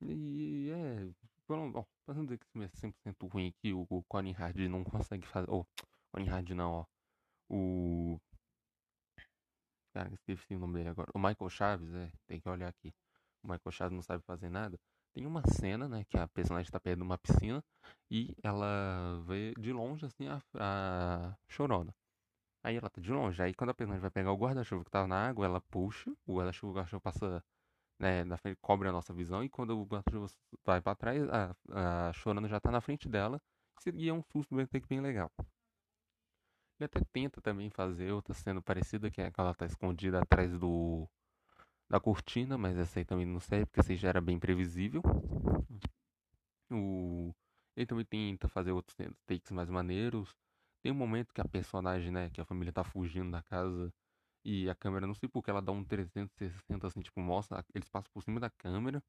E 0.01 0.69
é. 0.71 1.09
Pelo, 1.47 1.71
ó, 1.79 1.85
pra 2.05 2.13
não 2.13 2.25
dizer 2.25 2.37
que 2.39 2.45
isso 2.45 2.85
é 2.85 2.89
100% 2.89 3.31
ruim 3.31 3.53
que 3.61 3.73
o, 3.73 4.03
Colin 4.07 4.33
Hard 4.33 4.57
não 4.69 4.83
consegue 4.83 5.25
fazer. 5.25 5.49
Ou, 5.49 5.61
oh, 5.61 5.85
Colin 6.11 6.27
Hard 6.27 6.49
não, 6.51 6.71
ó. 6.71 6.85
O. 7.49 8.19
Cara, 9.93 10.13
esqueci 10.13 10.55
o 10.55 10.59
nome 10.59 10.75
dele 10.75 10.89
agora. 10.89 11.09
O 11.13 11.19
Michael 11.19 11.49
Chaves, 11.49 11.93
é, 11.93 12.11
tem 12.27 12.39
que 12.39 12.49
olhar 12.49 12.67
aqui. 12.67 12.93
O 13.43 13.47
Michael 13.47 13.71
Chaves 13.71 13.95
não 13.95 14.01
sabe 14.01 14.23
fazer 14.23 14.49
nada. 14.49 14.77
Tem 15.13 15.25
uma 15.25 15.41
cena, 15.47 15.87
né, 15.87 16.03
que 16.09 16.17
a 16.17 16.27
personagem 16.27 16.67
está 16.67 16.79
perto 16.79 16.97
de 16.97 17.03
uma 17.03 17.17
piscina 17.17 17.63
e 18.11 18.35
ela 18.43 19.19
vê 19.25 19.53
de 19.57 19.71
longe, 19.73 20.05
assim, 20.05 20.27
a, 20.27 20.41
a 20.59 21.35
chorona. 21.47 21.95
Aí 22.63 22.75
ela 22.75 22.89
tá 22.89 23.01
de 23.01 23.11
longe. 23.11 23.41
Aí 23.41 23.53
quando 23.53 23.71
a 23.71 23.73
personagem 23.73 24.01
vai 24.01 24.11
pegar 24.11 24.31
o 24.31 24.37
guarda-chuva 24.37 24.83
que 24.83 24.91
tá 24.91 25.07
na 25.07 25.29
água, 25.29 25.45
ela 25.45 25.61
puxa, 25.61 26.13
o 26.25 26.35
guarda-chuva, 26.35 26.71
o 26.71 26.75
guarda-chuva 26.75 27.01
passa 27.01 27.43
né, 27.99 28.23
na 28.23 28.37
frente, 28.37 28.57
cobre 28.61 28.87
a 28.87 28.91
nossa 28.91 29.13
visão, 29.13 29.43
e 29.43 29.49
quando 29.49 29.77
o 29.79 29.85
guarda-chuva 29.85 30.27
vai 30.65 30.81
para 30.81 30.95
trás, 30.95 31.23
a, 31.29 31.55
a 32.09 32.13
chorando 32.13 32.47
já 32.47 32.59
tá 32.59 32.71
na 32.71 32.81
frente 32.81 33.07
dela, 33.09 33.41
e 33.93 34.09
é 34.09 34.13
um 34.13 34.23
susto 34.23 34.55
bem, 34.55 34.67
bem 34.89 35.01
legal. 35.01 35.31
Ele 36.79 36.85
até 36.85 36.99
tenta 37.11 37.41
também 37.41 37.69
fazer 37.69 38.11
outra 38.11 38.33
cena 38.33 38.61
parecida, 38.61 39.09
que 39.09 39.21
é 39.21 39.27
aquela 39.27 39.53
tá 39.53 39.65
escondida 39.65 40.19
atrás 40.19 40.57
do 40.57 41.07
da 41.89 41.99
cortina, 41.99 42.57
mas 42.57 42.77
essa 42.77 42.99
aí 42.99 43.05
também 43.05 43.25
não 43.25 43.39
serve, 43.39 43.65
porque 43.65 43.79
essa 43.79 43.91
aí 43.91 43.97
já 43.97 44.09
era 44.09 44.21
bem 44.21 44.37
previsível. 44.37 45.01
O... 46.69 47.33
Ele 47.75 47.85
também 47.85 48.05
tenta 48.05 48.47
fazer 48.49 48.71
outros 48.71 48.95
takes 49.25 49.51
mais 49.51 49.69
maneiros. 49.69 50.35
Tem 50.81 50.91
um 50.91 50.95
momento 50.95 51.33
que 51.33 51.41
a 51.41 51.45
personagem, 51.47 52.11
né, 52.11 52.29
que 52.29 52.41
a 52.41 52.45
família 52.45 52.73
tá 52.73 52.83
fugindo 52.83 53.31
da 53.31 53.41
casa 53.41 53.93
e 54.47 54.69
a 54.69 54.75
câmera, 54.75 55.05
não 55.05 55.13
sei 55.13 55.27
porque 55.27 55.49
ela 55.49 55.61
dá 55.61 55.73
um 55.73 55.83
360 55.83 56.87
assim, 56.87 57.01
tipo, 57.01 57.19
mostra, 57.19 57.65
eles 57.75 57.89
passam 57.89 58.09
por 58.13 58.23
cima 58.23 58.39
da 58.39 58.49
câmera, 58.49 59.03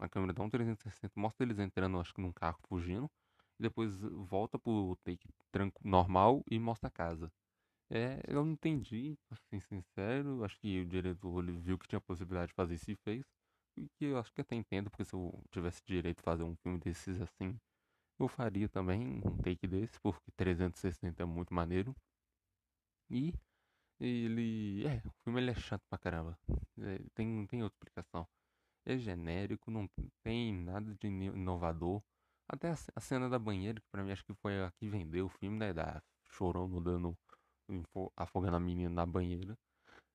a 0.00 0.08
câmera 0.08 0.32
dá 0.32 0.42
um 0.42 0.50
360, 0.50 1.12
mostra 1.16 1.46
eles 1.46 1.60
entrando, 1.60 2.00
acho 2.00 2.12
que 2.12 2.20
num 2.20 2.32
carro 2.32 2.58
fugindo, 2.68 3.08
e 3.58 3.62
depois 3.62 4.00
volta 4.02 4.58
pro 4.58 4.96
take 5.04 5.28
tranco 5.52 5.80
normal 5.84 6.42
e 6.50 6.58
mostra 6.58 6.88
a 6.88 6.90
casa. 6.90 7.32
É, 7.88 8.20
eu 8.26 8.44
não 8.44 8.52
entendi, 8.52 9.16
ser 9.50 9.60
sincero, 9.60 10.44
acho 10.44 10.58
que 10.58 10.80
o 10.80 10.86
diretor 10.86 11.44
viu 11.52 11.78
que 11.78 11.86
tinha 11.86 12.00
possibilidade 12.00 12.48
de 12.48 12.54
fazer 12.54 12.74
isso 12.74 12.90
e 12.90 12.96
fez, 12.96 13.24
e 13.76 13.88
que 13.90 14.06
eu 14.06 14.18
acho 14.18 14.32
que 14.32 14.40
até 14.40 14.56
entendo, 14.56 14.90
porque 14.90 15.04
se 15.04 15.14
eu 15.14 15.40
tivesse 15.52 15.82
direito 15.86 16.18
de 16.18 16.24
fazer 16.24 16.42
um 16.42 16.56
filme 16.56 16.78
desses 16.80 17.20
assim, 17.20 17.56
eu 18.18 18.28
faria 18.28 18.68
também 18.68 19.20
um 19.24 19.36
take 19.38 19.68
desse, 19.68 20.00
porque 20.00 20.32
360 20.36 21.22
é 21.22 21.26
muito 21.26 21.54
maneiro. 21.54 21.94
E 23.10 23.34
ele. 24.00 24.86
É, 24.86 25.02
o 25.06 25.12
filme 25.22 25.40
ele 25.40 25.50
é 25.50 25.54
chato 25.54 25.82
pra 25.88 25.98
caramba. 25.98 26.38
É, 26.78 26.98
tem, 27.14 27.26
não 27.26 27.46
tem 27.46 27.62
outra 27.62 27.76
explicação. 27.76 28.26
É 28.86 28.96
genérico, 28.96 29.70
não 29.70 29.88
tem 30.24 30.52
nada 30.54 30.94
de 30.94 31.06
inovador. 31.06 32.02
Até 32.48 32.70
a, 32.70 32.76
a 32.96 33.00
cena 33.00 33.28
da 33.28 33.38
banheira, 33.38 33.80
que 33.80 33.88
pra 33.90 34.02
mim 34.02 34.12
acho 34.12 34.24
que 34.24 34.34
foi 34.34 34.62
a 34.62 34.70
que 34.72 34.88
vendeu 34.88 35.26
o 35.26 35.28
filme, 35.28 35.58
né? 35.58 35.72
Da 35.72 36.02
chorando 36.24 36.80
dando. 36.80 37.16
afogando 38.16 38.56
a 38.56 38.60
menina 38.60 38.90
na 38.90 39.06
banheira. 39.06 39.56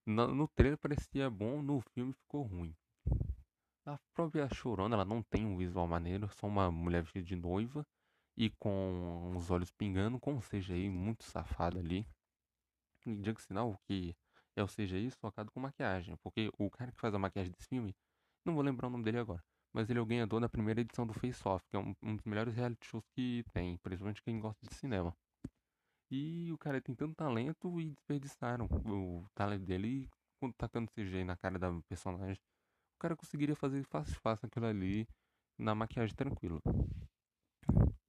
No, 0.06 0.34
no 0.34 0.48
trailer 0.48 0.78
parecia 0.78 1.30
bom, 1.30 1.62
no 1.62 1.82
filme 1.94 2.14
ficou 2.14 2.44
ruim. 2.44 2.76
A 3.86 4.00
própria 4.16 4.48
Chorona, 4.54 4.96
ela 4.96 5.06
não 5.06 5.22
tem 5.22 5.46
um 5.46 5.58
visual 5.58 5.88
maneiro, 5.88 6.28
só 6.30 6.48
uma 6.48 6.72
mulher 6.72 7.04
vestida 7.04 7.26
de 7.26 7.36
noiva 7.36 7.86
e 8.38 8.50
com 8.50 9.34
os 9.36 9.50
olhos 9.52 9.72
pingando, 9.72 10.20
com 10.20 10.34
um 10.34 10.42
CGI 10.42 10.90
muito 10.90 11.24
safado 11.24 11.80
ali. 11.80 12.06
Diga 13.06 13.40
sinal 13.40 13.80
que 13.86 14.16
é 14.56 14.64
o 14.64 14.68
CGI 14.68 15.12
socado 15.12 15.52
com 15.52 15.60
maquiagem, 15.60 16.16
porque 16.18 16.50
o 16.58 16.70
cara 16.70 16.92
que 16.92 17.00
faz 17.00 17.14
a 17.14 17.20
maquiagem 17.20 17.52
desse 17.52 17.68
filme, 17.68 17.96
não 18.46 18.54
vou 18.56 18.64
lembrar 18.64 18.88
o 18.88 18.90
nome 18.90 19.04
dele 19.04 19.20
agora, 19.20 19.44
mas 19.74 19.90
ele 19.90 20.00
é 20.00 20.02
o 20.02 20.06
ganhador 20.06 20.40
da 20.40 20.50
primeira 20.50 20.82
edição 20.82 21.06
do 21.06 21.14
Face 21.14 21.48
Off, 21.48 21.66
que 21.70 21.76
é 21.76 21.80
um, 21.80 21.96
um 22.02 22.16
dos 22.16 22.26
melhores 22.26 22.56
reality 22.56 22.88
shows 22.88 23.06
que 23.16 23.44
tem, 23.54 23.78
principalmente 23.78 24.22
quem 24.22 24.40
gosta 24.40 24.66
de 24.66 24.74
cinema. 24.76 25.16
E 26.10 26.52
o 26.52 26.58
cara 26.58 26.82
tem 26.82 26.96
tanto 26.96 27.16
talento 27.16 27.80
e 27.82 27.92
desperdiçaram 27.92 28.66
o 28.66 29.26
talento 29.36 29.66
dele 29.66 30.10
tacando 30.58 30.92
CGI 30.92 31.24
na 31.24 31.36
cara 31.36 31.58
da 31.58 31.72
personagem 31.90 32.40
o 32.96 33.00
cara 33.00 33.16
conseguiria 33.16 33.56
fazer 33.56 33.84
fácil 33.84 34.16
fácil 34.22 34.48
aquilo 34.48 34.66
ali 34.66 35.08
na 35.58 35.76
maquiagem 35.76 36.16
tranquila. 36.16 36.62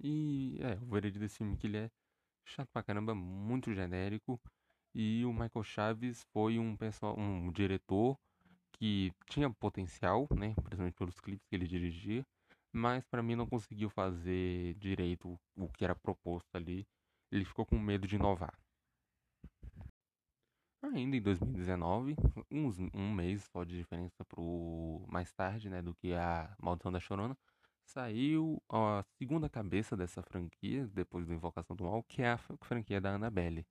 E 0.01 0.59
é, 0.61 0.75
o 0.83 0.87
veredito 0.87 1.19
desse 1.19 1.39
filme 1.39 1.57
que 1.57 1.67
ele 1.67 1.79
é 1.79 1.91
chato 2.45 2.69
pra 2.73 2.83
caramba, 2.83 3.15
muito 3.15 3.73
genérico. 3.75 4.41
E 4.99 5.27
o 5.27 5.31
Michael 5.31 5.63
Chaves 5.63 6.25
foi 6.33 6.59
um, 6.59 6.75
pessoal, 6.75 7.15
um 7.19 7.53
diretor 7.53 8.19
que 8.73 9.13
tinha 9.27 9.51
potencial, 9.51 10.27
né? 10.35 10.55
Principalmente 10.55 10.95
pelos 10.95 11.21
clipes 11.21 11.47
que 11.47 11.55
ele 11.55 11.67
dirigia. 11.67 12.27
Mas 12.73 13.05
para 13.05 13.23
mim 13.23 13.35
não 13.35 13.47
conseguiu 13.47 13.91
fazer 13.91 14.73
direito 14.77 15.39
o 15.55 15.69
que 15.69 15.85
era 15.85 15.95
proposto 15.95 16.49
ali. 16.55 16.87
Ele 17.31 17.45
ficou 17.45 17.67
com 17.67 17.79
medo 17.79 18.09
de 18.09 18.17
inovar. 18.17 18.59
Ainda 20.83 21.15
em 21.15 21.21
2019, 21.21 22.17
uns, 22.51 22.79
um 22.95 23.13
mês 23.13 23.45
só 23.53 23.65
de 23.65 23.77
diferença 23.77 24.25
pro 24.25 25.05
mais 25.09 25.31
tarde, 25.31 25.69
né, 25.69 25.83
do 25.83 25.95
que 25.95 26.15
a 26.15 26.57
Maldição 26.59 26.91
da 26.91 27.01
Chorona, 27.01 27.37
saiu 27.85 28.63
a 28.71 29.05
segunda 29.19 29.47
cabeça 29.47 29.95
dessa 29.95 30.23
franquia, 30.23 30.87
depois 30.87 31.27
do 31.27 31.35
Invocação 31.35 31.77
do 31.77 31.85
Mal, 31.85 32.03
que 32.05 32.23
é 32.23 32.31
a 32.31 32.39
franquia 32.39 32.99
da 32.99 33.11
Annabelle, 33.11 33.67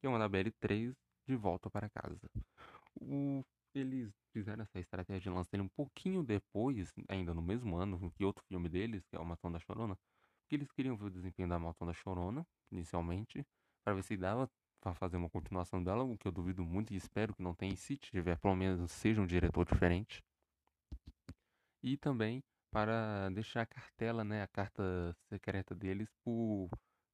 que 0.00 0.06
é 0.06 0.08
uma 0.08 0.16
Annabelle 0.16 0.52
3 0.60 0.94
de 1.26 1.36
volta 1.36 1.70
para 1.70 1.88
casa. 1.90 2.30
o, 3.00 3.44
eles 3.74 4.12
fizeram 4.32 4.62
essa 4.62 4.78
estratégia 4.78 5.20
de 5.20 5.30
lançar 5.30 5.60
um 5.60 5.68
pouquinho 5.68 6.22
depois, 6.22 6.92
ainda 7.08 7.34
no 7.34 7.42
mesmo 7.42 7.76
ano, 7.76 8.10
que 8.12 8.24
outro 8.24 8.44
filme 8.44 8.68
deles, 8.68 9.04
que 9.06 9.16
é 9.16 9.18
o 9.18 9.24
Matão 9.24 9.50
da 9.50 9.58
Chorona, 9.58 9.96
porque 10.42 10.56
eles 10.56 10.70
queriam 10.72 10.96
ver 10.96 11.06
o 11.06 11.10
desempenho 11.10 11.48
da 11.48 11.58
Matão 11.58 11.86
da 11.86 11.92
Chorona, 11.92 12.46
inicialmente, 12.72 13.44
para 13.84 13.94
ver 13.94 14.02
se 14.02 14.16
dava 14.16 14.50
para 14.80 14.94
fazer 14.94 15.16
uma 15.16 15.28
continuação 15.28 15.82
dela, 15.82 16.04
o 16.04 16.16
que 16.16 16.26
eu 16.26 16.32
duvido 16.32 16.64
muito 16.64 16.92
e 16.92 16.96
espero 16.96 17.34
que 17.34 17.42
não 17.42 17.54
tenha, 17.54 17.74
e 17.74 17.76
se 17.76 17.96
tiver, 17.96 18.38
pelo 18.38 18.54
menos 18.54 18.90
seja 18.92 19.20
um 19.20 19.26
diretor 19.26 19.64
diferente. 19.64 20.22
E 21.82 21.96
também 21.96 22.42
para 22.70 23.28
deixar 23.30 23.62
a 23.62 23.66
cartela, 23.66 24.24
né, 24.24 24.42
a 24.42 24.48
carta 24.48 25.14
secreta 25.28 25.74
deles 25.74 26.08
por, 26.24 26.68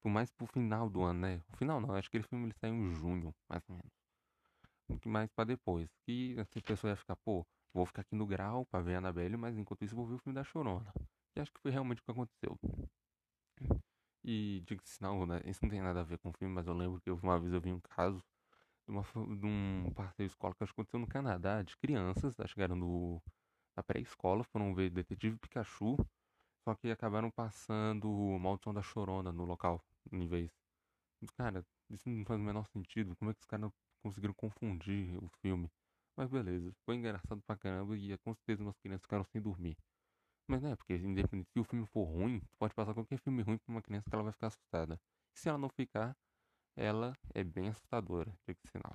por 0.05 0.11
mais 0.11 0.31
pro 0.31 0.47
final 0.47 0.91
do 0.91 1.03
ano, 1.03 1.21
né? 1.21 1.43
O 1.49 1.57
final 1.57 1.81
não, 1.81 1.95
acho 1.95 2.11
que 2.11 2.19
aquele 2.19 2.29
filme 2.29 2.45
ele 2.45 2.53
saiu 2.61 2.75
em 2.75 2.93
junho, 2.93 3.35
mais 3.49 3.63
ou 3.71 3.75
menos. 3.75 5.03
Mais 5.07 5.31
para 5.33 5.45
depois. 5.47 5.89
Que 6.05 6.39
assim, 6.39 6.59
a 6.59 6.63
pessoa 6.63 6.91
ia 6.91 6.97
ficar, 6.97 7.17
pô, 7.17 7.47
vou 7.73 7.87
ficar 7.87 8.03
aqui 8.03 8.15
no 8.15 8.27
grau 8.27 8.67
para 8.67 8.85
ver 8.85 8.97
a 8.97 8.99
Annabelle, 8.99 9.35
mas 9.39 9.57
enquanto 9.57 9.83
isso 9.83 9.97
vou 9.97 10.07
ver 10.07 10.17
o 10.17 10.19
filme 10.19 10.35
da 10.35 10.45
Chorona. 10.45 10.93
E 11.35 11.41
acho 11.41 11.51
que 11.51 11.59
foi 11.59 11.71
realmente 11.71 12.03
o 12.03 12.05
que 12.05 12.11
aconteceu. 12.11 12.59
E 14.23 14.63
diga-se 14.67 15.01
não, 15.01 15.25
né? 15.25 15.41
Isso 15.47 15.61
não 15.63 15.71
tem 15.71 15.81
nada 15.81 16.01
a 16.01 16.03
ver 16.03 16.19
com 16.19 16.29
o 16.29 16.33
filme, 16.35 16.55
mas 16.55 16.67
eu 16.67 16.75
lembro 16.75 17.01
que 17.01 17.11
uma 17.11 17.41
vez 17.41 17.55
eu 17.55 17.61
vi 17.63 17.73
um 17.73 17.81
caso 17.81 18.23
de, 18.87 18.93
uma, 18.93 19.03
de 19.03 19.47
um 19.47 19.91
passeio 19.95 20.27
escola 20.27 20.55
que 20.55 20.65
aconteceu 20.65 21.01
no 21.01 21.07
Canadá, 21.07 21.63
de 21.63 21.75
crianças, 21.79 22.39
acho 22.39 22.55
que 22.55 22.61
era 22.61 22.75
no, 22.75 23.23
na 23.75 23.83
pré-escola, 23.83 24.45
foram 24.45 24.75
ver 24.75 24.91
Detetive 24.91 25.39
Pikachu, 25.39 25.97
só 26.63 26.75
que 26.75 26.91
acabaram 26.91 27.31
passando 27.31 28.07
Maldição 28.39 28.75
da 28.75 28.83
Chorona 28.83 29.33
no 29.33 29.47
local, 29.47 29.83
vez. 30.11 30.51
Cara, 31.37 31.65
isso 31.91 32.09
não 32.09 32.25
faz 32.25 32.41
o 32.41 32.45
menor 32.45 32.67
sentido. 32.69 33.17
Como 33.17 33.31
é 33.31 33.35
que 33.35 33.41
os 33.41 33.47
caras 33.47 33.71
conseguiram 34.03 34.35
confundir 34.35 35.17
o 35.23 35.29
filme? 35.41 35.71
Mas 36.17 36.31
beleza, 36.31 36.73
foi 36.85 36.97
engraçado 36.97 37.43
pra 37.43 37.57
caramba 37.57 37.97
e 37.97 38.17
com 38.19 38.35
certeza 38.35 38.63
umas 38.63 38.79
crianças 38.79 39.03
ficaram 39.03 39.25
sem 39.25 39.41
dormir. 39.41 39.77
Mas 40.47 40.63
né, 40.63 40.77
porque 40.77 40.95
independente 40.97 41.51
se 41.51 41.59
o 41.59 41.65
filme 41.65 41.87
for 41.87 42.05
ruim, 42.05 42.41
pode 42.59 42.75
passar 42.75 42.95
qualquer 42.95 43.19
filme 43.19 43.43
ruim 43.43 43.59
pra 43.59 43.73
uma 43.73 43.83
criança 43.83 44.09
que 44.09 44.15
ela 44.15 44.23
vai 44.23 44.33
ficar 44.33 44.49
assustada. 44.49 45.01
E 45.35 45.39
se 45.39 45.49
ela 45.49 45.59
não 45.59 45.69
ficar, 45.71 46.17
ela 46.77 47.15
é 47.35 47.43
bem 47.43 47.69
assustadora, 47.69 48.33
que 48.47 48.69
sinal. 48.69 48.95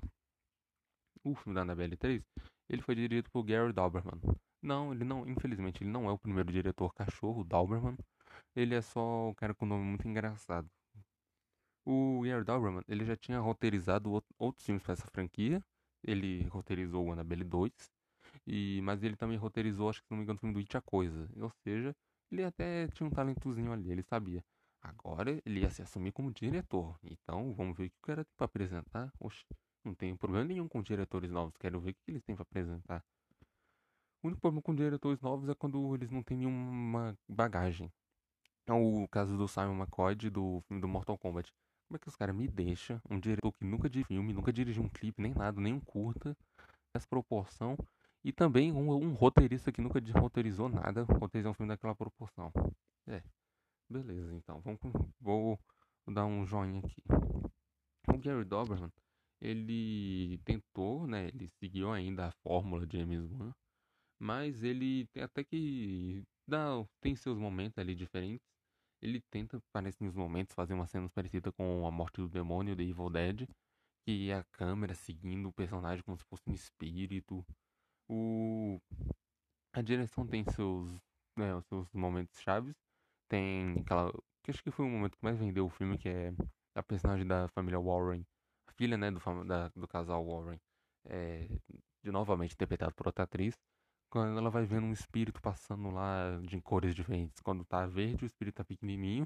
O 1.23 1.35
filme 1.35 1.55
da 1.55 1.61
Annabelle 1.61 1.97
3, 1.97 2.23
ele 2.69 2.81
foi 2.81 2.95
dirigido 2.95 3.29
por 3.31 3.43
Gary 3.43 3.73
Dauberman. 3.73 4.21
Não, 4.61 4.93
ele 4.93 5.03
não, 5.03 5.27
infelizmente, 5.27 5.83
ele 5.83 5.89
não 5.89 6.09
é 6.09 6.11
o 6.11 6.17
primeiro 6.17 6.51
diretor 6.51 6.93
cachorro, 6.93 7.43
Dauberman. 7.43 7.97
Ele 8.55 8.75
é 8.75 8.81
só 8.81 9.29
um 9.29 9.33
cara 9.33 9.53
com 9.53 9.65
um 9.65 9.69
nome 9.69 9.83
muito 9.83 10.07
engraçado. 10.07 10.69
O 11.85 12.21
Gary 12.23 12.43
Dauberman, 12.43 12.83
ele 12.87 13.05
já 13.05 13.15
tinha 13.15 13.39
roteirizado 13.39 14.23
outros 14.37 14.65
filmes 14.65 14.83
para 14.83 14.93
essa 14.93 15.07
franquia. 15.07 15.63
Ele 16.03 16.43
roteirizou 16.47 17.05
o 17.05 17.11
Annabelle 17.11 17.43
2, 17.43 17.71
e, 18.47 18.81
mas 18.83 19.03
ele 19.03 19.15
também 19.15 19.37
roteirizou, 19.37 19.89
acho 19.89 20.01
que 20.01 20.07
se 20.07 20.11
não 20.11 20.17
me 20.17 20.23
engano, 20.23 20.37
o 20.37 20.39
filme 20.39 20.53
do 20.53 20.59
It 20.59 20.77
a 20.77 20.81
Coisa. 20.81 21.29
Ou 21.37 21.51
seja, 21.63 21.95
ele 22.31 22.43
até 22.43 22.87
tinha 22.89 23.07
um 23.07 23.11
talentozinho 23.11 23.71
ali, 23.71 23.91
ele 23.91 24.03
sabia. 24.03 24.43
Agora 24.81 25.41
ele 25.45 25.61
ia 25.61 25.69
se 25.69 25.81
assumir 25.81 26.11
como 26.11 26.31
diretor. 26.31 26.97
Então 27.03 27.53
vamos 27.53 27.77
ver 27.77 27.87
o 27.87 27.89
que 27.89 27.97
o 27.97 28.01
cara 28.01 28.23
tem 28.23 28.33
pra 28.37 28.45
apresentar. 28.45 29.11
Oxe, 29.19 29.45
não 29.83 29.93
tem 29.93 30.15
problema 30.15 30.45
nenhum 30.45 30.67
com 30.67 30.81
diretores 30.81 31.31
novos. 31.31 31.55
Quero 31.57 31.79
ver 31.81 31.91
o 31.91 31.93
que 31.93 32.11
eles 32.11 32.23
têm 32.23 32.35
pra 32.35 32.43
apresentar. 32.43 33.03
O 34.21 34.27
único 34.27 34.41
problema 34.41 34.61
com 34.61 34.75
diretores 34.75 35.21
novos 35.21 35.49
é 35.49 35.55
quando 35.55 35.95
eles 35.95 36.09
não 36.09 36.23
têm 36.23 36.37
nenhuma 36.37 37.17
bagagem. 37.27 37.91
É 38.65 38.73
o 38.73 39.07
caso 39.07 39.37
do 39.37 39.47
Simon 39.47 39.77
McCoy 39.77 40.15
do 40.15 40.61
filme 40.67 40.81
do 40.81 40.87
Mortal 40.87 41.17
Kombat. 41.17 41.51
Como 41.89 41.97
é 41.97 41.99
que 41.99 42.07
os 42.07 42.15
caras 42.15 42.35
me 42.35 42.47
deixam 42.47 43.01
um 43.09 43.19
diretor 43.19 43.51
que 43.51 43.65
nunca 43.65 43.89
dirigiu 43.89 44.15
filme, 44.15 44.31
nunca 44.31 44.53
dirigiu 44.53 44.83
um 44.83 44.89
clipe, 44.89 45.19
nem 45.19 45.33
nada, 45.33 45.59
nem 45.59 45.73
um 45.73 45.79
curta, 45.79 46.37
essa 46.93 47.07
proporção, 47.07 47.75
e 48.23 48.31
também 48.31 48.71
um, 48.71 48.91
um 48.91 49.13
roteirista 49.13 49.71
que 49.71 49.81
nunca 49.81 49.99
roteirizou 50.13 50.69
nada, 50.69 51.01
roteirizou 51.03 51.49
um 51.49 51.55
filme 51.55 51.69
daquela 51.69 51.95
proporção. 51.95 52.53
É, 53.07 53.23
beleza, 53.89 54.35
então, 54.35 54.61
vamos, 54.61 54.79
vou 55.19 55.59
dar 56.07 56.27
um 56.27 56.45
joinha 56.45 56.79
aqui. 56.79 57.03
O 58.07 58.19
Gary 58.19 58.45
Doberman, 58.45 58.91
ele 59.41 60.39
tentou, 60.45 61.07
né, 61.07 61.29
ele 61.29 61.47
seguiu 61.47 61.91
ainda 61.91 62.27
a 62.27 62.31
fórmula 62.43 62.85
de 62.85 62.99
James 62.99 63.31
Wan, 63.31 63.51
mas 64.19 64.61
ele 64.63 65.09
até 65.15 65.43
que 65.43 66.23
dá, 66.47 66.85
tem 67.01 67.15
seus 67.15 67.39
momentos 67.39 67.79
ali 67.79 67.95
diferentes. 67.95 68.48
Ele 69.01 69.21
tenta, 69.31 69.61
parece 69.71 70.03
nos 70.03 70.15
momentos, 70.15 70.53
fazer 70.53 70.73
uma 70.73 70.87
cena 70.87 71.09
parecida 71.09 71.51
com 71.51 71.85
A 71.87 71.91
Morte 71.91 72.17
do 72.17 72.29
Demônio, 72.29 72.75
The 72.75 72.83
Evil 72.83 73.09
Dead, 73.09 73.47
que 74.05 74.29
é 74.29 74.35
a 74.35 74.43
câmera 74.43 74.93
seguindo 74.93 75.47
o 75.47 75.53
personagem 75.53 76.03
como 76.03 76.17
se 76.17 76.25
fosse 76.25 76.43
um 76.47 76.53
espírito. 76.53 77.45
O... 78.09 78.79
A 79.73 79.81
direção 79.81 80.27
tem 80.27 80.43
seus, 80.43 80.89
né, 81.37 81.55
os 81.55 81.65
seus 81.67 81.87
momentos 81.93 82.39
chaves. 82.41 82.75
Tem 83.29 83.79
aquela. 83.79 84.11
que 84.43 84.51
acho 84.51 84.63
que 84.63 84.71
foi 84.71 84.85
o 84.85 84.89
momento 84.89 85.17
que 85.17 85.23
mais 85.23 85.37
vendeu 85.37 85.65
o 85.65 85.69
filme, 85.69 85.97
que 85.97 86.09
é 86.09 86.33
a 86.75 86.83
personagem 86.83 87.25
da 87.25 87.47
família 87.49 87.79
Warren, 87.79 88.25
a 88.67 88.71
filha 88.73 88.97
né, 88.97 89.11
do, 89.11 89.19
da, 89.45 89.69
do 89.69 89.87
casal 89.87 90.25
Warren, 90.25 90.59
é, 91.05 91.47
de 92.03 92.11
novamente 92.11 92.53
interpretado 92.53 92.93
por 92.95 93.07
outra 93.07 93.23
atriz. 93.23 93.55
Quando 94.09 94.37
ela 94.37 94.49
vai 94.49 94.65
vendo 94.65 94.85
um 94.85 94.91
espírito 94.91 95.41
passando 95.41 95.89
lá 95.91 96.39
de 96.41 96.59
cores 96.61 96.95
diferentes. 96.95 97.39
Quando 97.41 97.63
tá 97.63 97.85
verde, 97.85 98.25
o 98.25 98.27
espírito 98.27 98.55
tá 98.55 98.63
pequenininho. 98.63 99.25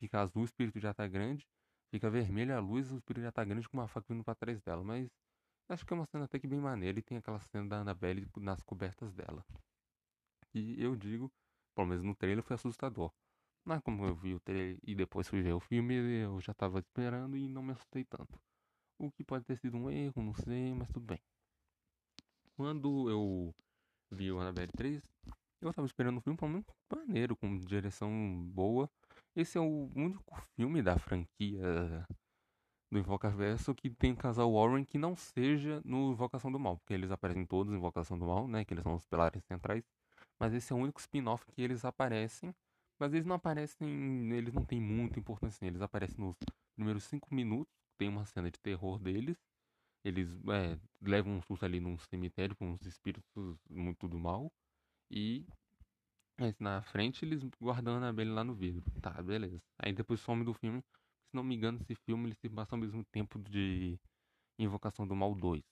Fica 0.00 0.20
azul, 0.20 0.42
o 0.42 0.44
espírito 0.44 0.80
já 0.80 0.94
tá 0.94 1.06
grande. 1.06 1.46
Fica 1.90 2.08
vermelho 2.10 2.56
a 2.56 2.60
luz, 2.60 2.90
o 2.90 2.96
espírito 2.96 3.22
já 3.22 3.30
tá 3.30 3.44
grande 3.44 3.68
com 3.68 3.76
uma 3.76 3.86
faca 3.86 4.06
vindo 4.08 4.24
pra 4.24 4.34
trás 4.34 4.60
dela. 4.62 4.82
Mas 4.82 5.10
acho 5.68 5.84
que 5.84 5.92
é 5.92 5.96
uma 5.96 6.06
cena 6.06 6.24
até 6.24 6.38
que 6.38 6.46
bem 6.46 6.60
maneira. 6.60 6.98
E 6.98 7.02
tem 7.02 7.18
aquela 7.18 7.40
cena 7.40 7.68
da 7.68 7.76
Annabelle 7.80 8.26
nas 8.38 8.62
cobertas 8.62 9.12
dela. 9.12 9.44
E 10.54 10.82
eu 10.82 10.96
digo, 10.96 11.30
pelo 11.74 11.88
menos 11.88 12.02
no 12.02 12.14
trailer 12.14 12.42
foi 12.42 12.54
assustador. 12.54 13.12
Mas 13.64 13.80
como 13.82 14.04
eu 14.06 14.14
vi 14.14 14.34
o 14.34 14.40
trailer 14.40 14.78
e 14.82 14.94
depois 14.94 15.28
fui 15.28 15.42
ver 15.42 15.52
o 15.52 15.60
filme, 15.60 15.94
eu 15.94 16.40
já 16.40 16.54
tava 16.54 16.78
esperando 16.78 17.36
e 17.36 17.48
não 17.48 17.62
me 17.62 17.72
assustei 17.72 18.04
tanto. 18.04 18.40
O 18.98 19.10
que 19.10 19.22
pode 19.22 19.44
ter 19.44 19.56
sido 19.58 19.76
um 19.76 19.90
erro, 19.90 20.22
não 20.22 20.34
sei, 20.34 20.72
mas 20.74 20.88
tudo 20.88 21.06
bem. 21.06 21.20
Quando 22.56 23.10
eu 23.10 23.54
vi 24.12 24.30
o 24.30 24.38
Annabelle 24.38 24.70
3, 24.76 25.02
eu 25.60 25.72
tava 25.72 25.86
esperando 25.86 26.18
um 26.18 26.20
filme 26.20 26.38
muito 26.42 26.72
maneiro, 26.94 27.34
com 27.34 27.56
direção 27.56 28.10
boa. 28.52 28.90
Esse 29.34 29.56
é 29.56 29.60
o 29.60 29.90
único 29.96 30.36
filme 30.54 30.82
da 30.82 30.98
franquia 30.98 32.06
do 32.90 32.98
Invocaverso 32.98 33.74
que 33.74 33.88
tem 33.88 34.12
o 34.12 34.16
casal 34.16 34.52
Warren 34.52 34.84
que 34.84 34.98
não 34.98 35.16
seja 35.16 35.80
no 35.84 36.12
Invocação 36.12 36.52
do 36.52 36.58
Mal, 36.60 36.76
porque 36.76 36.92
eles 36.92 37.10
aparecem 37.10 37.46
todos 37.46 37.72
em 37.72 37.76
Invocação 37.76 38.18
do 38.18 38.26
Mal, 38.26 38.46
né, 38.46 38.64
que 38.64 38.74
eles 38.74 38.82
são 38.82 38.94
os 38.94 39.06
pilares 39.06 39.42
centrais. 39.44 39.82
Mas 40.38 40.52
esse 40.52 40.72
é 40.72 40.76
o 40.76 40.78
único 40.78 41.00
spin-off 41.00 41.46
que 41.46 41.62
eles 41.62 41.84
aparecem, 41.84 42.54
mas 42.98 43.14
eles 43.14 43.24
não 43.24 43.36
aparecem, 43.36 44.32
eles 44.32 44.52
não 44.52 44.64
têm 44.64 44.80
muita 44.80 45.18
importância, 45.18 45.64
eles 45.64 45.80
aparecem 45.80 46.22
nos 46.22 46.36
primeiros 46.74 47.04
5 47.04 47.34
minutos, 47.34 47.72
tem 47.96 48.08
uma 48.08 48.26
cena 48.26 48.50
de 48.50 48.58
terror 48.60 48.98
deles, 48.98 49.38
eles 50.04 50.28
é, 50.48 50.78
levam 51.00 51.34
um 51.36 51.42
susto 51.42 51.64
ali 51.64 51.80
num 51.80 51.98
cemitério 51.98 52.56
com 52.56 52.72
uns 52.72 52.82
espíritos 52.86 53.56
muito 53.70 54.08
do 54.08 54.18
mal. 54.18 54.52
E 55.10 55.46
na 56.58 56.82
frente 56.82 57.24
eles 57.24 57.42
guardando 57.60 58.04
a 58.04 58.08
abelha 58.08 58.32
lá 58.32 58.44
no 58.44 58.54
vidro. 58.54 58.82
Tá, 59.00 59.22
beleza. 59.22 59.62
Aí 59.78 59.92
depois 59.92 60.20
some 60.20 60.44
do 60.44 60.54
filme. 60.54 60.82
Se 61.28 61.36
não 61.36 61.44
me 61.44 61.54
engano, 61.54 61.78
esse 61.80 61.94
filme 61.94 62.28
ele 62.28 62.34
se 62.34 62.48
passa 62.48 62.74
ao 62.74 62.80
mesmo 62.80 63.04
tempo 63.04 63.38
de 63.38 63.98
Invocação 64.58 65.06
do 65.06 65.14
Mal 65.14 65.34
2. 65.34 65.62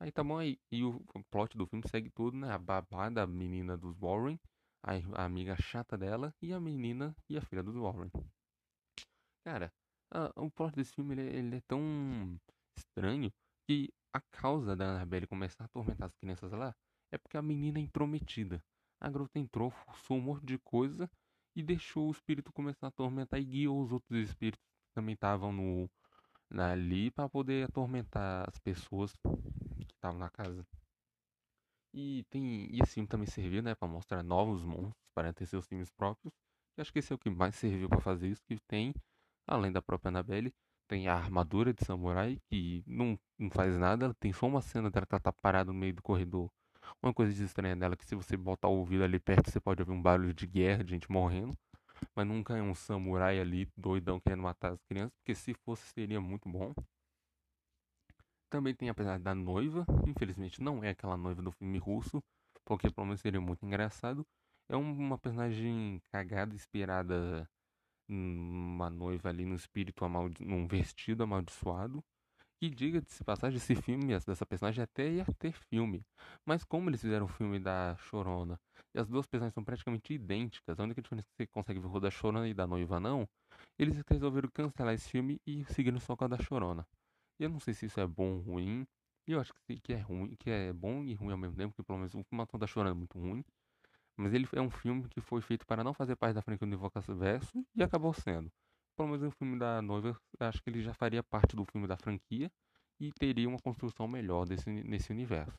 Aí 0.00 0.10
tá 0.10 0.24
bom 0.24 0.38
aí. 0.38 0.58
E 0.70 0.82
o 0.82 1.00
plot 1.30 1.56
do 1.56 1.66
filme 1.66 1.84
segue 1.88 2.10
tudo, 2.10 2.36
né? 2.36 2.50
A 2.50 2.58
babá 2.58 3.08
da 3.08 3.26
menina 3.26 3.76
dos 3.76 3.96
Warren, 3.98 4.38
a, 4.82 5.24
amiga 5.24 5.56
chata 5.56 5.96
dela 5.96 6.34
e 6.42 6.52
a 6.52 6.60
menina 6.60 7.16
e 7.28 7.36
a 7.36 7.40
filha 7.42 7.62
dos 7.62 7.76
Warren. 7.76 8.10
Cara, 9.44 9.72
a, 10.10 10.32
o 10.36 10.50
plot 10.50 10.74
desse 10.74 10.92
filme 10.92 11.14
ele, 11.14 11.36
ele 11.36 11.56
é 11.56 11.60
tão 11.62 12.36
estranho 12.76 13.32
que 13.66 13.92
a 14.12 14.20
causa 14.20 14.76
da 14.76 14.86
Annabelle 14.86 15.26
começar 15.26 15.64
a 15.64 15.66
atormentar 15.66 16.06
as 16.06 16.14
crianças 16.16 16.52
lá 16.52 16.74
é 17.10 17.18
porque 17.18 17.36
a 17.36 17.42
menina 17.42 17.78
é 17.78 17.82
intrometida. 17.82 18.62
A 19.00 19.08
garota 19.08 19.38
entrou, 19.38 19.70
forçou 19.70 20.16
um 20.16 20.20
monte 20.20 20.44
de 20.44 20.58
coisa 20.58 21.10
e 21.56 21.62
deixou 21.62 22.08
o 22.08 22.12
espírito 22.12 22.52
começar 22.52 22.86
a 22.86 22.88
atormentar 22.88 23.40
e 23.40 23.44
guiou 23.44 23.82
os 23.82 23.92
outros 23.92 24.18
espíritos 24.18 24.60
que 24.60 24.94
também 24.94 25.14
estavam 25.14 25.52
no 25.52 25.90
ali 26.60 27.10
para 27.10 27.28
poder 27.28 27.64
atormentar 27.64 28.46
as 28.46 28.58
pessoas 28.58 29.12
que 29.76 29.92
estavam 29.94 30.18
na 30.18 30.28
casa. 30.28 30.66
E 31.94 32.24
tem 32.30 32.68
e 32.70 32.80
esse 32.82 32.94
filme 32.94 33.08
também 33.08 33.26
serviu, 33.26 33.62
né, 33.62 33.74
para 33.74 33.88
mostrar 33.88 34.22
novos 34.22 34.62
monstros 34.62 34.94
para 35.14 35.32
ter 35.32 35.46
seus 35.46 35.66
filmes 35.66 35.90
próprios. 35.90 36.32
E 36.76 36.80
acho 36.80 36.92
que 36.92 36.98
esse 36.98 37.12
é 37.12 37.16
o 37.16 37.18
que 37.18 37.30
mais 37.30 37.54
serviu 37.54 37.88
para 37.88 38.00
fazer 38.00 38.28
isso 38.28 38.42
que 38.46 38.58
tem, 38.66 38.94
além 39.46 39.70
da 39.70 39.82
própria 39.82 40.08
Annabelle, 40.08 40.54
tem 40.88 41.08
a 41.08 41.14
armadura 41.14 41.72
de 41.72 41.84
samurai, 41.84 42.38
que 42.48 42.82
não, 42.86 43.18
não 43.38 43.50
faz 43.50 43.76
nada, 43.78 44.14
tem 44.14 44.32
só 44.32 44.46
uma 44.46 44.60
cena 44.60 44.90
dela 44.90 45.06
que 45.06 45.14
ela 45.14 45.20
tá 45.20 45.32
parada 45.32 45.72
no 45.72 45.78
meio 45.78 45.94
do 45.94 46.02
corredor. 46.02 46.50
Uma 47.02 47.14
coisa 47.14 47.44
estranha 47.44 47.76
dela 47.76 47.96
que 47.96 48.04
se 48.06 48.14
você 48.14 48.36
botar 48.36 48.68
o 48.68 48.78
ouvido 48.78 49.04
ali 49.04 49.18
perto, 49.18 49.50
você 49.50 49.60
pode 49.60 49.80
ouvir 49.82 49.92
um 49.92 50.02
barulho 50.02 50.34
de 50.34 50.46
guerra, 50.46 50.84
de 50.84 50.90
gente 50.90 51.10
morrendo. 51.10 51.56
Mas 52.14 52.26
nunca 52.26 52.56
é 52.56 52.62
um 52.62 52.74
samurai 52.74 53.38
ali 53.40 53.68
doidão 53.76 54.20
querendo 54.20 54.42
matar 54.42 54.72
as 54.72 54.82
crianças, 54.84 55.12
porque 55.18 55.34
se 55.34 55.54
fosse 55.64 55.86
seria 55.92 56.20
muito 56.20 56.48
bom. 56.48 56.74
Também 58.50 58.74
tem 58.74 58.88
apesar 58.88 59.18
da 59.18 59.34
noiva, 59.34 59.86
infelizmente 60.06 60.62
não 60.62 60.84
é 60.84 60.90
aquela 60.90 61.16
noiva 61.16 61.40
do 61.40 61.52
filme 61.52 61.78
russo, 61.78 62.22
porque 62.64 62.90
pelo 62.90 63.06
menos 63.06 63.20
seria 63.20 63.40
muito 63.40 63.64
engraçado. 63.64 64.26
É 64.68 64.76
uma 64.76 65.18
personagem 65.18 66.02
cagada, 66.10 66.54
inspirada 66.54 67.48
numa 68.08 68.90
noiva 68.90 69.28
ali 69.28 69.44
no 69.44 69.54
espírito, 69.54 70.04
num 70.40 70.66
vestido 70.66 71.22
amaldiçoado. 71.22 72.02
E 72.60 72.70
diga-se 72.70 73.24
passagem, 73.24 73.56
esse 73.56 73.74
filme, 73.74 74.06
dessa 74.06 74.46
personagem 74.46 74.84
até 74.84 75.10
ia 75.10 75.26
ter 75.36 75.52
filme. 75.52 76.06
Mas 76.46 76.62
como 76.62 76.88
eles 76.88 77.00
fizeram 77.00 77.26
o 77.26 77.28
filme 77.28 77.58
da 77.58 77.96
Chorona, 77.96 78.56
e 78.94 79.00
as 79.00 79.08
duas 79.08 79.26
personagens 79.26 79.54
são 79.54 79.64
praticamente 79.64 80.14
idênticas, 80.14 80.78
a 80.78 80.84
única 80.84 81.02
diferença 81.02 81.26
que 81.26 81.34
você 81.36 81.46
consegue 81.48 81.80
ver 81.80 81.88
o 81.88 81.98
da 81.98 82.08
Chorona 82.08 82.48
e 82.48 82.54
da 82.54 82.64
noiva 82.64 83.00
não, 83.00 83.28
eles 83.76 84.00
resolveram 84.08 84.48
cancelar 84.48 84.94
esse 84.94 85.08
filme 85.10 85.40
e 85.44 85.64
seguiram 85.64 85.98
só 85.98 86.14
com 86.14 86.24
a 86.24 86.28
da 86.28 86.38
Chorona. 86.38 86.86
E 87.40 87.44
eu 87.44 87.50
não 87.50 87.58
sei 87.58 87.74
se 87.74 87.86
isso 87.86 87.98
é 87.98 88.06
bom 88.06 88.34
ou 88.34 88.40
ruim. 88.40 88.86
E 89.26 89.32
eu 89.32 89.40
acho 89.40 89.52
que 89.82 89.92
é 89.92 89.98
ruim, 89.98 90.36
que 90.36 90.48
é 90.48 90.72
bom 90.72 91.02
e 91.04 91.14
ruim 91.14 91.32
ao 91.32 91.38
mesmo 91.38 91.56
tempo, 91.56 91.74
porque 91.74 91.86
pelo 91.86 91.98
menos 91.98 92.14
o 92.14 92.22
filme 92.22 92.46
da 92.58 92.66
Chorona 92.66 92.90
é 92.90 92.94
muito 92.94 93.18
ruim. 93.18 93.44
Mas 94.22 94.32
ele 94.32 94.46
é 94.52 94.60
um 94.60 94.70
filme 94.70 95.08
que 95.08 95.20
foi 95.20 95.40
feito 95.42 95.66
para 95.66 95.82
não 95.82 95.92
fazer 95.92 96.14
parte 96.14 96.34
da 96.34 96.42
franquia 96.42 96.66
do 96.68 96.74
Invocação 96.74 97.16
Verso 97.16 97.66
e 97.74 97.82
acabou 97.82 98.12
sendo. 98.14 98.48
Pelo 98.96 99.08
menos 99.08 99.24
o 99.24 99.30
filme 99.32 99.58
da 99.58 99.82
noiva, 99.82 100.16
acho 100.38 100.62
que 100.62 100.70
ele 100.70 100.80
já 100.80 100.94
faria 100.94 101.24
parte 101.24 101.56
do 101.56 101.64
filme 101.64 101.88
da 101.88 101.96
franquia 101.96 102.48
e 103.00 103.10
teria 103.12 103.48
uma 103.48 103.58
construção 103.58 104.06
melhor 104.06 104.46
desse, 104.46 104.70
nesse 104.70 105.10
universo. 105.10 105.58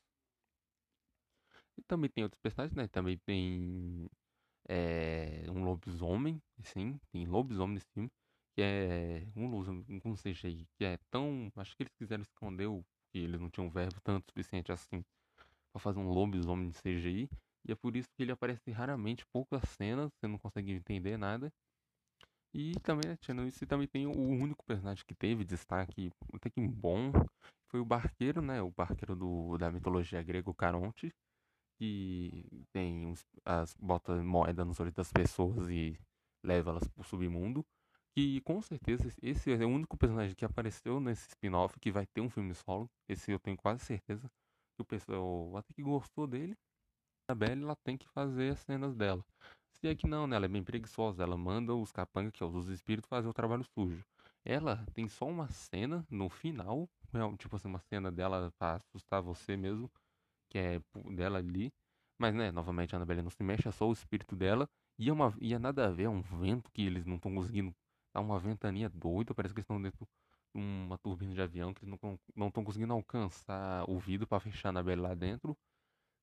E 1.78 1.82
também 1.84 2.09
tem 2.09 2.24
outros 2.24 2.39
personagens, 2.39 2.74
né? 2.74 2.88
Também 2.88 3.18
tem 3.26 4.09
é, 4.70 5.43
um 5.49 5.66
lobisomem, 5.66 6.41
sim, 6.61 6.97
tem 7.11 7.26
lobisomem 7.26 7.76
nesse 7.76 7.89
filme, 7.93 8.09
que 8.55 8.61
é 8.61 9.28
um 9.36 9.47
lobisomem 9.49 9.99
com 9.99 10.16
CGI, 10.16 10.66
que 10.78 10.86
é 10.86 10.97
tão. 11.11 11.51
Acho 11.57 11.76
que 11.76 11.84
eles 11.84 11.93
quiseram 11.95 12.22
esconder 12.22 12.68
o 12.68 12.82
que 13.11 13.20
eles 13.20 13.41
não 13.41 13.49
tinham 13.49 13.70
verbo 13.70 13.99
tanto 14.05 14.32
suficiente 14.32 14.72
assim 14.72 15.03
para 15.74 15.82
fazer 15.82 15.99
um 15.99 16.09
lobisomem 16.09 16.70
de 16.70 16.78
CGI. 16.78 17.30
E 17.66 17.72
é 17.72 17.76
por 17.76 17.95
isso 17.95 18.09
que 18.16 18.24
ele 18.24 18.32
aparece 18.32 18.72
raramente, 18.72 19.26
poucas 19.34 19.64
cenas, 19.78 20.11
você 20.14 20.28
não 20.28 20.38
consegue 20.38 20.72
entender 20.72 21.18
nada. 21.18 21.51
E 22.53 22.74
também, 22.82 23.09
né, 23.09 23.18
tirando 23.18 23.47
isso, 23.47 23.66
também 23.66 23.88
tem 23.88 24.05
o 24.05 24.11
único 24.16 24.64
personagem 24.66 25.03
que 25.07 25.16
teve 25.16 25.43
destaque 25.43 26.11
até 26.34 26.49
que 26.49 26.61
bom, 26.68 27.11
foi 27.72 27.80
o 27.80 27.86
barqueiro, 27.86 28.41
né? 28.41 28.61
O 28.61 28.72
barqueiro 28.72 29.16
do, 29.16 29.57
da 29.57 29.72
mitologia 29.72 30.22
grega, 30.22 30.49
o 30.49 30.53
Caronte, 30.53 31.11
que 31.80 32.66
tem 32.74 33.07
uns, 33.07 33.26
as 33.45 33.76
bota 33.76 34.24
moeda 34.24 34.64
nos 34.66 34.80
olhos 34.80 34.93
das 34.93 35.11
pessoas 35.11 35.70
e 35.70 35.99
leva 36.45 36.72
elas 36.72 36.88
pro 36.88 37.03
submundo. 37.03 37.66
Que 38.16 38.41
com 38.41 38.61
certeza 38.61 39.11
esse 39.24 39.51
é 39.51 39.66
o 39.66 39.70
único 39.70 39.97
personagem 39.97 40.36
que 40.36 40.45
apareceu 40.45 40.99
nesse 40.99 41.30
spin-off 41.30 41.80
que 41.80 41.91
vai 41.91 42.05
ter 42.05 42.22
um 42.22 42.30
filme 42.30 42.53
solo. 42.53 42.88
Esse 43.09 43.32
eu 43.32 43.39
tenho 43.39 43.57
quase 43.57 43.84
certeza. 43.84 44.30
Que 44.76 44.82
o 44.84 44.86
pessoal 44.86 45.57
até 45.57 45.74
que 45.74 45.82
gostou 45.82 46.28
dele. 46.28 46.55
A 47.30 47.34
Belle 47.34 47.63
ela 47.63 47.76
tem 47.76 47.97
que 47.97 48.07
fazer 48.09 48.51
as 48.51 48.59
cenas 48.59 48.95
dela. 48.95 49.24
Se 49.71 49.88
é 49.88 49.95
que 49.95 50.05
não, 50.07 50.28
né? 50.28 50.36
Ela 50.36 50.45
é 50.45 50.49
bem 50.49 50.63
preguiçosa. 50.63 51.24
Ela 51.24 51.38
manda 51.38 51.74
os 51.74 51.91
capangas, 51.91 52.34
que 52.34 52.43
é 52.43 52.45
os 52.45 52.67
espíritos, 52.67 53.09
fazer 53.09 53.28
o 53.28 53.34
trabalho 53.34 53.63
sujo. 53.63 54.03
Ela 54.45 54.86
tem 54.93 55.07
só 55.07 55.26
uma 55.26 55.47
cena 55.47 56.05
no 56.09 56.30
final, 56.30 56.89
tipo 57.38 57.55
assim, 57.55 57.69
uma 57.69 57.80
cena 57.80 58.11
dela 58.11 58.51
pra 58.57 58.76
assustar 58.76 59.21
você 59.21 59.55
mesmo, 59.55 59.89
que 60.49 60.57
é 60.57 60.82
dela 61.15 61.39
ali. 61.39 61.71
Mas, 62.19 62.36
né, 62.36 62.51
novamente 62.51 62.93
a 62.93 62.97
Annabelle 62.97 63.21
não 63.21 63.30
se 63.30 63.43
mexe, 63.43 63.67
é 63.67 63.71
só 63.71 63.88
o 63.88 63.93
espírito 63.93 64.36
dela. 64.36 64.69
E 64.99 65.09
é, 65.09 65.13
uma, 65.13 65.34
e 65.39 65.53
é 65.53 65.59
nada 65.59 65.88
a 65.88 65.91
ver, 65.91 66.03
é 66.03 66.09
um 66.09 66.21
vento 66.21 66.69
que 66.71 66.82
eles 66.84 67.05
não 67.05 67.15
estão 67.15 67.34
conseguindo. 67.34 67.74
Tá 68.13 68.19
uma 68.19 68.38
ventania 68.39 68.89
doida, 68.89 69.34
parece 69.34 69.53
que 69.53 69.59
eles 69.59 69.65
estão 69.65 69.82
dentro 69.82 70.05
de 70.05 70.61
uma 70.61 70.97
turbina 70.99 71.34
de 71.34 71.41
avião, 71.41 71.74
que 71.74 71.84
eles 71.86 71.97
não 72.36 72.47
estão 72.47 72.63
conseguindo 72.63 72.93
alcançar 72.93 73.89
o 73.89 73.97
vidro 73.97 74.28
para 74.28 74.39
fechar 74.39 74.69
a 74.69 74.71
Annabelle 74.71 75.01
lá 75.01 75.15
dentro. 75.15 75.57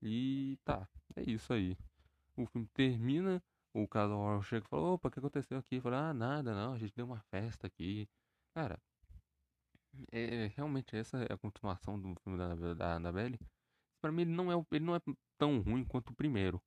E 0.03 0.59
tá, 0.65 0.89
é 1.17 1.23
isso 1.31 1.53
aí. 1.53 1.77
O 2.37 2.47
filme 2.47 2.67
termina, 2.75 3.43
o 3.75 3.87
casal 3.87 4.43
chega 4.43 4.67
e 4.67 4.69
fala, 4.69 4.93
opa, 4.93 5.09
o 5.09 5.11
que 5.11 5.19
aconteceu 5.19 5.59
aqui? 5.59 5.81
Fala, 5.81 6.11
ah, 6.11 6.15
nada, 6.15 6.55
não, 6.55 6.75
a 6.75 6.79
gente 6.79 6.95
deu 6.95 7.07
uma 7.07 7.21
festa 7.31 7.67
aqui. 7.67 8.09
Cara, 8.55 8.81
é, 10.13 10.47
realmente 10.57 10.97
essa 10.97 11.19
é 11.25 11.33
a 11.33 11.39
continuação 11.39 12.01
do 12.01 12.15
filme 12.23 12.39
da, 12.39 12.75
da 12.75 12.95
Annabelle. 12.95 13.39
Pra 14.01 14.13
mim 14.13 14.23
ele 14.23 14.33
não, 14.33 14.51
é, 14.53 14.67
ele 14.73 14.85
não 14.85 14.97
é 14.97 15.01
tão 15.39 15.61
ruim 15.61 15.85
quanto 15.85 16.11
o 16.11 16.15
primeiro. 16.15 16.61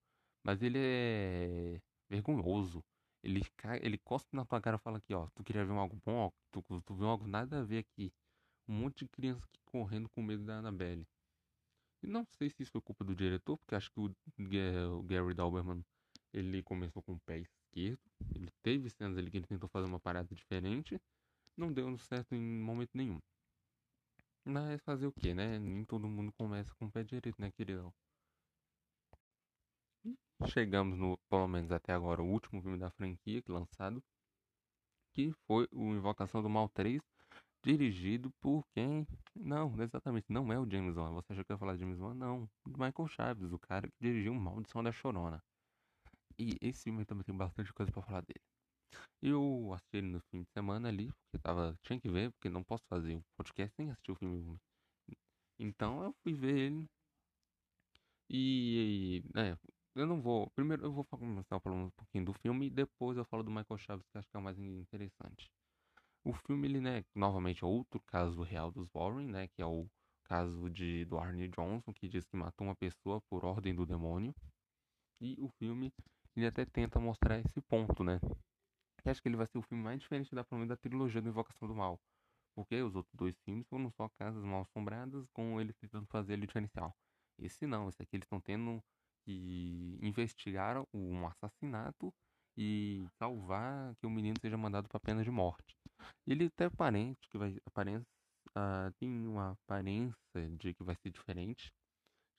Mas 0.43 0.61
ele 0.61 0.77
é 0.79 1.81
vergonhoso. 2.09 2.83
Ele, 3.23 3.41
ele 3.81 3.97
cospe 3.97 4.35
na 4.35 4.45
tua 4.45 4.61
cara 4.61 4.77
e 4.77 4.79
fala 4.79 4.97
aqui, 4.97 5.13
ó, 5.13 5.27
tu 5.33 5.43
queria 5.43 5.65
ver 5.65 5.73
algo 5.73 5.97
bom, 6.05 6.31
tu, 6.51 6.61
tu 6.81 6.93
viu 6.93 7.07
algo 7.07 7.25
nada 7.25 7.61
a 7.61 7.63
ver 7.63 7.79
aqui. 7.79 8.11
Um 8.67 8.73
monte 8.75 9.05
de 9.05 9.09
criança 9.09 9.45
aqui 9.45 9.61
correndo 9.65 10.09
com 10.09 10.21
medo 10.21 10.43
da 10.43 10.57
Annabelle. 10.57 11.07
E 12.03 12.07
não 12.07 12.25
sei 12.25 12.49
se 12.49 12.63
isso 12.63 12.73
foi 12.73 12.81
culpa 12.81 13.03
do 13.03 13.15
diretor, 13.15 13.57
porque 13.57 13.75
acho 13.75 13.89
que 13.91 13.99
o, 13.99 14.05
o 14.97 15.03
Gary 15.03 15.33
Dalberman 15.33 15.83
ele 16.33 16.61
começou 16.63 17.01
com 17.01 17.13
o 17.13 17.19
pé 17.21 17.39
esquerdo. 17.39 18.01
Ele 18.35 18.49
teve 18.61 18.89
cenas 18.89 19.17
ali 19.17 19.31
que 19.31 19.37
ele 19.37 19.47
tentou 19.47 19.69
fazer 19.69 19.87
uma 19.87 19.99
parada 19.99 20.35
diferente. 20.35 20.99
Não 21.55 21.71
deu 21.71 21.97
certo 21.97 22.35
em 22.35 22.41
momento 22.41 22.91
nenhum. 22.93 23.19
Mas 24.43 24.81
fazer 24.81 25.07
o 25.07 25.11
que, 25.13 25.33
né? 25.33 25.57
Nem 25.59 25.85
todo 25.85 26.07
mundo 26.07 26.33
começa 26.33 26.73
com 26.75 26.85
o 26.85 26.91
pé 26.91 27.03
direito, 27.03 27.39
né, 27.39 27.51
queridão? 27.51 27.93
Chegamos 30.47 30.97
no, 30.97 31.17
pelo 31.29 31.47
menos 31.47 31.71
até 31.71 31.93
agora, 31.93 32.21
o 32.21 32.29
último 32.29 32.61
filme 32.61 32.77
da 32.77 32.89
franquia 32.89 33.41
que 33.41 33.51
lançado. 33.51 34.03
Que 35.13 35.31
foi 35.47 35.67
o 35.71 35.93
Invocação 35.93 36.41
do 36.41 36.49
Mal 36.49 36.67
3, 36.69 37.01
dirigido 37.63 38.31
por 38.41 38.63
quem? 38.73 39.07
Não, 39.35 39.73
exatamente, 39.81 40.25
não 40.29 40.51
é 40.51 40.59
o 40.59 40.69
James 40.69 40.95
Wan. 40.95 41.11
Você 41.13 41.33
achou 41.33 41.45
que 41.45 41.51
eu 41.51 41.55
ia 41.55 41.59
falar 41.59 41.73
de 41.75 41.79
James 41.81 41.99
Wan? 41.99 42.13
Não, 42.13 42.49
Michael 42.67 43.07
Chaves, 43.07 43.51
o 43.51 43.59
cara 43.59 43.87
que 43.87 43.95
dirigiu 44.01 44.33
Maldição 44.33 44.83
da 44.83 44.91
Chorona. 44.91 45.41
E 46.37 46.57
esse 46.61 46.83
filme 46.83 47.05
também 47.05 47.23
tem 47.23 47.35
bastante 47.35 47.73
coisa 47.73 47.91
para 47.91 48.01
falar 48.01 48.21
dele. 48.21 48.41
Eu 49.21 49.71
assisti 49.73 49.97
ele 49.97 50.07
no 50.07 50.19
fim 50.29 50.43
de 50.43 50.49
semana 50.51 50.89
ali, 50.89 51.11
porque 51.11 51.39
tava, 51.41 51.75
tinha 51.83 51.99
que 51.99 52.09
ver, 52.09 52.31
porque 52.33 52.49
não 52.49 52.63
posso 52.63 52.83
fazer 52.89 53.15
um 53.15 53.23
podcast 53.37 53.75
sem 53.75 53.89
assistir 53.89 54.11
o 54.11 54.15
filme. 54.15 54.59
Então 55.59 56.03
eu 56.03 56.13
fui 56.23 56.33
ver 56.33 56.57
ele. 56.57 56.87
E, 58.29 59.23
é, 59.35 59.55
eu 59.95 60.05
não 60.07 60.21
vou. 60.21 60.49
Primeiro 60.51 60.85
eu 60.85 60.91
vou 60.91 61.05
começar 61.05 61.59
falando 61.59 61.85
um 61.87 61.91
pouquinho 61.91 62.25
do 62.25 62.33
filme 62.33 62.67
e 62.67 62.69
depois 62.69 63.17
eu 63.17 63.25
falo 63.25 63.43
do 63.43 63.51
Michael 63.51 63.77
Chaves, 63.77 64.05
que 64.11 64.17
acho 64.17 64.29
que 64.29 64.35
é 64.37 64.39
o 64.39 64.43
mais 64.43 64.57
interessante. 64.59 65.49
O 66.25 66.33
filme, 66.33 66.67
ele, 66.67 66.79
né, 66.79 67.03
novamente 67.13 67.63
é 67.63 67.67
outro 67.67 67.99
caso 68.01 68.41
real 68.41 68.71
dos 68.71 68.89
Warren, 68.93 69.27
né, 69.27 69.47
que 69.49 69.61
é 69.61 69.65
o 69.65 69.87
caso 70.23 70.69
de 70.69 71.05
do 71.05 71.17
Arnie 71.17 71.49
Johnson, 71.49 71.93
que 71.93 72.07
diz 72.07 72.25
que 72.25 72.37
matou 72.37 72.65
uma 72.67 72.75
pessoa 72.75 73.21
por 73.29 73.43
ordem 73.45 73.75
do 73.75 73.85
demônio. 73.85 74.33
E 75.19 75.35
o 75.39 75.49
filme, 75.59 75.93
ele 76.35 76.47
até 76.47 76.65
tenta 76.65 76.99
mostrar 76.99 77.39
esse 77.39 77.61
ponto, 77.61 78.03
né? 78.03 78.19
Que 79.01 79.09
acho 79.09 79.21
que 79.21 79.27
ele 79.27 79.35
vai 79.35 79.47
ser 79.47 79.57
o 79.57 79.61
filme 79.61 79.83
mais 79.83 79.99
diferente 79.99 80.33
da, 80.33 80.45
da 80.65 80.77
trilogia 80.77 81.21
do 81.21 81.29
Invocação 81.29 81.67
do 81.67 81.75
Mal. 81.75 81.99
Porque 82.55 82.81
os 82.81 82.95
outros 82.95 83.13
dois 83.15 83.37
filmes 83.41 83.67
foram 83.67 83.91
só 83.91 84.07
casas 84.17 84.43
mal 84.43 84.61
assombradas, 84.61 85.27
com 85.33 85.59
ele 85.59 85.73
tentando 85.73 86.07
fazer 86.07 86.33
ele 86.33 86.47
diferencial. 86.47 86.95
Esse 87.37 87.67
não, 87.67 87.89
esse 87.89 88.01
aqui 88.01 88.15
eles 88.15 88.25
estão 88.25 88.39
tendo 88.39 88.81
que 89.25 89.97
investigar 90.01 90.85
um 90.93 91.27
assassinato 91.27 92.13
e 92.55 93.05
salvar 93.17 93.95
que 93.95 94.05
o 94.05 94.09
menino 94.09 94.35
seja 94.39 94.57
mandado 94.57 94.87
para 94.87 94.99
pena 94.99 95.23
de 95.23 95.31
morte. 95.31 95.75
Ele 96.27 96.45
até 96.45 96.65
aparente 96.65 97.27
que 97.29 97.37
vai 97.37 97.57
aparência 97.65 98.07
uh, 98.49 98.91
tem 98.99 99.09
uma 99.27 99.51
aparência 99.51 100.15
de 100.57 100.73
que 100.73 100.83
vai 100.83 100.95
ser 100.95 101.09
diferente, 101.11 101.73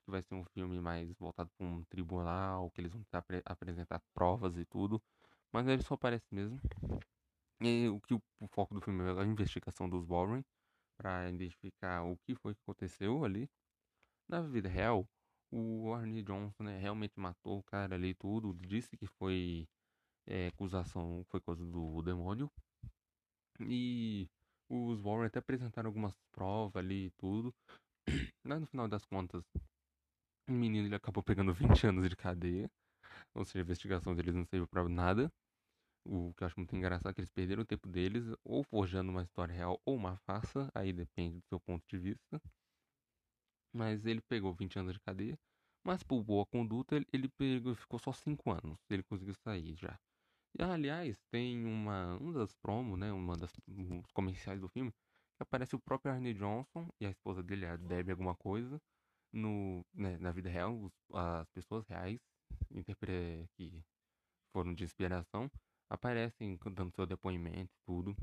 que 0.05 0.11
vai 0.11 0.23
ser 0.23 0.35
um 0.35 0.45
filme 0.45 0.81
mais 0.81 1.13
voltado 1.19 1.51
para 1.57 1.67
um 1.67 1.85
tribunal, 1.85 2.71
que 2.71 2.81
eles 2.81 2.93
vão 2.93 3.05
apre 3.13 3.43
apresentar 3.45 4.01
provas 4.15 4.57
e 4.57 4.65
tudo, 4.67 5.03
mas 5.53 5.67
ele 5.67 5.83
só 5.83 5.95
aparece 5.95 6.27
mesmo. 6.33 6.61
E 7.61 7.89
o 7.89 8.01
que 8.01 8.15
o, 8.15 8.23
o 8.41 8.49
foco 8.49 8.75
do 8.75 8.81
filme 8.81 9.03
é 9.05 9.21
a 9.21 9.25
investigação 9.25 9.89
dos 9.89 10.07
Warren 10.07 10.45
para 10.97 11.31
identificar 11.31 12.03
o 12.05 12.17
que 12.19 12.35
foi 12.35 12.55
que 12.55 12.61
aconteceu 12.63 13.25
ali. 13.25 13.49
Na 14.29 14.41
vida 14.43 14.69
real, 14.69 15.07
o 15.51 15.93
Arnie 15.95 16.23
Johnson 16.23 16.65
né, 16.65 16.79
realmente 16.79 17.19
matou 17.19 17.59
o 17.59 17.63
cara 17.63 17.95
ali 17.95 18.15
tudo, 18.15 18.55
disse 18.55 18.97
que 18.97 19.07
foi 19.07 19.69
é, 20.27 20.49
acusação, 20.49 21.25
foi 21.29 21.41
coisa 21.41 21.65
do 21.65 22.03
demônio, 22.03 22.51
e 23.61 24.29
os 24.69 25.01
Warren 25.01 25.27
até 25.27 25.39
apresentaram 25.39 25.89
algumas 25.89 26.15
provas 26.33 26.77
ali 26.77 27.07
e 27.07 27.11
tudo. 27.13 27.55
Mas 28.45 28.61
no 28.61 28.67
final 28.67 28.89
das 28.89 29.05
contas, 29.05 29.45
o 30.49 30.53
menino 30.53 30.87
ele 30.89 30.95
acabou 30.95 31.23
pegando 31.23 31.53
20 31.55 31.87
anos 31.87 32.09
de 32.09 32.17
cadeia. 32.17 32.71
Ou 33.35 33.45
seja, 33.45 33.61
a 33.61 33.65
investigação 33.65 34.15
deles 34.15 34.35
não 34.35 34.45
serviu 34.45 34.67
pra 34.69 34.89
nada. 34.89 35.31
O 36.07 36.35
que 36.35 36.43
eu 36.43 36.47
acho 36.47 36.59
muito 36.59 36.75
engraçado 36.77 37.11
é 37.11 37.15
que 37.15 37.21
eles 37.21 37.31
perderam 37.31 37.63
o 37.63 37.67
tempo 37.67 37.89
deles, 37.89 38.25
ou 38.45 38.63
forjando 38.65 39.11
uma 39.11 39.23
história 39.23 39.55
real 39.55 39.81
ou 39.87 39.97
uma 39.97 40.17
farsa, 40.19 40.71
aí 40.75 40.93
depende 40.93 41.39
do 41.39 41.47
seu 41.49 41.61
ponto 41.61 41.85
de 41.89 41.99
vista. 41.99 42.41
Mas 43.73 44.07
ele 44.07 44.21
pegou 44.23 44.55
20 44.55 44.79
anos 44.79 44.95
de 44.95 45.01
cadeia, 45.01 45.39
mas 45.85 46.03
por 46.03 46.23
boa 46.23 46.47
conduta 46.47 46.97
ele, 46.97 47.07
ele 47.13 47.29
pegou, 47.29 47.75
ficou 47.75 47.99
só 47.99 48.13
5 48.13 48.51
anos. 48.51 48.79
Ele 48.91 49.03
conseguiu 49.03 49.35
sair 49.35 49.75
já. 49.75 49.99
Aliás, 50.59 51.19
tem 51.31 51.65
uma, 51.65 52.17
uma 52.19 52.33
das 52.33 52.55
promos, 52.55 52.99
né, 52.99 53.13
uma 53.13 53.37
das 53.37 53.53
comerciais 54.13 54.61
do 54.61 54.69
filme, 54.69 54.93
que 54.93 55.43
aparece 55.43 55.75
o 55.75 55.81
próprio 55.81 56.13
Arne 56.13 56.33
Johnson 56.33 56.89
e 57.01 57.07
a 57.07 57.11
esposa 57.11 57.43
dele, 57.43 57.67
a 57.67 57.77
Debbie 57.77 58.13
alguma 58.13 58.37
coisa, 58.37 58.81
no, 59.33 59.85
né, 59.93 60.17
na 60.19 60.31
vida 60.33 60.49
real, 60.49 60.77
os, 60.81 60.93
as 61.13 61.49
pessoas 61.51 61.85
reais 61.89 62.21
que 63.57 63.85
foram 64.53 64.75
de 64.75 64.85
inspiração 64.85 65.51
aparecem 65.91 66.59
dando 66.73 66.95
seu 66.95 67.07
depoimento 67.07 67.73
tudo. 67.87 68.15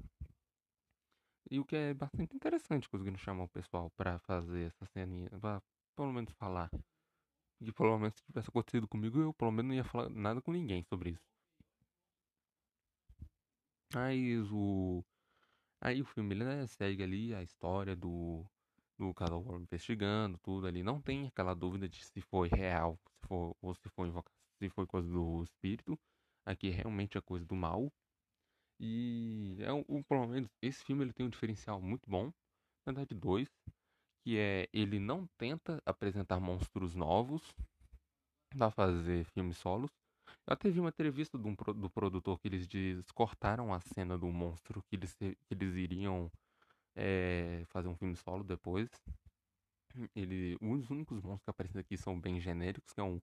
E 1.49 1.59
o 1.59 1.65
que 1.65 1.75
é 1.75 1.93
bastante 1.93 2.35
interessante 2.35 2.89
conseguindo 2.89 3.17
chamar 3.17 3.43
o 3.43 3.49
pessoal 3.49 3.91
para 3.97 4.19
fazer 4.19 4.67
essa 4.67 4.85
ceninha, 4.87 5.29
pra 5.39 5.61
pelo 5.95 6.13
menos 6.13 6.31
falar. 6.33 6.69
E 7.61 7.71
pelo 7.73 7.97
menos 7.99 8.15
se 8.15 8.23
tivesse 8.25 8.49
acontecido 8.49 8.87
comigo, 8.87 9.19
eu 9.19 9.33
pelo 9.33 9.51
menos 9.51 9.69
não 9.69 9.75
ia 9.75 9.83
falar 9.83 10.09
nada 10.09 10.41
com 10.41 10.51
ninguém 10.51 10.83
sobre 10.83 11.11
isso. 11.11 11.40
Aí 13.95 14.37
o. 14.51 15.03
Aí 15.81 16.01
o 16.01 16.05
filme 16.05 16.35
ele, 16.35 16.43
né, 16.45 16.67
segue 16.67 17.03
ali 17.03 17.33
a 17.33 17.43
história 17.43 17.95
do, 17.95 18.45
do 18.97 19.13
casal 19.13 19.43
investigando 19.59 20.37
tudo 20.39 20.67
ali. 20.67 20.83
Não 20.83 21.01
tem 21.01 21.27
aquela 21.27 21.53
dúvida 21.53 21.89
de 21.89 22.03
se 22.03 22.21
foi 22.21 22.49
real, 22.49 22.99
se 23.07 23.27
for, 23.27 23.55
ou 23.61 23.73
se 23.73 23.89
foi, 23.89 24.11
se 24.59 24.69
foi 24.69 24.85
coisa 24.85 25.09
do 25.09 25.43
espírito. 25.43 25.99
Aqui 26.45 26.69
realmente 26.69 27.17
é 27.17 27.21
coisa 27.21 27.45
do 27.45 27.55
mal. 27.55 27.91
E 28.79 29.57
é 29.59 29.71
um, 29.73 30.03
pelo 30.03 30.27
menos 30.27 30.49
esse 30.61 30.83
filme 30.83 31.03
ele 31.03 31.13
tem 31.13 31.25
um 31.25 31.29
diferencial 31.29 31.81
muito 31.81 32.09
bom, 32.09 32.25
na 32.85 32.93
verdade 32.93 33.13
dois, 33.13 33.47
que 34.23 34.37
é 34.37 34.67
ele 34.73 34.99
não 34.99 35.27
tenta 35.37 35.81
apresentar 35.85 36.39
monstros 36.39 36.95
novos 36.95 37.43
para 38.49 38.71
fazer 38.71 39.25
filmes 39.25 39.57
solos. 39.57 39.91
Até 40.47 40.69
vi 40.69 40.79
uma 40.79 40.89
entrevista 40.89 41.37
do, 41.37 41.55
do 41.73 41.89
produtor 41.89 42.39
que 42.39 42.47
eles 42.47 42.67
diz, 42.67 43.09
cortaram 43.11 43.73
a 43.73 43.79
cena 43.79 44.17
do 44.17 44.27
monstro 44.27 44.81
que 44.83 44.95
eles, 44.95 45.13
que 45.15 45.37
eles 45.49 45.75
iriam 45.75 46.31
é, 46.95 47.63
fazer 47.67 47.87
um 47.87 47.95
filme 47.95 48.15
solo 48.15 48.43
depois. 48.43 48.89
Ele, 50.15 50.57
os 50.61 50.89
únicos 50.89 51.21
monstros 51.21 51.43
que 51.43 51.49
aparecem 51.49 51.81
aqui 51.81 51.97
são 51.97 52.19
bem 52.19 52.39
genéricos, 52.39 52.93
que 52.93 52.99
é 52.99 53.03
um, 53.03 53.21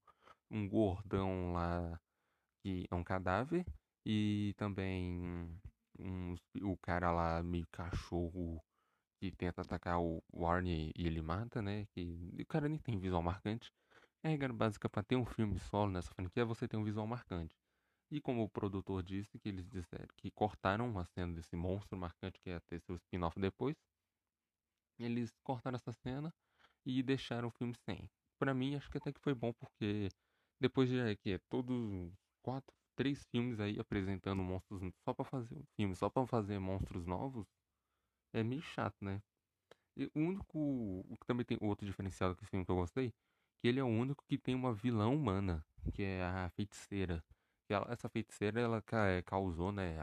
um 0.51 0.69
gordão 0.69 1.53
lá 1.53 2.01
que 2.63 2.87
é 2.91 2.95
um 2.95 3.05
cadáver 3.05 3.65
e 4.05 4.55
também 4.57 5.21
um, 5.99 6.35
o 6.63 6.77
cara 6.77 7.11
lá, 7.11 7.43
meio 7.43 7.67
cachorro, 7.71 8.63
que 9.21 9.33
tenta 9.33 9.63
atacar 9.63 10.01
o 10.01 10.23
Warner 10.33 10.93
e 10.95 11.07
ele 11.07 11.21
mata, 11.21 11.61
né? 11.61 11.87
Que 11.87 12.31
o 12.41 12.47
cara 12.47 12.69
nem 12.69 12.79
tem 12.79 12.99
visual 12.99 13.23
marcante. 13.23 13.73
É 14.23 14.29
a 14.29 14.31
regra 14.31 14.53
básica 14.53 14.89
para 14.89 15.03
ter 15.03 15.17
um 15.17 15.25
filme 15.25 15.59
solo 15.61 15.93
nessa 15.93 16.13
franquia 16.13 16.43
é 16.43 16.45
você 16.45 16.67
ter 16.67 16.77
um 16.77 16.83
visual 16.83 17.07
marcante. 17.07 17.57
E 18.11 18.21
como 18.21 18.43
o 18.43 18.49
produtor 18.49 19.03
disse, 19.03 19.39
que 19.39 19.49
eles 19.49 19.69
disseram 19.69 20.09
que 20.17 20.31
cortaram 20.31 20.99
a 20.99 21.05
cena 21.05 21.35
desse 21.35 21.55
monstro 21.55 21.97
marcante 21.97 22.41
que 22.41 22.51
ia 22.51 22.61
ter 22.61 22.81
seu 22.81 22.97
spin-off 22.97 23.39
depois. 23.39 23.77
Eles 24.99 25.31
cortaram 25.45 25.77
essa 25.77 25.93
cena 25.93 26.35
e 26.85 27.03
deixaram 27.03 27.49
o 27.49 27.51
filme 27.51 27.75
sem. 27.75 28.11
Para 28.39 28.53
mim, 28.55 28.75
acho 28.75 28.91
que 28.91 28.99
até 28.99 29.13
que 29.13 29.21
foi 29.21 29.35
bom 29.35 29.53
porque 29.53 30.09
depois 30.61 30.89
de 30.89 31.17
que 31.17 31.33
é 31.33 31.39
todos 31.49 32.13
quatro, 32.43 32.75
três 32.97 33.25
filmes 33.31 33.61
aí 33.61 33.79
apresentando 33.79 34.43
monstros 34.43 34.81
só 35.05 35.15
para 35.15 35.25
fazer 35.25 35.55
um 35.55 35.65
filme, 35.77 35.95
só 35.95 36.11
para 36.11 36.27
fazer 36.27 36.59
monstros 36.59 37.07
novos, 37.07 37.47
é 38.33 38.43
meio 38.43 38.63
chato, 38.63 38.97
né? 39.01 39.23
E 39.97 40.07
o 40.07 40.11
único, 40.21 40.59
o 40.59 41.17
que 41.21 41.27
também 41.27 41.45
tem 41.45 41.59
outro 41.61 41.87
diferencial 41.87 42.35
desse 42.35 42.47
filme 42.47 42.65
que 42.65 42.71
eu 42.71 42.77
gostei, 42.77 43.13
que 43.61 43.69
ele 43.69 43.81
é 43.81 43.85
o 43.85 43.87
único 43.87 44.25
que 44.27 44.39
tem 44.39 44.55
uma 44.55 44.73
vilã 44.73 45.09
humana, 45.09 45.65
que 45.93 46.03
é 46.03 46.23
a 46.25 46.51
feiticeira. 46.51 47.25
Ela, 47.69 47.87
essa 47.93 48.09
feiticeira, 48.09 48.61
ela 48.61 48.83
é, 49.09 49.23
causou, 49.23 49.73
né? 49.73 49.97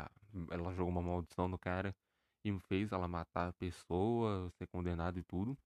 Ela 0.51 0.73
jogou 0.73 0.89
uma 0.91 1.01
maldição 1.01 1.47
no 1.47 1.57
cara 1.57 1.95
e 2.43 2.59
fez 2.61 2.91
ela 2.91 3.07
matar 3.07 3.49
a 3.49 3.53
pessoa, 3.53 4.51
ser 4.57 4.67
condenado 4.67 5.17
e 5.19 5.23
tudo. 5.23 5.57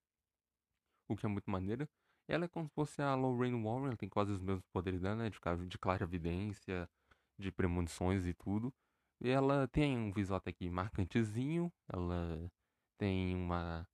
O 1.08 1.16
que 1.16 1.26
é 1.26 1.30
muito 1.30 1.50
maneiro. 1.50 1.88
Ela 2.28 2.46
é 2.46 2.48
como 2.48 2.68
se 2.68 2.74
fosse 2.74 3.02
a 3.02 3.16
Lorraine 3.16 3.62
Warren, 3.62 3.88
ela 3.88 3.98
tem 3.98 4.08
quase 4.08 4.32
os 4.32 4.42
mesmos 4.42 4.66
poderes 4.72 5.02
dela, 5.02 5.16
né? 5.16 5.30
De, 5.30 5.40
de 5.68 5.78
clara 5.80 6.04
evidência, 6.04 6.88
de 7.38 7.52
premonições 7.52 8.26
e 8.26 8.34
tudo. 8.34 8.74
E 9.22 9.30
ela 9.30 9.68
tem 9.68 9.98
um 9.98 10.12
visual 10.12 10.38
até 10.38 10.52
aqui 10.52 10.70
marcantezinho, 10.70 11.72
ela 11.92 12.50
tem 12.98 13.36
uma 13.36 13.88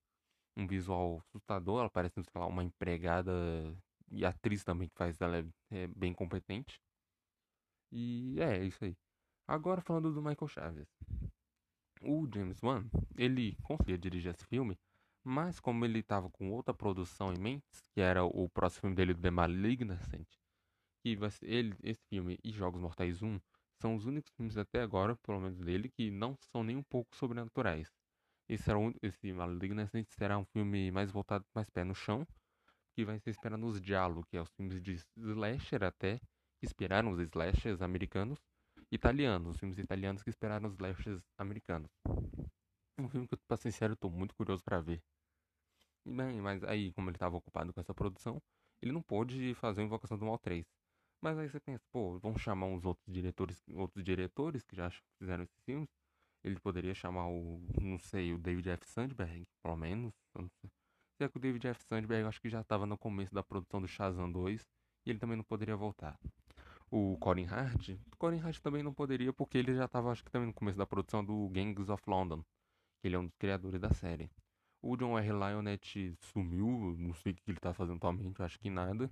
um 0.57 0.67
visual 0.67 1.19
assustador, 1.19 1.81
ela 1.81 1.89
parece, 1.89 2.15
sei 2.15 2.41
lá, 2.41 2.47
uma 2.47 2.63
empregada 2.63 3.31
e 4.11 4.25
atriz 4.25 4.63
também 4.63 4.87
que 4.87 4.95
faz 4.95 5.19
ela 5.21 5.37
é, 5.37 5.45
é 5.71 5.87
bem 5.87 6.13
competente. 6.13 6.79
E 7.91 8.39
é, 8.39 8.57
é 8.57 8.65
isso 8.65 8.83
aí. 8.83 8.95
Agora 9.47 9.81
falando 9.81 10.11
do 10.13 10.21
Michael 10.21 10.47
Chaves. 10.47 10.87
O 12.01 12.27
James 12.33 12.61
Wan, 12.61 12.85
ele 13.17 13.55
conseguia 13.63 13.97
dirigir 13.97 14.31
esse 14.31 14.45
filme, 14.45 14.77
mas 15.23 15.59
como 15.59 15.85
ele 15.85 15.99
estava 15.99 16.29
com 16.29 16.51
outra 16.51 16.73
produção 16.73 17.33
em 17.33 17.39
mente, 17.39 17.65
que 17.93 18.01
era 18.01 18.23
o 18.23 18.49
próximo 18.49 18.81
filme 18.81 18.95
dele, 18.95 19.15
The 19.15 19.31
Malignant, 19.31 19.99
que 21.01 21.15
vai 21.15 21.31
ser 21.31 21.49
ele, 21.49 21.75
esse 21.81 22.03
filme 22.07 22.37
e 22.43 22.51
Jogos 22.51 22.81
Mortais 22.81 23.23
1 23.23 23.39
são 23.79 23.95
os 23.95 24.05
únicos 24.05 24.31
filmes 24.33 24.57
até 24.57 24.81
agora, 24.81 25.15
pelo 25.17 25.39
menos 25.39 25.59
dele, 25.59 25.89
que 25.89 26.09
não 26.11 26.37
são 26.51 26.63
nem 26.63 26.75
um 26.75 26.83
pouco 26.83 27.15
sobrenaturais. 27.15 27.91
Esse, 28.47 28.69
era 28.69 28.77
um, 28.77 28.93
esse 29.01 29.33
Malignant 29.33 29.89
será 30.09 30.37
um 30.37 30.45
filme 30.45 30.91
mais 30.91 31.11
voltado, 31.11 31.45
mais 31.53 31.69
pé 31.69 31.83
no 31.83 31.95
chão, 31.95 32.27
que 32.95 33.03
vai 33.03 33.19
ser 33.19 33.29
esperado 33.29 33.61
nos 33.61 33.81
diálogos, 33.81 34.25
que 34.25 34.37
é 34.37 34.41
os 34.41 34.49
filmes 34.55 34.81
de 34.81 34.93
slasher 35.17 35.83
até, 35.83 36.17
que 36.59 36.65
esperaram 36.65 37.11
os 37.11 37.19
slashers 37.19 37.81
americanos, 37.81 38.39
italianos, 38.91 39.55
os 39.55 39.59
filmes 39.59 39.77
italianos 39.77 40.23
que 40.23 40.29
esperaram 40.29 40.67
os 40.67 40.73
slashers 40.73 41.21
americanos. 41.37 41.89
Um 42.97 43.09
filme 43.09 43.27
que, 43.27 43.35
pra 43.47 43.57
ser 43.57 43.71
sincero, 43.71 43.93
eu 43.93 43.97
tô 43.97 44.09
muito 44.09 44.33
curioso 44.33 44.63
para 44.63 44.79
ver. 44.79 45.01
Bem, 46.05 46.39
mas 46.39 46.63
aí, 46.63 46.93
como 46.93 47.09
ele 47.09 47.17
estava 47.17 47.35
ocupado 47.35 47.73
com 47.73 47.81
essa 47.81 47.93
produção, 47.93 48.41
ele 48.81 48.93
não 48.93 49.01
pôde 49.01 49.53
fazer 49.55 49.81
a 49.81 49.83
Invocação 49.83 50.17
do 50.17 50.25
Mal 50.25 50.37
3. 50.37 50.65
Mas 51.21 51.37
aí 51.37 51.49
você 51.49 51.59
pensa, 51.59 51.83
pô, 51.91 52.17
vamos 52.19 52.41
chamar 52.41 52.67
uns 52.67 52.85
outros 52.85 53.11
diretores, 53.11 53.61
outros 53.73 54.03
diretores 54.03 54.63
que 54.63 54.75
já 54.75 54.89
fizeram 55.19 55.43
esses 55.43 55.59
filmes. 55.65 55.89
Ele 56.43 56.59
poderia 56.59 56.93
chamar 56.93 57.27
o, 57.27 57.59
não 57.81 57.97
sei, 57.97 58.31
o 58.33 58.37
David 58.37 58.69
F. 58.69 58.87
Sandberg, 58.87 59.43
pelo 59.63 59.75
menos. 59.75 60.13
Se 61.17 61.23
é 61.23 61.29
que 61.29 61.37
o 61.37 61.39
David 61.39 61.65
F. 61.67 61.81
Sandberg, 61.85 62.27
acho 62.27 62.41
que 62.41 62.49
já 62.49 62.59
estava 62.59 62.85
no 62.85 62.97
começo 62.97 63.33
da 63.33 63.41
produção 63.41 63.79
do 63.79 63.87
Shazam 63.87 64.29
2 64.29 64.67
e 65.05 65.09
ele 65.09 65.19
também 65.19 65.37
não 65.37 65.45
poderia 65.45 65.75
voltar. 65.77 66.19
O 66.91 67.17
Corin 67.19 67.45
Hart, 67.45 67.89
o 68.11 68.17
Corin 68.17 68.39
Hart 68.39 68.59
também 68.59 68.83
não 68.83 68.93
poderia 68.93 69.31
porque 69.31 69.57
ele 69.57 69.73
já 69.73 69.85
estava, 69.85 70.11
acho 70.11 70.23
que 70.25 70.29
também 70.29 70.47
no 70.47 70.53
começo 70.53 70.77
da 70.77 70.85
produção 70.85 71.23
do 71.23 71.47
Gangs 71.49 71.89
of 71.89 72.03
London, 72.05 72.43
que 73.01 73.07
ele 73.07 73.15
é 73.15 73.19
um 73.19 73.25
dos 73.25 73.35
criadores 73.37 73.79
da 73.79 73.93
série. 73.93 74.29
O 74.81 74.97
John 74.97 75.17
R. 75.17 75.31
Lionett 75.31 76.15
sumiu, 76.19 76.95
não 76.99 77.13
sei 77.13 77.31
o 77.31 77.35
que 77.35 77.49
ele 77.49 77.59
tá 77.59 77.73
fazendo 77.73 77.95
atualmente, 77.95 78.41
acho 78.43 78.59
que 78.59 78.69
nada. 78.69 79.09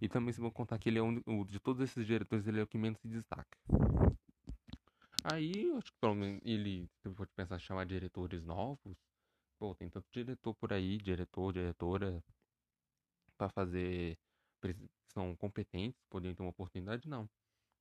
E 0.00 0.08
também 0.08 0.32
se 0.32 0.40
vou 0.40 0.52
contar 0.52 0.78
que 0.78 0.88
ele 0.88 1.00
é 1.00 1.02
um 1.02 1.44
de 1.44 1.58
todos 1.58 1.82
esses 1.82 2.06
diretores, 2.06 2.46
ele 2.46 2.60
é 2.60 2.62
o 2.62 2.66
que 2.66 2.78
menos 2.78 3.00
se 3.00 3.08
destaca. 3.08 3.58
Aí, 5.24 5.70
acho 5.76 5.92
que 5.92 5.98
pelo 6.00 6.14
menos 6.14 6.40
ele, 6.44 6.88
for 7.14 7.26
pensar 7.36 7.56
em 7.56 7.60
chamar 7.60 7.84
diretores 7.84 8.44
novos, 8.44 8.96
pô, 9.60 9.74
tem 9.74 9.90
tanto 9.90 10.06
diretor 10.10 10.54
por 10.54 10.72
aí, 10.72 10.96
diretor, 10.96 11.52
diretora, 11.52 12.24
para 13.36 13.50
fazer, 13.50 14.18
são 15.12 15.36
competentes, 15.36 16.02
poderiam 16.08 16.34
ter 16.34 16.42
uma 16.42 16.50
oportunidade, 16.50 17.08
não. 17.08 17.28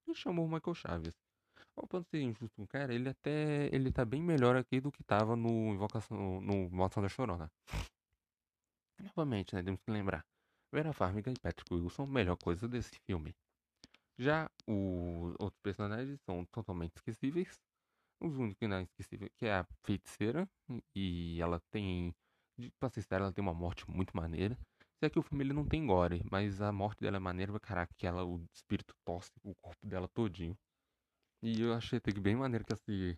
Ele 0.06 0.16
chamou 0.16 0.46
o 0.46 0.52
Michael 0.52 0.76
Chaves. 0.76 1.16
Ao 1.76 1.88
ponto 1.88 2.04
de 2.04 2.10
ser 2.10 2.22
injusto 2.22 2.56
com 2.56 2.64
o 2.64 2.68
cara, 2.68 2.94
ele 2.94 3.10
até. 3.10 3.74
Ele 3.74 3.92
tá 3.92 4.04
bem 4.04 4.22
melhor 4.22 4.56
aqui 4.58 4.82
do 4.82 4.92
que 4.92 5.04
tava 5.04 5.36
no 5.36 5.74
Invocação. 5.74 6.42
no 6.42 6.70
Maldição 6.70 7.02
da 7.04 7.10
Chorona. 7.10 7.52
Novamente, 9.00 9.56
né? 9.56 9.64
Temos 9.64 9.82
que 9.82 9.92
lembrar. 9.92 10.26
Vera 10.74 10.94
Farmiga 10.94 11.32
e 11.32 11.40
Patrick 11.40 11.74
Wilson, 11.74 12.06
melhor 12.06 12.38
coisa 12.38 12.68
desse 12.68 12.98
filme. 13.06 13.34
Já 14.18 14.50
os 14.68 15.36
outros 15.40 15.60
personagens 15.62 16.20
são 16.22 16.46
totalmente 16.46 16.98
esquecíveis. 16.98 17.58
Os 18.22 18.36
únicos 18.38 18.58
que 18.60 18.68
não 18.68 18.78
é 18.78 18.84
esquecível 18.84 19.30
que 19.38 19.46
é 19.46 19.54
a 19.56 19.68
feiticeira. 19.86 20.48
E 20.96 21.40
ela 21.42 21.60
tem. 21.72 22.14
Pra 22.80 22.90
ser 22.90 23.02
sincero, 23.02 23.24
ela 23.24 23.34
tem 23.34 23.42
uma 23.42 23.54
morte 23.54 23.90
muito 23.90 24.16
maneira. 24.16 24.58
Se 25.00 25.06
é 25.06 25.10
que 25.10 25.18
o 25.20 25.24
filme 25.24 25.46
ele 25.46 25.54
não 25.54 25.66
tem 25.66 25.86
gore, 25.86 26.22
mas 26.30 26.62
a 26.62 26.74
morte 26.74 27.00
dela 27.00 27.16
é 27.18 27.20
maneira, 27.20 27.58
caraca, 27.60 27.94
que 27.98 28.06
ela, 28.06 28.26
o 28.26 28.44
espírito 28.54 28.94
tosse 29.06 29.32
o 29.44 29.56
corpo 29.56 29.88
dela 29.88 30.10
todinho. 30.10 30.58
E 31.42 31.62
eu 31.62 31.74
achei 31.74 31.98
até 32.00 32.12
que 32.12 32.20
bem 32.20 32.36
maneiro 32.36 32.66
que 32.66 32.74
assim. 32.74 33.18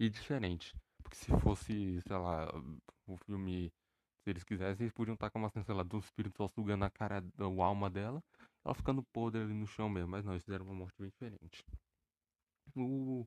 E 0.00 0.08
diferente. 0.10 0.74
Porque 1.02 1.16
se 1.16 1.26
fosse, 1.40 2.00
sei 2.02 2.16
lá, 2.16 2.48
o 3.06 3.16
filme. 3.18 3.72
Se 4.24 4.30
eles 4.30 4.44
quisessem, 4.44 4.84
eles 4.84 4.92
podiam 4.92 5.14
estar 5.14 5.30
com 5.30 5.38
uma 5.38 5.50
sei 5.50 5.74
lá, 5.74 5.82
do 5.82 5.98
espírito 5.98 6.36
só 6.36 6.48
sugando 6.48 6.84
a 6.84 6.90
cara, 6.90 7.24
a 7.38 7.64
alma 7.64 7.88
dela, 7.88 8.22
ela 8.64 8.74
ficando 8.74 9.02
podre 9.14 9.40
ali 9.42 9.54
no 9.54 9.66
chão 9.66 9.88
mesmo. 9.88 10.10
Mas 10.10 10.24
não, 10.24 10.32
eles 10.32 10.44
fizeram 10.44 10.66
uma 10.66 10.74
morte 10.74 10.96
bem 11.00 11.10
diferente. 11.10 11.64
O 12.76 13.26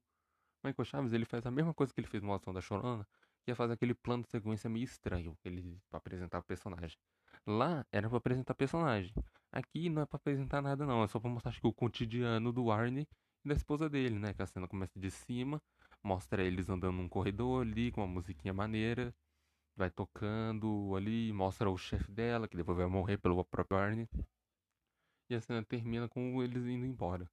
Michael 0.64 0.86
Chaves, 0.86 1.14
ele 1.14 1.26
faz 1.26 1.46
a 1.46 1.52
mesma 1.52 1.74
coisa 1.74 1.94
que 1.94 2.00
ele 2.00 2.08
fez 2.08 2.24
no 2.24 2.34
Ação 2.34 2.54
da 2.54 2.62
Chorona, 2.62 3.08
que 3.44 3.52
é 3.52 3.56
fazer 3.56 3.74
aquele 3.74 3.94
plano 3.94 4.24
de 4.24 4.30
sequência 4.30 4.70
meio 4.70 4.86
estranho, 4.86 5.38
ele 5.44 5.80
para 5.90 5.98
apresentar 5.98 6.40
o 6.40 6.44
personagem. 6.44 6.98
Lá 7.46 7.86
era 7.92 8.08
para 8.08 8.18
apresentar 8.18 8.54
personagem. 8.56 9.14
Aqui 9.52 9.90
não 9.90 10.02
é 10.02 10.06
para 10.06 10.18
apresentar 10.18 10.62
nada 10.62 10.86
não, 10.86 11.04
é 11.04 11.08
só 11.08 11.20
para 11.20 11.30
mostrar 11.30 11.50
acho 11.52 11.60
que 11.62 11.68
o 11.68 11.74
cotidiano 11.74 12.52
do 12.54 12.72
Arne 12.72 13.08
da 13.46 13.54
esposa 13.54 13.90
dele, 13.90 14.18
né? 14.20 14.34
Que 14.34 14.42
a 14.42 14.48
cena 14.48 14.68
começa 14.68 14.98
de 15.00 15.12
cima, 15.12 15.62
mostra 16.02 16.44
eles 16.44 16.70
andando 16.70 16.96
num 16.98 17.10
corredor 17.10 17.64
ali 17.64 17.92
com 17.92 18.02
uma 18.02 18.08
musiquinha 18.08 18.54
maneira. 18.54 19.14
vai 19.76 19.90
tocando 19.92 20.96
ali, 20.96 21.34
mostra 21.34 21.70
o 21.70 21.78
chefe 21.78 22.12
dela, 22.12 22.48
que 22.48 22.58
depois 22.58 22.78
vai 22.78 22.88
morrer 22.88 23.18
pelo 23.18 23.44
próprio 23.46 23.78
Arnie. 23.78 24.08
E 25.30 25.36
a 25.36 25.42
cena 25.42 25.64
termina 25.64 26.08
com 26.08 26.42
eles 26.44 26.66
indo 26.66 26.86
embora. 26.86 27.30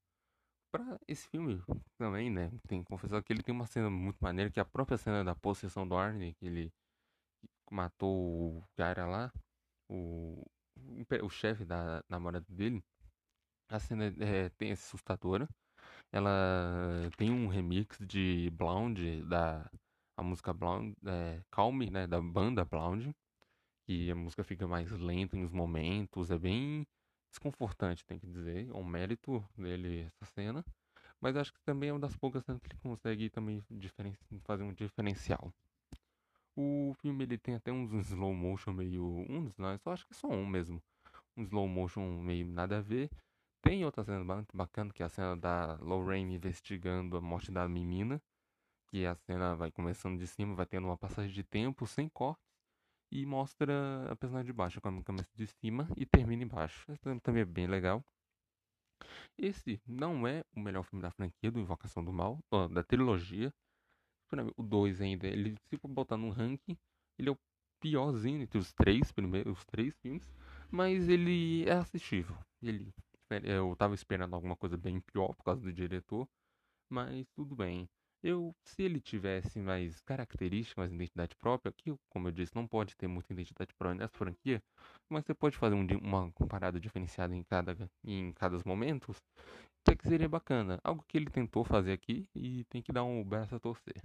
Pra 0.70 0.98
esse 1.08 1.28
filme 1.28 1.60
também, 1.98 2.30
né? 2.30 2.50
Tem 2.68 2.82
que 2.82 2.88
confessar 2.88 3.22
que 3.22 3.32
ele 3.32 3.42
tem 3.42 3.54
uma 3.54 3.66
cena 3.66 3.90
muito 3.90 4.18
maneira, 4.20 4.50
que 4.50 4.60
é 4.60 4.62
a 4.62 4.64
própria 4.64 4.96
cena 4.96 5.24
da 5.24 5.34
possessão 5.34 5.86
do 5.86 5.96
Arnie, 5.96 6.34
que 6.34 6.46
ele 6.46 6.72
matou 7.70 8.58
o 8.58 8.64
cara 8.76 9.06
lá, 9.06 9.32
o, 9.88 10.44
o 11.22 11.28
chefe 11.30 11.64
da 11.64 12.04
namorada 12.08 12.46
dele. 12.48 12.82
A 13.68 13.78
cena 13.80 14.06
é, 14.20 14.48
tem 14.50 14.72
assustadora. 14.72 15.48
Ela 16.12 17.10
tem 17.16 17.30
um 17.30 17.48
remix 17.48 17.98
de 18.00 18.50
Blonde, 18.52 19.22
da 19.24 19.70
a 20.16 20.22
música 20.22 20.52
Blonde, 20.52 20.94
é, 21.06 21.40
né, 21.90 22.06
da 22.06 22.20
banda 22.20 22.64
Blonde. 22.64 23.14
Que 23.86 24.10
a 24.10 24.14
música 24.14 24.44
fica 24.44 24.68
mais 24.68 24.90
lenta 24.92 25.36
em 25.36 25.44
uns 25.44 25.52
momentos, 25.52 26.30
é 26.30 26.38
bem 26.38 26.86
desconfortante, 27.30 28.04
tem 28.04 28.18
que 28.18 28.26
dizer. 28.26 28.68
É 28.68 28.72
um 28.74 28.84
mérito 28.84 29.44
dele 29.56 30.02
essa 30.02 30.24
cena. 30.26 30.64
Mas 31.20 31.36
acho 31.36 31.52
que 31.52 31.60
também 31.62 31.90
é 31.90 31.92
uma 31.92 32.00
das 32.00 32.16
poucas 32.16 32.44
cenas 32.44 32.60
que 32.60 32.68
ele 32.68 32.80
consegue 32.82 33.28
também 33.30 33.62
fazer 34.44 34.62
um 34.62 34.72
diferencial. 34.72 35.52
O 36.56 36.94
filme 37.00 37.24
ele 37.24 37.38
tem 37.38 37.54
até 37.54 37.70
uns 37.70 37.92
slow 38.08 38.34
motion 38.34 38.72
meio. 38.72 39.04
Um 39.04 39.52
não, 39.56 39.78
só 39.78 39.92
acho 39.92 40.06
que 40.06 40.12
é 40.12 40.16
só 40.16 40.28
um 40.28 40.46
mesmo. 40.46 40.82
Um 41.36 41.42
slow 41.42 41.68
motion 41.68 42.20
meio 42.20 42.46
nada 42.46 42.78
a 42.78 42.80
ver. 42.80 43.10
Tem 43.62 43.84
outra 43.84 44.02
cena 44.02 44.46
bacana, 44.54 44.92
que 44.92 45.02
é 45.02 45.06
a 45.06 45.08
cena 45.08 45.36
da 45.36 45.74
Lorraine 45.80 46.34
investigando 46.34 47.16
a 47.16 47.20
morte 47.20 47.52
da 47.52 47.68
menina. 47.68 48.20
Que 48.88 49.06
a 49.06 49.14
cena 49.14 49.54
vai 49.54 49.70
começando 49.70 50.18
de 50.18 50.26
cima, 50.26 50.54
vai 50.54 50.66
tendo 50.66 50.86
uma 50.86 50.96
passagem 50.96 51.32
de 51.32 51.44
tempo 51.44 51.86
sem 51.86 52.08
cortes. 52.08 52.49
E 53.12 53.26
mostra 53.26 54.10
a 54.10 54.16
personagem 54.16 54.46
de 54.46 54.52
baixo, 54.52 54.80
começa 54.80 55.30
de 55.34 55.46
cima 55.46 55.88
e 55.96 56.06
termina 56.06 56.44
embaixo. 56.44 56.90
Essa 56.92 57.18
também 57.20 57.42
é 57.42 57.44
bem 57.44 57.66
legal. 57.66 58.04
Esse 59.36 59.80
não 59.86 60.26
é 60.28 60.44
o 60.54 60.60
melhor 60.60 60.84
filme 60.84 61.02
da 61.02 61.10
franquia 61.10 61.50
do 61.50 61.58
Invocação 61.58 62.04
do 62.04 62.12
Mal, 62.12 62.38
da 62.70 62.84
trilogia. 62.84 63.52
O 64.56 64.62
2 64.62 65.00
ainda, 65.00 65.26
ele 65.26 65.56
se 65.68 65.76
for 65.76 65.88
botar 65.88 66.16
no 66.16 66.30
ranking, 66.30 66.78
ele 67.18 67.30
é 67.30 67.32
o 67.32 67.38
piorzinho 67.80 68.42
entre 68.42 68.58
os 68.58 68.72
três 68.72 69.10
primeiros, 69.10 69.58
os 69.58 69.64
três 69.64 69.92
filmes, 70.00 70.22
mas 70.70 71.08
ele 71.08 71.68
é 71.68 71.72
assistível. 71.72 72.36
Ele, 72.62 72.94
eu 73.42 73.74
tava 73.74 73.94
esperando 73.94 74.34
alguma 74.34 74.54
coisa 74.54 74.76
bem 74.76 75.00
pior 75.00 75.34
por 75.34 75.42
causa 75.42 75.60
do 75.60 75.72
diretor, 75.72 76.28
mas 76.88 77.26
tudo 77.34 77.56
bem. 77.56 77.88
Eu, 78.22 78.54
se 78.62 78.82
ele 78.82 79.00
tivesse 79.00 79.58
mais 79.58 80.00
características, 80.02 80.76
mais 80.76 80.92
identidade 80.92 81.34
própria, 81.36 81.72
que, 81.72 81.94
como 82.10 82.28
eu 82.28 82.32
disse, 82.32 82.54
não 82.54 82.66
pode 82.66 82.94
ter 82.94 83.06
muita 83.06 83.32
identidade 83.32 83.72
própria 83.74 83.98
nessa 83.98 84.16
franquia, 84.16 84.62
mas 85.08 85.24
você 85.24 85.32
pode 85.32 85.56
fazer 85.56 85.74
um, 85.74 85.86
uma 86.02 86.30
parada 86.46 86.78
diferenciada 86.78 87.34
em 87.34 87.42
cada, 87.42 87.74
em 88.04 88.32
cada 88.34 88.58
momentos, 88.66 89.16
até 89.80 89.96
que 89.96 90.06
seria 90.06 90.28
bacana. 90.28 90.78
Algo 90.84 91.02
que 91.08 91.16
ele 91.16 91.30
tentou 91.30 91.64
fazer 91.64 91.92
aqui 91.92 92.28
e 92.34 92.64
tem 92.64 92.82
que 92.82 92.92
dar 92.92 93.04
um 93.04 93.24
braço 93.24 93.54
a 93.54 93.60
torcer. 93.60 93.96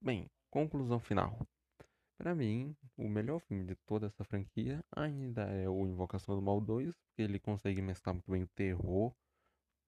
Bem, 0.00 0.30
conclusão 0.50 1.00
final. 1.00 1.36
Para 2.16 2.34
mim, 2.34 2.76
o 2.96 3.08
melhor 3.08 3.40
filme 3.40 3.64
de 3.64 3.74
toda 3.86 4.06
essa 4.06 4.22
franquia 4.22 4.84
ainda 4.94 5.42
é 5.42 5.68
o 5.68 5.86
Invocação 5.86 6.36
do 6.36 6.42
Mal 6.42 6.60
2, 6.60 6.94
porque 6.94 7.22
ele 7.22 7.40
consegue 7.40 7.82
mesclar 7.82 8.14
muito 8.14 8.30
bem 8.30 8.42
o 8.44 8.48
terror 8.48 9.12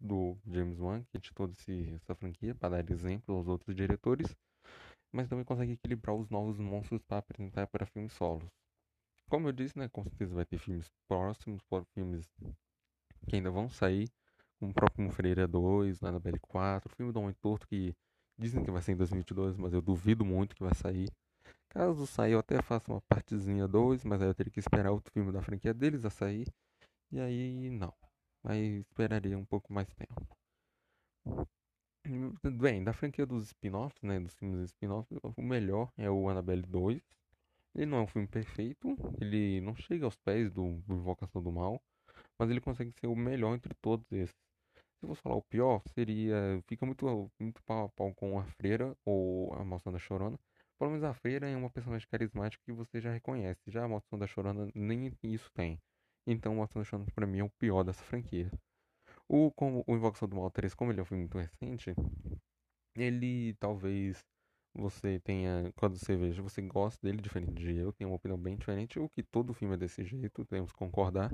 do 0.02 0.36
James 0.46 0.80
Wan, 0.80 1.04
que 1.04 1.16
editou 1.16 1.48
esse, 1.50 1.92
essa 1.94 2.14
franquia, 2.14 2.54
para 2.54 2.82
dar 2.82 2.90
exemplo 2.90 3.36
aos 3.36 3.46
outros 3.46 3.74
diretores, 3.74 4.36
mas 5.12 5.28
também 5.28 5.44
consegue 5.44 5.72
equilibrar 5.72 6.16
os 6.16 6.28
novos 6.28 6.58
monstros 6.58 7.00
para 7.02 7.18
apresentar 7.18 7.68
para 7.68 7.86
filmes 7.86 8.12
solos. 8.12 8.50
Como 9.30 9.48
eu 9.48 9.52
disse, 9.52 9.78
né, 9.78 9.88
com 9.88 10.02
certeza 10.02 10.34
vai 10.34 10.44
ter 10.44 10.58
filmes 10.58 10.90
próximos, 11.08 11.62
filmes 11.94 12.28
que 13.28 13.36
ainda 13.36 13.50
vão 13.50 13.68
sair, 13.68 14.08
como 14.58 14.72
o 14.72 14.74
próprio 14.74 15.08
Freira 15.10 15.46
2, 15.46 16.02
Annabelle 16.02 16.40
4, 16.40 16.90
o 16.92 16.96
filme 16.96 17.12
do 17.12 17.20
Homem 17.20 17.34
Torto, 17.40 17.66
que 17.68 17.94
dizem 18.36 18.64
que 18.64 18.70
vai 18.70 18.82
sair 18.82 18.94
em 18.94 18.98
2022, 18.98 19.56
mas 19.56 19.72
eu 19.72 19.80
duvido 19.80 20.24
muito 20.24 20.56
que 20.56 20.64
vai 20.64 20.74
sair. 20.74 21.08
Caso 21.68 22.06
saia, 22.06 22.32
eu 22.32 22.38
até 22.40 22.60
faço 22.60 22.90
uma 22.92 23.00
partezinha 23.02 23.66
2, 23.68 24.04
mas 24.04 24.20
aí 24.20 24.28
eu 24.28 24.34
teria 24.34 24.52
que 24.52 24.60
esperar 24.60 24.90
outro 24.90 25.12
filme 25.12 25.32
da 25.32 25.40
franquia 25.40 25.72
deles 25.72 26.04
a 26.04 26.10
sair. 26.10 26.46
E 27.10 27.20
aí, 27.20 27.70
não 27.70 28.01
mas 28.42 28.80
esperaria 28.80 29.38
um 29.38 29.44
pouco 29.44 29.72
mais 29.72 29.88
tempo. 29.94 30.26
Bem, 32.44 32.82
da 32.82 32.92
franquia 32.92 33.24
dos 33.24 33.46
spin-offs, 33.46 34.02
né, 34.02 34.18
dos 34.18 34.34
filmes 34.34 34.70
spin-offs, 34.70 35.16
o 35.36 35.42
melhor 35.42 35.90
é 35.96 36.10
o 36.10 36.28
Annabelle 36.28 36.62
2. 36.62 37.00
Ele 37.74 37.86
não 37.86 37.98
é 37.98 38.00
um 38.02 38.06
filme 38.06 38.26
perfeito, 38.28 38.96
ele 39.20 39.60
não 39.60 39.74
chega 39.74 40.04
aos 40.04 40.16
pés 40.16 40.50
do, 40.52 40.82
Invocação 40.88 41.42
do 41.42 41.50
Mal, 41.50 41.80
mas 42.38 42.50
ele 42.50 42.60
consegue 42.60 42.92
ser 42.92 43.06
o 43.06 43.16
melhor 43.16 43.54
entre 43.54 43.72
todos 43.80 44.10
esses. 44.12 44.34
Se 44.74 45.04
eu 45.04 45.08
fosse 45.08 45.22
falar 45.22 45.36
o 45.36 45.42
pior, 45.42 45.82
seria. 45.94 46.62
Fica 46.68 46.84
muito, 46.84 47.30
muito 47.40 47.62
pau 47.64 47.86
a 47.86 47.88
pau 47.88 48.14
com 48.14 48.38
a 48.38 48.44
freira 48.44 48.96
ou 49.04 49.52
a 49.54 49.64
Maldição 49.64 49.92
da 49.92 49.98
Chorona. 49.98 50.38
Pelo 50.78 50.90
menos 50.90 51.04
a 51.04 51.14
freira 51.14 51.48
é 51.48 51.56
uma 51.56 51.70
personagem 51.70 52.06
carismática 52.08 52.62
que 52.64 52.72
você 52.72 53.00
já 53.00 53.12
reconhece. 53.12 53.60
Já 53.68 53.84
a 53.84 53.88
Maldição 53.88 54.18
da 54.18 54.26
Chorona 54.26 54.68
nem 54.74 55.12
isso 55.22 55.50
tem. 55.54 55.80
Então, 56.26 56.58
o 56.58 56.62
Aston 56.62 56.84
Chance 56.84 57.10
pra 57.12 57.26
mim 57.26 57.40
é 57.40 57.44
o 57.44 57.50
pior 57.50 57.82
dessa 57.82 58.02
franquia. 58.04 58.50
O, 59.28 59.50
como, 59.52 59.84
o 59.86 59.94
Invocação 59.94 60.28
do 60.28 60.36
Mal 60.36 60.50
3, 60.50 60.74
como 60.74 60.92
ele 60.92 61.00
é 61.00 61.02
um 61.02 61.06
filme 61.06 61.22
muito 61.22 61.38
recente, 61.38 61.94
ele 62.96 63.54
talvez 63.54 64.22
você 64.74 65.20
tenha, 65.20 65.72
quando 65.76 65.98
você 65.98 66.16
veja, 66.16 66.42
você 66.42 66.62
gosta 66.62 66.98
dele 67.02 67.20
diferente 67.20 67.52
de 67.54 67.76
eu, 67.76 67.92
tem 67.92 68.06
uma 68.06 68.16
opinião 68.16 68.38
bem 68.38 68.56
diferente, 68.56 68.98
o 68.98 69.08
que 69.08 69.22
todo 69.22 69.52
filme 69.52 69.74
é 69.74 69.76
desse 69.76 70.04
jeito, 70.04 70.44
temos 70.46 70.72
que 70.72 70.78
concordar, 70.78 71.30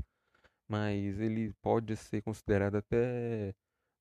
mas 0.69 1.21
ele 1.21 1.53
pode 1.63 1.97
ser 1.97 2.23
considerado 2.23 2.77
até, 2.77 3.55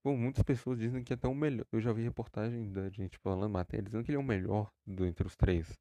bom, 0.03 0.17
muitas 0.17 0.43
pessoas 0.43 0.79
dizem 0.79 1.03
que 1.03 1.13
é 1.13 1.15
até 1.15 1.27
o 1.27 1.35
melhor, 1.35 1.65
eu 1.71 1.81
já 1.81 1.93
vi 1.93 2.03
reportagem 2.03 2.71
da 2.71 2.89
gente 2.89 3.17
falando, 3.19 3.51
matéria, 3.51 3.83
dizendo 3.83 4.03
que 4.03 4.11
ele 4.11 4.17
é 4.17 4.21
o 4.21 4.23
melhor 4.23 4.71
do, 4.85 5.05
entre 5.05 5.27
os 5.27 5.35
três, 5.35 5.79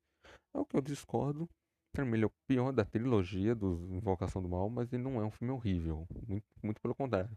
é 0.55 0.59
o 0.59 0.67
que 0.67 0.77
eu 0.77 0.83
discordo, 0.83 1.49
Ele 2.03 2.25
é 2.25 2.27
o 2.27 2.33
pior 2.47 2.73
da 2.73 2.85
trilogia 2.85 3.55
do 3.55 3.89
Invocação 3.91 4.43
do 4.43 4.49
Mal, 4.49 4.69
mas 4.69 4.93
ele 4.93 5.03
não 5.03 5.21
é 5.21 5.25
um 5.25 5.31
filme 5.31 5.53
horrível. 5.53 6.07
Muito, 6.27 6.47
muito 6.63 6.81
pelo 6.81 6.95
contrário. 6.95 7.31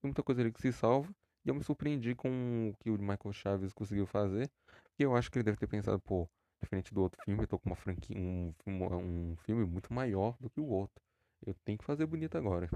Tem 0.00 0.08
muita 0.08 0.22
coisa 0.22 0.40
ali 0.40 0.52
que 0.52 0.60
se 0.60 0.72
salva. 0.72 1.10
E 1.44 1.48
eu 1.48 1.54
me 1.54 1.62
surpreendi 1.62 2.14
com 2.14 2.70
o 2.70 2.76
que 2.78 2.90
o 2.90 2.98
Michael 2.98 3.32
Chaves 3.32 3.72
conseguiu 3.72 4.06
fazer. 4.06 4.50
E 4.98 5.02
eu 5.02 5.14
acho 5.14 5.30
que 5.30 5.38
ele 5.38 5.44
deve 5.44 5.56
ter 5.56 5.66
pensado, 5.66 6.00
pô, 6.00 6.28
diferente 6.62 6.92
do 6.92 7.02
outro 7.02 7.20
filme, 7.24 7.42
eu 7.42 7.46
tô 7.46 7.58
com 7.58 7.70
uma 7.70 7.76
franquia, 7.76 8.16
um, 8.16 8.52
um, 8.66 8.96
um 8.96 9.36
filme 9.36 9.64
muito 9.64 9.92
maior 9.92 10.36
do 10.40 10.50
que 10.50 10.60
o 10.60 10.66
outro. 10.66 11.02
Eu 11.46 11.54
tenho 11.64 11.78
que 11.78 11.84
fazer 11.84 12.06
bonito 12.06 12.36
agora. 12.36 12.68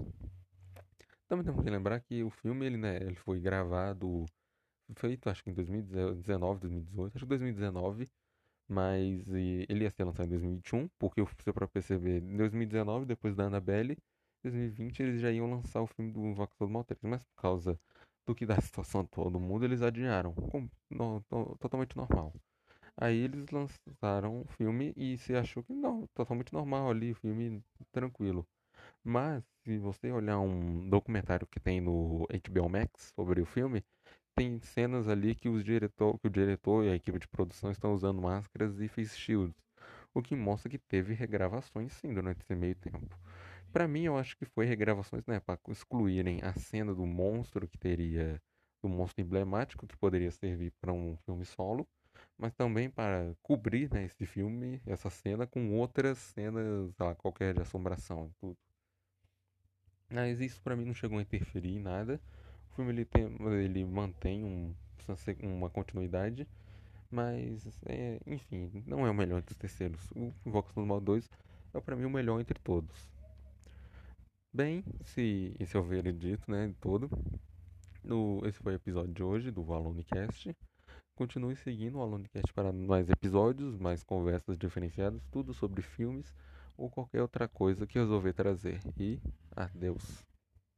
Também 1.27 1.45
temos 1.45 1.63
que 1.63 1.71
lembrar 1.71 2.01
que 2.01 2.23
o 2.23 2.31
filme 2.31 2.67
ele, 2.67 2.77
né, 2.77 2.97
ele 2.97 3.17
foi 3.17 3.41
gravado, 3.41 4.27
feito 4.97 5.29
acho 5.29 5.43
que 5.43 5.51
em 5.51 5.55
2019, 5.55 6.61
2018, 6.61 7.17
acho 7.17 7.25
que 7.25 7.29
2019 7.29 8.09
mas 8.69 9.29
ele 9.33 9.85
ia 9.85 9.91
ser 9.91 10.05
lançado 10.05 10.27
em 10.27 10.31
2021, 10.31 10.89
porque 10.99 11.23
você 11.23 11.53
para 11.53 11.69
perceber, 11.69 12.23
em 12.23 12.37
2019, 12.37 13.07
depois 13.07 13.35
da 13.35 13.45
Annabelle, 13.45 13.97
em 14.45 14.51
2020 14.51 15.03
eles 15.03 15.21
já 15.21 15.31
iam 15.31 15.51
lançar 15.51 15.83
o 15.83 15.87
filme 15.87 16.13
do 16.13 16.21
Invocação 16.21 16.67
do 16.67 16.73
Mal 16.73 16.85
3, 16.85 17.01
mas 17.03 17.25
por 17.25 17.37
causa 17.37 17.79
do 18.27 18.35
que 18.35 18.47
da 18.47 18.57
situação 18.61 19.05
todo 19.07 19.41
mundo, 19.41 19.65
eles 19.65 19.83
adiaram, 19.83 20.35
com, 20.35 20.69
no, 20.91 21.25
no, 21.31 21.57
totalmente 21.59 21.97
normal. 21.97 22.33
Aí 22.97 23.17
eles 23.19 23.47
lançaram 23.51 24.43
o 24.43 24.45
filme 24.47 24.93
e 24.97 25.17
você 25.17 25.35
achou 25.35 25.63
que 25.63 25.73
não, 25.73 26.07
totalmente 26.15 26.53
normal 26.53 26.91
ali, 26.91 27.15
filme 27.15 27.63
tranquilo. 27.91 28.47
Mas 29.05 29.45
se 29.65 29.79
você 29.79 30.11
olhar 30.11 30.41
um 30.41 30.89
documentário 30.89 31.47
que 31.47 31.61
tem 31.61 31.81
no 31.81 32.27
HBO 32.27 32.69
Max 32.69 33.13
sobre 33.15 33.41
o 33.41 33.47
filme, 33.47 33.85
tem 34.35 34.61
cenas 34.61 35.09
ali 35.09 35.35
que, 35.35 35.49
os 35.49 35.65
diretor, 35.65 36.19
que 36.19 36.27
o 36.27 36.31
diretor 36.31 36.85
e 36.85 36.91
a 36.91 36.95
equipe 36.95 37.19
de 37.19 37.29
produção 37.29 37.71
estão 37.71 37.93
usando 37.93 38.21
máscaras 38.21 38.81
e 38.81 38.89
face 38.89 39.17
shields, 39.17 39.57
o 40.15 40.23
que 40.23 40.35
mostra 40.37 40.71
que 40.71 40.79
teve 40.79 41.15
regravações 41.15 41.93
sim 41.93 42.13
durante 42.13 42.41
esse 42.43 42.55
meio 42.55 42.75
tempo. 42.77 43.19
Para 43.73 43.89
mim, 43.89 44.05
eu 44.05 44.19
acho 44.19 44.37
que 44.37 44.45
foi 44.45 44.67
regravações, 44.67 45.25
né, 45.27 45.41
para 45.41 45.59
excluírem 45.69 46.41
a 46.43 46.53
cena 46.55 46.95
do 46.95 47.07
monstro 47.07 47.67
que 47.67 47.79
teria 47.79 48.41
do 48.83 48.89
monstro 48.89 49.23
emblemático 49.23 49.87
que 49.87 49.97
poderia 49.97 50.31
servir 50.31 50.73
para 50.81 50.93
um 50.93 51.17
filme 51.25 51.45
solo, 51.45 51.87
mas 52.37 52.53
também 52.55 52.91
para 52.91 53.35
cobrir, 53.43 53.91
né, 53.93 54.05
esse 54.05 54.27
filme, 54.27 54.81
essa 54.87 55.09
cena 55.09 55.47
com 55.47 55.73
outras 55.79 56.19
cenas, 56.19 56.93
sei 56.97 57.07
lá, 57.07 57.15
qualquer 57.15 57.55
de 57.55 57.63
assombração 57.63 58.27
e 58.29 58.35
tudo. 58.41 58.57
Mas 60.11 60.41
isso 60.41 60.61
para 60.63 60.77
mim 60.77 60.85
não 60.85 60.95
chegou 60.95 61.19
a 61.19 61.23
interferir 61.23 61.77
em 61.77 61.81
nada. 61.81 62.21
O 62.73 62.77
filme 62.77 62.93
ele, 62.93 63.05
tem, 63.05 63.25
ele 63.63 63.85
mantém 63.85 64.45
um, 64.45 64.75
uma 65.43 65.69
continuidade, 65.71 66.47
mas, 67.11 67.81
é, 67.87 68.19
enfim, 68.27 68.83
não 68.87 69.07
é 69.07 69.11
o 69.11 69.15
melhor 69.15 69.39
entre 69.39 69.53
os 69.53 69.59
terceiros. 69.59 70.11
O 70.17 70.33
Invocação 70.47 70.83
do 70.83 70.89
Mal 70.89 71.01
2 71.01 71.31
é 71.75 71.81
para 71.81 71.97
mim 71.97 72.05
o 72.07 72.11
melhor 72.11 72.41
entre 72.41 72.59
todos. 72.61 73.11
Bem, 74.55 74.85
se 75.03 75.55
esse 75.61 75.77
é 75.77 75.81
o 75.81 75.83
veredito, 75.83 76.51
né, 76.51 76.75
todo. 76.81 77.11
No, 78.05 78.41
esse 78.47 78.59
foi 78.59 78.75
o 78.75 78.77
episódio 78.77 79.13
de 79.15 79.23
hoje 79.23 79.51
do 79.51 79.73
Alunicast. 79.73 80.55
continue 81.15 81.57
seguindo 81.57 81.99
o 81.99 82.03
AlunoCast 82.03 82.53
para 82.55 82.73
mais 82.73 83.09
episódios, 83.11 83.79
mais 83.79 84.03
conversas 84.03 84.59
diferenciadas, 84.59 85.23
tudo 85.31 85.55
sobre 85.55 85.83
filmes 85.83 86.35
ou 86.77 86.91
qualquer 86.91 87.23
outra 87.23 87.49
coisa 87.49 87.87
que 87.87 87.99
resolver 87.99 88.33
trazer. 88.35 88.81
E 88.99 89.21
adeus. 89.57 90.32